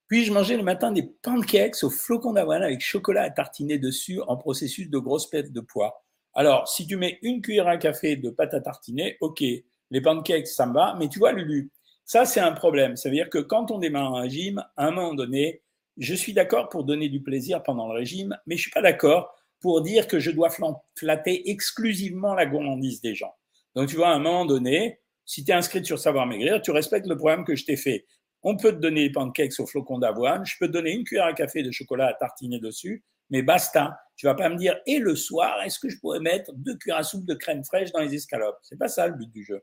Puis-je 0.08 0.32
manger 0.32 0.56
le 0.56 0.63
matin 0.63 0.91
des 0.91 1.04
pancakes 1.04 1.84
au 1.84 1.89
flocon 1.89 2.34
d'avoine 2.34 2.63
avec 2.63 2.80
chocolat 2.82 3.24
à 3.24 3.30
tartiner 3.30 3.78
dessus 3.78 4.22
en 4.28 4.38
processus 4.38 4.89
de 4.89 4.98
grosse 4.98 5.30
perte 5.30 5.52
de 5.52 5.60
poids? 5.60 6.04
Alors, 6.34 6.67
si 6.67 6.88
tu 6.88 6.96
mets 6.96 7.20
une 7.24 7.41
cuillère 7.41 7.67
à 7.67 7.78
café 7.78 8.15
de 8.15 8.30
pâte 8.30 8.54
à 8.54 8.62
tartiner, 8.62 9.17
ok, 9.20 9.41
les 9.89 10.02
pancakes, 10.02 10.48
ça 10.48 10.65
me 10.65 10.74
va, 10.74 10.96
mais 10.98 11.10
tu 11.10 11.20
vois, 11.20 11.34
Lulu, 11.34 11.72
ça, 12.06 12.26
c'est 12.26 12.39
un 12.39 12.54
problème. 12.54 12.96
Ça 12.96 13.10
veut 13.10 13.15
dire 13.15 13.30
que 13.30 13.39
quand 13.39 13.70
on 13.70 13.80
démarre 13.80 14.15
un 14.15 14.22
régime, 14.22 14.63
à 14.78 14.88
un 14.88 14.91
moment 14.91 15.13
donné, 15.13 15.62
je 15.98 16.13
suis 16.13 16.34
d'accord 16.34 16.70
pour 16.70 16.86
donner 16.86 17.10
du 17.10 17.22
plaisir 17.22 17.63
pendant 17.63 17.88
le 17.88 17.93
régime, 17.93 18.38
mais 18.46 18.56
je 18.56 18.62
suis 18.62 18.72
pas 18.72 18.82
d'accord 18.82 19.36
pour 19.60 19.82
dire 19.82 20.08
que 20.08 20.20
je 20.20 20.32
dois 20.32 20.50
flatter 20.96 21.50
exclusivement 21.50 22.34
la 22.34 22.46
gourmandise 22.46 23.02
des 23.02 23.15
gens. 23.15 23.34
Donc, 23.76 23.89
tu 23.89 23.98
vois, 23.98 24.10
à 24.10 24.13
un 24.13 24.20
moment 24.20 24.46
donné, 24.46 25.02
si 25.26 25.43
tu 25.43 25.52
es 25.52 25.54
inscrite 25.54 25.86
sur 25.86 26.00
Savoir 26.00 26.26
Maigrir, 26.28 26.62
tu 26.62 26.72
respectes 26.72 27.08
le 27.08 27.17
programme 27.17 27.43
que 27.43 27.56
je 27.56 27.65
t'ai 27.65 27.76
fait. 27.76 28.06
On 28.43 28.56
peut 28.56 28.71
te 28.71 28.78
donner 28.78 29.08
des 29.08 29.12
pancakes 29.12 29.60
au 29.60 29.65
flocon 29.65 29.97
d'avoine, 29.97 30.45
je 30.45 30.56
peux 30.60 30.67
te 30.67 30.73
donner 30.73 30.91
une 30.91 31.04
cuillère 31.04 31.26
à 31.26 31.34
café 31.34 31.63
de 31.63 31.71
chocolat 31.71 32.08
à 32.08 32.13
tartiner 32.13 32.60
dessus, 32.60 33.04
mais 33.30 33.41
basta. 33.41 34.00
Tu 34.15 34.26
vas 34.26 34.36
pas 34.36 34.50
me 34.50 34.56
dire, 34.56 34.80
et 34.86 35.00
le 35.00 35.15
soir, 35.15 35.62
est-ce 35.63 35.80
que 35.80 35.89
je 35.89 36.00
pourrais 36.00 36.19
mettre 36.19 36.52
deux 36.54 36.76
cuillères 36.76 36.97
à 36.97 37.04
soupe 37.04 37.26
de 37.26 37.34
crème 37.34 37.63
fraîche 37.63 37.91
dans 37.91 38.00
les 38.00 38.13
escalopes? 38.15 38.58
C'est 38.63 38.78
pas 38.78 38.88
ça 38.88 39.08
le 39.08 39.15
but 39.15 39.32
du 39.32 39.43
jeu. 39.43 39.62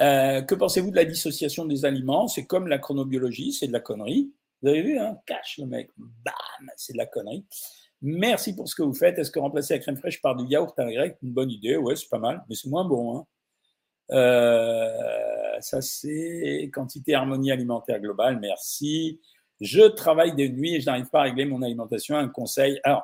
Euh, 0.00 0.42
que 0.42 0.54
pensez-vous 0.54 0.90
de 0.90 0.96
la 0.96 1.04
dissociation 1.04 1.66
des 1.66 1.84
aliments? 1.84 2.28
C'est 2.28 2.46
comme 2.46 2.68
la 2.68 2.78
chronobiologie, 2.78 3.52
c'est 3.52 3.66
de 3.66 3.72
la 3.72 3.80
connerie. 3.80 4.32
Vous 4.62 4.68
avez 4.68 4.82
vu, 4.82 4.98
hein? 4.98 5.18
Cache 5.26 5.58
le 5.58 5.66
mec, 5.66 5.90
bam, 5.96 6.70
c'est 6.76 6.92
de 6.92 6.98
la 6.98 7.06
connerie. 7.06 7.44
Merci 8.00 8.54
pour 8.54 8.68
ce 8.68 8.76
que 8.76 8.82
vous 8.82 8.94
faites. 8.94 9.18
Est-ce 9.18 9.30
que 9.30 9.40
remplacer 9.40 9.74
la 9.74 9.80
crème 9.80 9.96
fraîche 9.96 10.20
par 10.22 10.36
du 10.36 10.46
yaourt 10.46 10.78
à 10.78 10.84
grec, 10.84 11.16
une 11.22 11.32
bonne 11.32 11.50
idée 11.50 11.76
Ouais, 11.76 11.96
c'est 11.96 12.08
pas 12.08 12.18
mal, 12.18 12.44
mais 12.48 12.54
c'est 12.54 12.68
moins 12.68 12.84
bon. 12.84 13.18
Hein 13.18 13.26
euh, 14.10 15.60
ça 15.60 15.80
c'est 15.80 16.70
quantité 16.72 17.14
harmonie 17.14 17.52
alimentaire 17.52 18.00
globale, 18.00 18.38
merci. 18.40 19.20
Je 19.60 19.82
travaille 19.82 20.34
de 20.34 20.46
nuit 20.46 20.74
et 20.76 20.80
je 20.80 20.86
n'arrive 20.86 21.08
pas 21.10 21.20
à 21.20 21.22
régler 21.24 21.44
mon 21.44 21.62
alimentation. 21.62 22.16
Un 22.16 22.28
conseil. 22.28 22.80
Alors, 22.84 23.02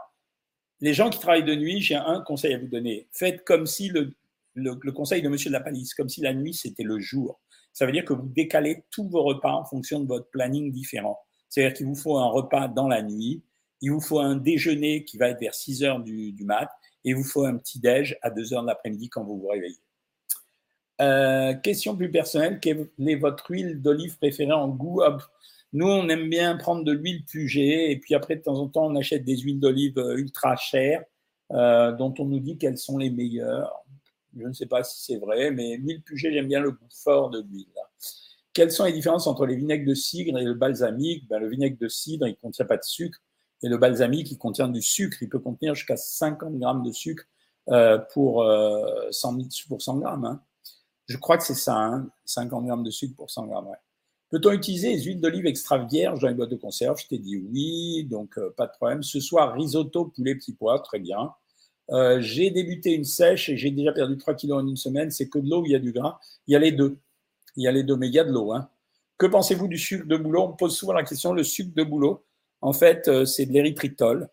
les 0.80 0.94
gens 0.94 1.10
qui 1.10 1.18
travaillent 1.18 1.44
de 1.44 1.54
nuit, 1.54 1.80
j'ai 1.80 1.96
un 1.96 2.20
conseil 2.20 2.54
à 2.54 2.58
vous 2.58 2.68
donner. 2.68 3.08
Faites 3.12 3.44
comme 3.44 3.66
si 3.66 3.88
le, 3.88 4.14
le, 4.54 4.92
conseil 4.92 5.22
de 5.22 5.28
Monsieur 5.28 5.50
de 5.50 5.54
la 5.54 5.60
Palisse, 5.60 5.94
comme 5.94 6.08
si 6.08 6.20
la 6.20 6.32
nuit 6.32 6.54
c'était 6.54 6.82
le 6.82 6.98
jour. 7.00 7.40
Ça 7.72 7.86
veut 7.86 7.92
dire 7.92 8.04
que 8.04 8.12
vous 8.12 8.28
décalez 8.28 8.84
tous 8.90 9.08
vos 9.08 9.22
repas 9.22 9.52
en 9.52 9.64
fonction 9.64 10.00
de 10.00 10.06
votre 10.06 10.30
planning 10.30 10.70
différent. 10.70 11.18
C'est-à-dire 11.48 11.76
qu'il 11.76 11.86
vous 11.86 11.96
faut 11.96 12.18
un 12.18 12.26
repas 12.26 12.68
dans 12.68 12.88
la 12.88 13.02
nuit, 13.02 13.42
il 13.80 13.90
vous 13.90 14.00
faut 14.00 14.20
un 14.20 14.36
déjeuner 14.36 15.04
qui 15.04 15.18
va 15.18 15.28
être 15.28 15.40
vers 15.40 15.54
6 15.54 15.82
heures 15.82 16.00
du, 16.00 16.32
du 16.32 16.44
mat, 16.44 16.70
et 17.04 17.10
il 17.10 17.16
vous 17.16 17.24
faut 17.24 17.44
un 17.44 17.56
petit 17.56 17.80
déj 17.80 18.16
à 18.22 18.30
2 18.30 18.54
heures 18.54 18.62
de 18.62 18.68
l'après-midi 18.68 19.08
quand 19.08 19.24
vous 19.24 19.38
vous 19.38 19.48
réveillez. 19.48 19.78
Euh, 21.00 21.54
question 21.54 21.96
plus 21.96 22.11
personnelle, 22.11 22.61
quelle 22.61 22.88
est 23.04 23.16
votre 23.16 23.50
huile 23.50 23.83
d'olive 23.83 24.16
préférée 24.18 24.52
en 24.52 24.68
goût 24.68 25.02
Nous, 25.72 25.87
on 25.87 26.09
aime 26.09 26.28
bien 26.28 26.57
prendre 26.57 26.85
de 26.85 26.92
l'huile 26.92 27.24
Puget 27.24 27.90
et 27.90 27.98
puis 27.98 28.14
après, 28.14 28.37
de 28.37 28.42
temps 28.42 28.59
en 28.59 28.68
temps, 28.68 28.87
on 28.87 28.96
achète 28.96 29.24
des 29.24 29.37
huiles 29.37 29.59
d'olive 29.59 29.98
euh, 29.98 30.16
ultra 30.16 30.57
chères 30.57 31.04
euh, 31.52 31.92
dont 31.92 32.14
on 32.18 32.26
nous 32.26 32.38
dit 32.38 32.59
qu'elles 32.59 32.78
sont 32.78 32.98
les 32.98 33.11
meilleures. 33.11 33.72
Je 34.37 34.46
ne 34.46 34.52
sais 34.52 34.66
pas 34.66 34.85
si 34.85 35.04
c'est 35.04 35.18
vrai, 35.18 35.50
mais 35.50 35.76
l'huile 35.76 36.02
Puget, 36.02 36.33
j'aime 36.33 36.48
bien 36.48 36.61
le 36.61 36.72
goût 36.72 36.88
fort 36.90 37.30
de 37.30 37.40
l'huile. 37.40 37.66
Quelles 38.52 38.70
sont 38.70 38.85
les 38.85 38.92
différences 38.92 39.26
entre 39.26 39.46
les 39.46 39.57
vinaigres 39.57 39.88
de 39.88 39.94
cidre 39.94 40.38
et 40.38 40.44
le 40.44 40.54
balsamique? 40.54 41.26
Ben, 41.28 41.40
Le 41.40 41.48
vinaigre 41.48 41.76
de 41.80 41.88
cidre, 41.88 42.28
il 42.28 42.33
ne 42.33 42.37
contient 42.37 42.66
pas 42.66 42.76
de 42.76 42.85
sucre 42.85 43.18
et 43.64 43.68
le 43.68 43.78
balsamique, 43.78 44.30
il 44.30 44.38
contient 44.38 44.68
du 44.68 44.83
sucre. 44.83 45.16
Il 45.22 45.28
peut 45.28 45.38
contenir 45.38 45.74
jusqu'à 45.74 45.96
50 45.96 46.59
grammes 46.59 46.83
de 46.85 46.92
sucre 46.92 47.24
pour, 48.12 48.46
100, 49.11 49.38
pour 49.68 49.80
100 49.80 49.98
grammes. 49.98 50.24
Hein. 50.26 50.42
Je 51.06 51.18
crois 51.18 51.36
que 51.36 51.44
c'est 51.44 51.54
ça, 51.54 52.02
50 52.24 52.62
hein, 52.62 52.66
grammes 52.66 52.82
de 52.82 52.90
sucre 52.90 53.14
pour 53.16 53.30
100 53.30 53.46
grammes. 53.46 53.68
Peut-on 54.30 54.52
utiliser 54.52 54.94
les 54.94 55.02
huiles 55.02 55.20
d'olive 55.20 55.46
extra 55.46 55.78
vierges 55.78 56.20
dans 56.20 56.28
les 56.28 56.34
boîtes 56.34 56.50
de 56.50 56.56
conserve? 56.56 56.98
Je 57.00 57.06
t'ai 57.06 57.18
dit 57.18 57.36
oui, 57.36 58.04
donc 58.10 58.36
euh, 58.38 58.52
pas 58.56 58.66
de 58.66 58.72
problème. 58.72 59.02
Ce 59.02 59.20
soir, 59.20 59.54
risotto, 59.54 60.06
poulet, 60.06 60.34
petit 60.34 60.54
pois, 60.54 60.80
très 60.80 60.98
bien. 60.98 61.32
Euh, 61.90 62.20
j'ai 62.20 62.50
débuté 62.50 62.94
une 62.94 63.04
sèche 63.04 63.48
et 63.50 63.56
j'ai 63.56 63.70
déjà 63.70 63.92
perdu 63.92 64.16
3 64.16 64.34
kilos 64.34 64.62
en 64.62 64.66
une 64.66 64.76
semaine. 64.76 65.10
C'est 65.10 65.28
que 65.28 65.38
de 65.38 65.48
l'eau 65.48 65.62
il 65.66 65.72
y 65.72 65.74
a 65.74 65.78
du 65.78 65.92
gras? 65.92 66.18
Il 66.46 66.52
y 66.52 66.56
a 66.56 66.58
les 66.58 66.72
deux. 66.72 66.98
Il 67.56 67.62
y 67.62 67.68
a 67.68 67.72
les 67.72 67.84
deux, 67.84 67.96
mais 67.96 68.08
il 68.08 68.14
y 68.14 68.18
a 68.18 68.24
de 68.24 68.32
l'eau. 68.32 68.52
Hein. 68.52 68.68
Que 69.18 69.26
pensez-vous 69.26 69.68
du 69.68 69.78
sucre 69.78 70.06
de 70.06 70.16
bouleau? 70.16 70.42
On 70.42 70.48
me 70.48 70.56
pose 70.56 70.76
souvent 70.76 70.94
la 70.94 71.04
question, 71.04 71.32
le 71.32 71.44
sucre 71.44 71.72
de 71.76 71.84
bouleau, 71.84 72.24
en 72.60 72.72
fait, 72.72 73.06
euh, 73.06 73.24
c'est 73.26 73.46
de 73.46 73.52
l'érythritol. 73.52 74.28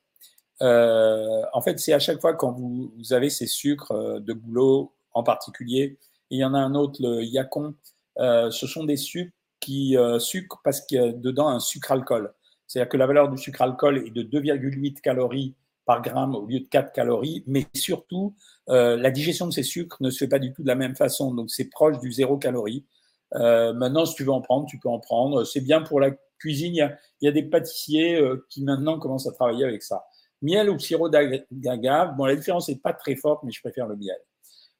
en 0.61 1.61
fait, 1.61 1.79
c'est 1.79 1.93
à 1.93 1.99
chaque 1.99 2.21
fois 2.21 2.33
quand 2.33 2.53
vous, 2.53 2.91
avez 3.11 3.29
ces 3.29 3.45
sucres 3.45 4.19
de 4.19 4.33
bouleau 4.33 4.93
en 5.13 5.23
particulier, 5.23 5.99
il 6.31 6.39
y 6.39 6.45
en 6.45 6.53
a 6.53 6.59
un 6.59 6.73
autre, 6.75 6.99
le 7.01 7.23
Yacon. 7.23 7.75
Euh, 8.17 8.49
ce 8.51 8.65
sont 8.65 8.85
des 8.85 8.97
sucres 8.97 9.33
qui 9.59 9.97
euh, 9.97 10.17
sucrent 10.17 10.61
parce 10.63 10.81
qu'il 10.81 10.97
y 10.97 11.03
a 11.03 11.11
dedans 11.11 11.49
un 11.49 11.59
sucre-alcool. 11.59 12.33
C'est-à-dire 12.67 12.89
que 12.89 12.97
la 12.97 13.05
valeur 13.05 13.29
du 13.29 13.37
sucre-alcool 13.37 13.99
est 14.07 14.11
de 14.11 14.23
2,8 14.23 15.01
calories 15.01 15.55
par 15.85 16.01
gramme 16.01 16.35
au 16.35 16.45
lieu 16.45 16.61
de 16.61 16.67
4 16.67 16.93
calories, 16.93 17.43
mais 17.47 17.67
surtout, 17.75 18.35
euh, 18.69 18.95
la 18.95 19.11
digestion 19.11 19.47
de 19.47 19.51
ces 19.51 19.63
sucres 19.63 19.97
ne 19.99 20.09
se 20.09 20.19
fait 20.19 20.29
pas 20.29 20.39
du 20.39 20.53
tout 20.53 20.63
de 20.63 20.67
la 20.67 20.75
même 20.75 20.95
façon, 20.95 21.33
donc 21.33 21.51
c'est 21.51 21.69
proche 21.69 21.99
du 21.99 22.11
zéro 22.11 22.37
calorie. 22.37 22.85
maintenant, 23.33 24.05
si 24.05 24.15
tu 24.15 24.23
veux 24.23 24.31
en 24.31 24.41
prendre, 24.41 24.65
tu 24.67 24.77
peux 24.79 24.89
en 24.89 24.99
prendre. 24.99 25.43
C'est 25.43 25.61
bien 25.61 25.81
pour 25.81 25.99
la 25.99 26.11
cuisine. 26.39 26.73
Il 26.75 26.95
y 27.21 27.27
a, 27.27 27.31
des 27.31 27.43
pâtissiers 27.43 28.21
qui 28.49 28.63
maintenant 28.63 28.99
commencent 28.99 29.27
à 29.27 29.31
travailler 29.31 29.65
avec 29.65 29.83
ça. 29.83 30.05
Miel 30.41 30.69
ou 30.69 30.79
sirop 30.79 31.09
d'agave, 31.09 32.15
bon, 32.17 32.25
la 32.25 32.35
différence 32.35 32.69
n'est 32.69 32.77
pas 32.77 32.93
très 32.93 33.15
forte, 33.15 33.43
mais 33.43 33.51
je 33.51 33.61
préfère 33.61 33.87
le 33.87 33.95
miel. 33.95 34.17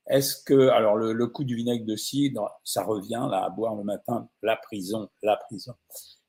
Est-ce 0.08 0.44
que, 0.44 0.70
alors 0.70 0.96
le, 0.96 1.14
le 1.14 1.28
coup 1.28 1.44
du 1.44 1.56
vinaigre 1.56 1.86
de 1.86 1.96
cidre, 1.96 2.50
ça 2.64 2.84
revient 2.84 3.28
là 3.30 3.44
à 3.46 3.50
boire 3.50 3.76
le 3.76 3.84
matin, 3.84 4.28
la 4.42 4.56
prison, 4.58 5.10
la 5.22 5.38
prison. 5.38 5.74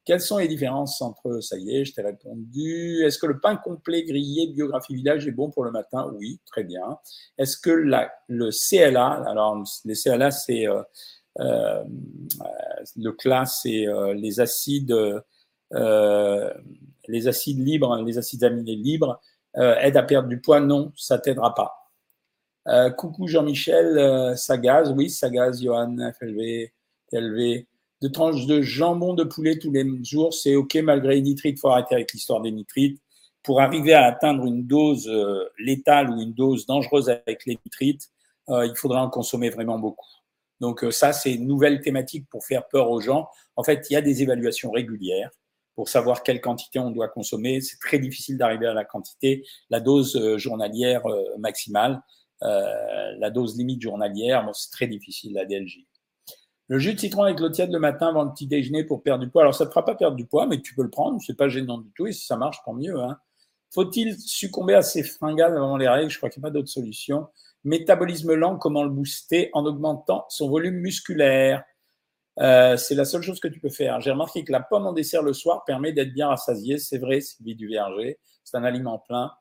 Quelles 0.05 0.21
sont 0.21 0.39
les 0.39 0.49
différences 0.49 1.01
entre, 1.01 1.41
ça 1.41 1.57
y 1.59 1.77
est, 1.77 1.85
je 1.85 1.95
t'ai 1.95 2.03
répondu. 2.03 3.05
Est-ce 3.05 3.19
que 3.19 3.27
le 3.27 3.39
pain 3.39 3.57
complet 3.57 4.03
grillé 4.03 4.49
Biographie 4.49 4.97
Village 4.97 5.29
est 5.29 5.33
bon 5.33 5.51
pour 5.51 5.65
le 5.65 5.71
matin? 5.71 6.11
Oui, 6.19 6.41
très 6.47 6.65
bien. 6.65 6.99
Est-ce 7.39 7.57
que 7.57 7.71
la, 7.71 8.13
le 8.27 8.51
CLA, 8.51 9.23
alors 9.29 9.63
les 9.85 9.95
CLA, 9.95 10.33
c'est 10.33 10.67
euh, 10.67 10.83
euh, 11.39 11.85
le 12.97 13.13
classe, 13.13 13.61
c'est 13.63 13.87
euh, 13.87 14.13
les 14.13 14.41
acides, 14.41 14.93
euh, 15.73 16.55
les 17.07 17.29
acides 17.29 17.65
libres, 17.65 17.97
les 18.03 18.19
acides 18.19 18.43
aminés 18.43 18.75
libres, 18.77 19.21
euh, 19.57 19.77
aident 19.77 19.99
à 19.99 20.03
perdre 20.03 20.29
du 20.29 20.41
poids? 20.41 20.59
Non, 20.59 20.93
ça 20.97 21.21
t'aidera 21.21 21.55
pas. 21.55 21.82
Euh, 22.69 22.91
coucou 22.91 23.27
Jean-Michel, 23.27 23.99
euh, 23.99 24.37
Sagaz, 24.37 24.93
oui, 24.93 25.11
Sagaz, 25.11 25.61
Johan, 25.61 25.97
FLV, 26.19 26.73
TLV. 27.11 27.67
De 28.01 28.09
tranches 28.09 28.47
de 28.47 28.63
jambon 28.63 29.15
de 29.15 29.25
poulet 29.25 29.59
tous 29.59 29.71
les 29.71 29.85
jours, 30.05 30.35
c'est 30.35 30.57
OK 30.57 30.75
malgré 30.77 31.17
les 31.17 31.23
nitrites. 31.23 31.59
Il 31.59 31.61
faut 31.61 31.69
arrêter 31.69 31.95
avec 31.95 32.13
l'histoire 32.13 32.41
des 32.41 32.53
nitrites. 32.53 33.01
Pour 33.43 33.61
arriver 33.61 33.95
à 33.95 34.07
atteindre 34.07 34.45
une 34.45 34.67
dose 34.67 35.09
euh, 35.09 35.45
létale 35.59 36.11
ou 36.11 36.21
une 36.21 36.33
dose 36.33 36.67
dangereuse 36.67 37.09
avec 37.09 37.45
les 37.47 37.59
nitrites, 37.65 38.09
il 38.49 38.75
faudra 38.77 39.03
en 39.03 39.09
consommer 39.09 39.51
vraiment 39.51 39.79
beaucoup. 39.79 40.05
Donc 40.61 40.85
ça, 40.91 41.13
c'est 41.13 41.33
une 41.33 41.47
nouvelle 41.47 41.81
thématique 41.81 42.29
pour 42.29 42.45
faire 42.45 42.67
peur 42.69 42.91
aux 42.91 43.01
gens. 43.01 43.29
En 43.57 43.63
fait, 43.63 43.87
il 43.89 43.95
y 43.95 43.97
a 43.97 44.03
des 44.03 44.23
évaluations 44.23 44.71
régulières 44.71 45.31
pour 45.75 45.89
savoir 45.89 46.23
quelle 46.23 46.41
quantité 46.41 46.81
on 46.81 46.91
doit 46.91 47.09
consommer. 47.09 47.61
C'est 47.61 47.79
très 47.79 47.99
difficile 47.99 48.37
d'arriver 48.37 48.67
à 48.67 48.75
la 48.75 48.85
quantité, 48.85 49.47
la 49.71 49.81
dose 49.81 50.37
journalière 50.37 51.03
maximale. 51.39 52.03
Euh, 52.43 53.15
la 53.19 53.31
dose 53.31 53.57
limite 53.57 53.81
journalière, 53.81 54.49
c'est 54.55 54.71
très 54.71 54.87
difficile, 54.87 55.35
la 55.35 55.45
DLG. 55.45 55.87
Le 56.69 56.79
jus 56.79 56.95
de 56.95 57.01
citron 57.01 57.25
avec 57.25 57.39
l'eau 57.39 57.51
tiède 57.51 57.71
le 57.71 57.79
matin 57.79 58.09
avant 58.09 58.25
le 58.25 58.31
petit 58.31 58.47
déjeuner 58.47 58.85
pour 58.85 59.03
perdre 59.03 59.25
du 59.25 59.31
poids. 59.31 59.43
Alors, 59.43 59.55
ça 59.55 59.65
ne 59.65 59.69
te 59.69 59.75
fera 59.75 59.85
pas 59.85 59.95
perdre 59.95 60.17
du 60.17 60.27
poids, 60.27 60.47
mais 60.47 60.61
tu 60.61 60.75
peux 60.75 60.83
le 60.83 60.91
prendre, 60.91 61.21
c'est 61.21 61.37
pas 61.37 61.49
gênant 61.49 61.79
du 61.79 61.91
tout. 61.93 62.07
Et 62.07 62.13
si 62.13 62.25
ça 62.25 62.37
marche, 62.37 62.59
tant 62.65 62.73
mieux. 62.73 62.99
Hein. 62.99 63.19
Faut-il 63.73 64.19
succomber 64.19 64.75
à 64.75 64.83
ces 64.83 65.03
fringales 65.03 65.57
avant 65.57 65.77
les 65.77 65.89
règles? 65.89 66.11
Je 66.11 66.17
crois 66.17 66.31
qu'il 66.31 66.41
n'y 66.41 66.47
a 66.47 66.49
pas 66.49 66.53
d'autre 66.53 66.69
solution. 66.69 67.29
Métabolisme 67.65 68.35
lent, 68.35 68.57
comment 68.59 68.85
le 68.85 68.91
booster 68.91 69.51
en 69.53 69.65
augmentant 69.65 70.25
son 70.29 70.49
volume 70.49 70.77
musculaire? 70.77 71.65
Euh, 72.39 72.77
C'est 72.77 72.95
la 72.95 73.05
seule 73.05 73.23
chose 73.23 73.41
que 73.41 73.49
tu 73.49 73.61
peux 73.61 73.71
faire. 73.71 74.01
J'ai 74.01 74.11
remarqué 74.11 74.45
que 74.45 74.53
la 74.53 74.61
pomme 74.61 74.87
en 74.87 74.93
dessert 74.93 75.23
le 75.23 75.33
soir 75.33 75.65
permet 75.65 75.93
d'être 75.93 76.13
bien 76.13 76.29
rassasié. 76.29 76.79
C'est 76.79 76.99
vrai, 76.99 77.21
Sylvie 77.21 77.55
du 77.55 77.69
Verger. 77.69 78.19
C'est 78.45 78.57
un 78.57 78.65
aliment 78.65 78.99
plein. 78.99 79.33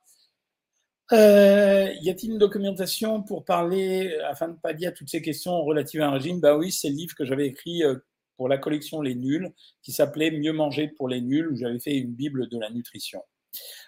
Euh, 1.14 1.94
y 2.02 2.10
a-t-il 2.10 2.32
une 2.32 2.38
documentation 2.38 3.22
pour 3.22 3.44
parler, 3.44 4.18
afin 4.30 4.48
de 4.48 4.54
ne 4.54 4.58
pas 4.58 4.74
dire 4.74 4.94
toutes 4.94 5.10
ces 5.10 5.22
questions 5.22 5.62
relatives 5.64 6.02
à 6.02 6.08
un 6.08 6.12
régime? 6.12 6.40
Bah 6.40 6.56
oui, 6.56 6.72
c'est 6.72 6.90
le 6.90 6.96
livre 6.96 7.16
que 7.16 7.26
j'avais 7.26 7.48
écrit 7.48 7.84
euh, 7.84 7.96
pour 8.38 8.48
la 8.48 8.58
collection 8.58 9.02
Les 9.02 9.16
Nuls, 9.16 9.52
qui 9.84 9.92
s'appelait 9.92 10.32
Mieux 10.32 10.54
manger 10.54 10.88
pour 10.88 11.10
les 11.10 11.22
nuls, 11.22 11.50
où 11.52 11.56
j'avais 11.56 11.80
fait 11.80 11.98
une 11.98 12.14
Bible 12.14 12.48
de 12.48 12.58
la 12.58 12.70
nutrition. 12.70 13.22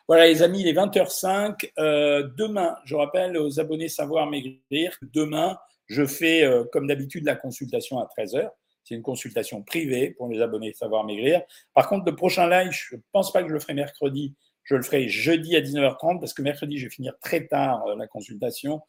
Voilà 0.07 0.27
les 0.27 0.43
amis, 0.43 0.61
il 0.61 0.67
est 0.67 0.73
20h05. 0.73 1.71
Euh, 1.79 2.29
demain, 2.37 2.75
je 2.83 2.95
rappelle 2.95 3.37
aux 3.37 3.59
abonnés 3.59 3.87
Savoir 3.87 4.29
Maigrir, 4.29 4.97
demain, 5.01 5.57
je 5.87 6.05
fais 6.05 6.49
comme 6.71 6.87
d'habitude 6.87 7.25
la 7.25 7.35
consultation 7.35 7.99
à 7.99 8.07
13h. 8.17 8.49
C'est 8.83 8.95
une 8.95 9.01
consultation 9.01 9.63
privée 9.63 10.11
pour 10.11 10.27
les 10.27 10.41
abonnés 10.41 10.73
Savoir 10.73 11.05
Maigrir. 11.05 11.41
Par 11.73 11.87
contre, 11.87 12.05
le 12.05 12.15
prochain 12.15 12.49
live, 12.49 12.71
je 12.71 12.95
ne 12.95 13.01
pense 13.11 13.31
pas 13.31 13.41
que 13.41 13.47
je 13.47 13.53
le 13.53 13.59
ferai 13.59 13.73
mercredi. 13.73 14.35
Je 14.63 14.75
le 14.75 14.81
ferai 14.81 15.09
jeudi 15.09 15.55
à 15.55 15.61
19h30 15.61 16.19
parce 16.19 16.33
que 16.33 16.41
mercredi, 16.41 16.77
je 16.77 16.85
vais 16.85 16.89
finir 16.89 17.13
très 17.21 17.47
tard 17.47 17.85
euh, 17.87 17.95
la 17.95 18.07
consultation 18.07 18.81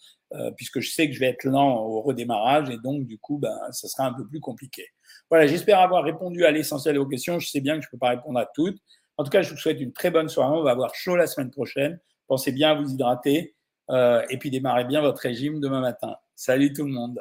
puisque 0.57 0.81
je 0.81 0.91
sais 0.91 1.07
que 1.07 1.15
je 1.15 1.21
vais 1.21 1.29
être 1.29 1.45
lent 1.45 1.79
au 1.79 2.03
redémarrage 2.03 2.69
et 2.69 2.77
donc, 2.79 3.07
du 3.07 3.19
coup, 3.19 3.39
ben, 3.39 3.57
ça 3.71 3.87
sera 3.87 4.09
un 4.09 4.13
peu 4.13 4.27
plus 4.27 4.41
compliqué. 4.41 4.89
Voilà, 5.31 5.47
j'espère 5.47 5.79
avoir 5.79 6.03
répondu 6.03 6.45
à 6.45 6.51
l'essentiel 6.51 6.97
de 6.97 6.99
vos 6.99 7.07
questions. 7.07 7.39
Je 7.39 7.47
sais 7.47 7.61
bien 7.61 7.77
que 7.77 7.83
je 7.83 7.87
ne 7.87 7.91
peux 7.93 7.99
pas 7.99 8.09
répondre 8.09 8.41
à 8.41 8.47
toutes. 8.53 8.79
En 9.17 9.25
tout 9.25 9.31
cas, 9.31 9.43
je 9.43 9.51
vous 9.51 9.57
souhaite 9.57 9.81
une 9.81 9.93
très 9.93 10.11
bonne 10.11 10.29
soirée. 10.29 10.57
On 10.57 10.63
va 10.63 10.73
avoir 10.73 10.95
chaud 10.95 11.17
la 11.17 11.27
semaine 11.27 11.51
prochaine. 11.51 12.01
Pensez 12.27 12.53
bien 12.53 12.73
à 12.73 12.75
vous 12.75 12.91
hydrater 12.91 13.55
euh, 13.91 14.25
et 14.31 14.39
puis 14.39 14.51
démarrez 14.51 14.85
bien 14.85 15.01
votre 15.01 15.21
régime 15.21 15.61
demain 15.61 15.81
matin. 15.81 16.17
Salut 16.35 16.73
tout 16.73 16.85
le 16.85 16.93
monde. 16.93 17.21